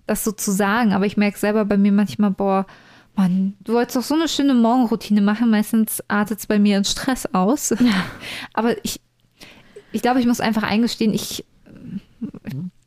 [0.06, 0.94] das so zu sagen.
[0.94, 2.66] Aber ich merke selber bei mir manchmal, boah,
[3.16, 5.50] Mann, du wolltest doch so eine schöne Morgenroutine machen.
[5.50, 7.72] Meistens artet es bei mir in Stress aus.
[7.72, 8.06] Ja.
[8.54, 9.02] Aber ich,
[9.92, 11.44] ich glaube, ich muss einfach eingestehen, ich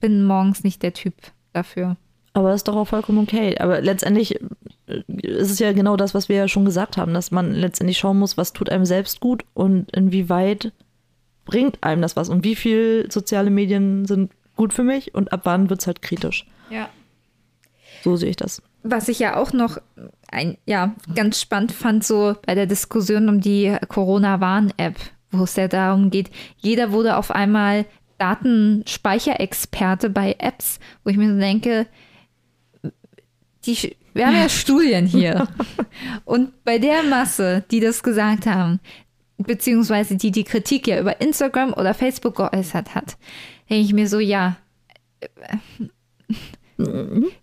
[0.00, 1.14] bin morgens nicht der Typ
[1.52, 1.96] dafür.
[2.32, 3.58] Aber ist doch auch vollkommen okay.
[3.58, 4.40] Aber letztendlich
[4.90, 7.98] äh, es ist ja genau das, was wir ja schon gesagt haben, dass man letztendlich
[7.98, 10.72] schauen muss, was tut einem selbst gut und inwieweit
[11.44, 15.40] bringt einem das was und wie viel soziale Medien sind gut für mich und ab
[15.44, 16.46] wann wird es halt kritisch.
[16.70, 16.88] Ja.
[18.02, 18.62] So sehe ich das.
[18.82, 19.78] Was ich ja auch noch
[20.30, 24.96] ein, ja, ganz spannend fand, so bei der Diskussion um die Corona-Warn-App,
[25.32, 27.84] wo es ja darum geht, jeder wurde auf einmal
[28.18, 31.86] Datenspeicherexperte bei Apps, wo ich mir so denke,
[33.66, 35.48] die, wir haben ja Studien hier.
[36.24, 38.80] Und bei der Masse, die das gesagt haben,
[39.38, 43.16] beziehungsweise die die Kritik ja über Instagram oder Facebook geäußert hat,
[43.68, 44.56] denke ich mir so, ja,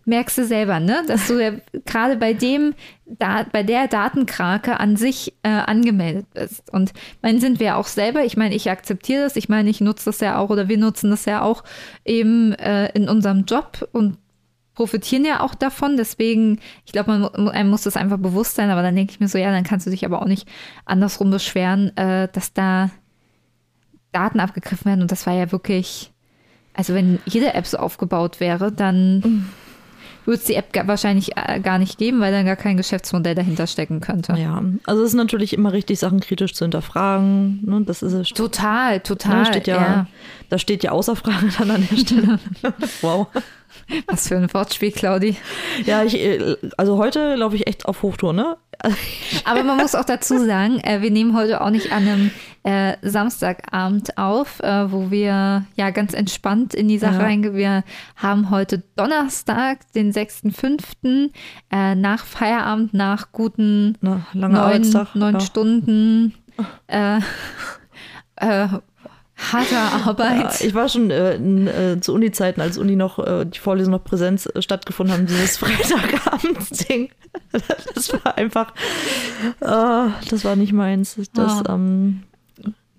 [0.06, 1.03] merkst du selber, ne?
[1.07, 1.53] Dass du ja
[1.85, 2.73] gerade bei dem,
[3.06, 6.72] da, bei der Datenkrake an sich äh, angemeldet bist.
[6.73, 8.23] Und mein sind wir auch selber.
[8.26, 9.35] Ich meine, ich akzeptiere das.
[9.35, 11.64] Ich meine, ich nutze das ja auch oder wir nutzen das ja auch
[12.06, 14.18] eben äh, in unserem Job und
[14.77, 15.97] profitieren ja auch davon.
[15.97, 18.69] Deswegen, ich glaube, man, einem muss das einfach bewusst sein.
[18.69, 20.47] Aber dann denke ich mir so, ja, dann kannst du dich aber auch nicht
[20.85, 22.91] andersrum beschweren, äh, dass da
[24.11, 25.01] Daten abgegriffen werden.
[25.01, 26.13] Und das war ja wirklich,
[26.75, 29.49] also wenn jede App so aufgebaut wäre, dann
[30.27, 33.65] würde es die App wahrscheinlich äh, gar nicht geben, weil dann gar kein Geschäftsmodell dahinter
[33.65, 34.33] stecken könnte.
[34.33, 37.61] Ja, also es ist natürlich immer richtig, Sachen kritisch zu hinterfragen.
[37.65, 37.81] Ne?
[37.85, 38.35] Das ist.
[38.35, 39.43] Total, total.
[39.43, 40.07] Da steht ja, ja.
[40.49, 42.39] Da steht ja außer Frage dann an der Stelle.
[43.01, 43.27] wow.
[44.07, 45.37] Was für ein Wortspiel, Claudi.
[45.85, 48.57] Ja, ich, äh, also heute laufe ich echt auf Hochtour, ne?
[49.45, 52.31] Aber man muss auch dazu sagen, äh, wir nehmen heute auch nicht an einem
[52.68, 57.22] äh, Samstagabend auf, äh, wo wir ja ganz entspannt in die Sache ja.
[57.22, 57.56] reingehen.
[57.56, 57.85] Wir
[58.18, 61.31] haben heute Donnerstag, den 6.5.,
[61.72, 64.81] äh, nach Feierabend, nach guten Na, neun,
[65.14, 65.39] neun ja.
[65.39, 66.34] Stunden.
[66.88, 67.19] Äh,
[68.35, 68.68] äh,
[69.38, 70.60] harter Arbeit.
[70.60, 73.98] Ja, ich war schon äh, in, äh, zu Uni-Zeiten, als Uni noch äh, die Vorlesungen
[73.98, 77.11] noch Präsenz äh, stattgefunden haben, dieses Freitagabends-Ding.
[77.94, 78.73] Das war einfach,
[79.61, 81.19] äh, das war nicht meins.
[81.34, 81.76] Das ah.
[81.76, 82.23] ähm,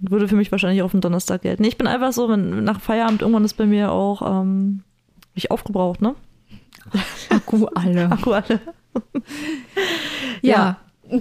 [0.00, 1.64] würde für mich wahrscheinlich auf den Donnerstag gelten.
[1.64, 4.82] Ich bin einfach so, wenn nach Feierabend irgendwann ist bei mir auch ähm,
[5.34, 6.14] ich aufgebraucht, ne?
[7.30, 8.10] Akku alle.
[8.10, 8.60] Akku alle.
[10.42, 10.78] ja.
[11.10, 11.20] ja.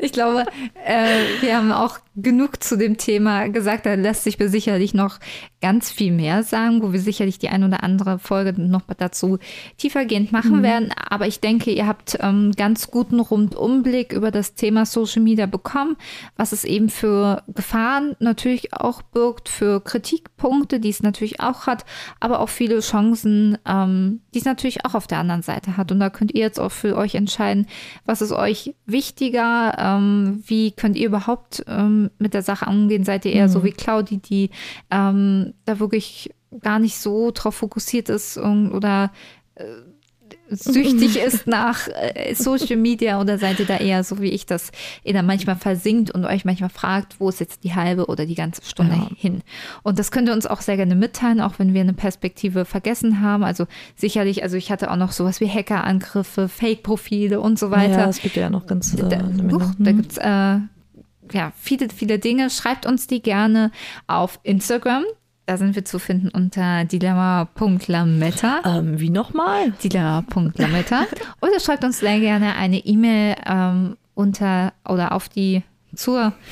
[0.00, 0.46] Ich glaube,
[0.84, 3.86] äh, wir haben auch genug zu dem Thema gesagt.
[3.86, 5.18] Da lässt sich sicherlich noch
[5.60, 9.38] ganz viel mehr sagen, wo wir sicherlich die ein oder andere Folge noch dazu
[9.78, 10.62] tiefergehend machen mhm.
[10.62, 10.92] werden.
[11.08, 15.96] Aber ich denke, ihr habt ähm, ganz guten Rundumblick über das Thema Social Media bekommen,
[16.36, 21.84] was es eben für Gefahren natürlich auch birgt, für Kritikpunkte, die es natürlich auch hat,
[22.20, 25.90] aber auch viele Chancen, ähm, die es natürlich auch auf der anderen Seite hat.
[25.90, 27.66] Und da könnt ihr jetzt auch für euch entscheiden,
[28.04, 33.04] was ist euch wichtiger, ähm, wie könnt ihr überhaupt ähm, mit der Sache umgehen?
[33.04, 33.52] Seid ihr eher mhm.
[33.52, 34.50] so wie Claudi, die
[34.90, 39.10] ähm, da wirklich gar nicht so drauf fokussiert ist oder
[39.56, 39.64] äh,
[40.48, 44.70] süchtig ist nach äh, Social Media oder seid ihr da eher so wie ich, dass
[45.02, 48.34] ihr da manchmal versinkt und euch manchmal fragt, wo ist jetzt die halbe oder die
[48.34, 49.08] ganze Stunde ja.
[49.16, 49.42] hin?
[49.82, 53.20] Und das könnt ihr uns auch sehr gerne mitteilen, auch wenn wir eine Perspektive vergessen
[53.20, 53.44] haben.
[53.44, 53.66] Also
[53.96, 58.00] sicherlich, also ich hatte auch noch sowas wie Hackerangriffe, Fake-Profile und so weiter.
[58.00, 59.28] Ja, es gibt ja noch ganz äh, da,
[59.78, 60.58] da gibt es äh,
[61.34, 62.48] ja, viele, viele Dinge.
[62.48, 63.70] Schreibt uns die gerne
[64.06, 65.04] auf Instagram.
[65.46, 68.62] Da sind wir zu finden unter dilemma.lametta.
[68.64, 69.72] Ähm, wie nochmal?
[69.72, 71.04] Dilemma.lametta.
[71.42, 75.62] oder schreibt uns sehr gerne eine E-Mail ähm, unter oder auf die
[75.94, 76.32] zur.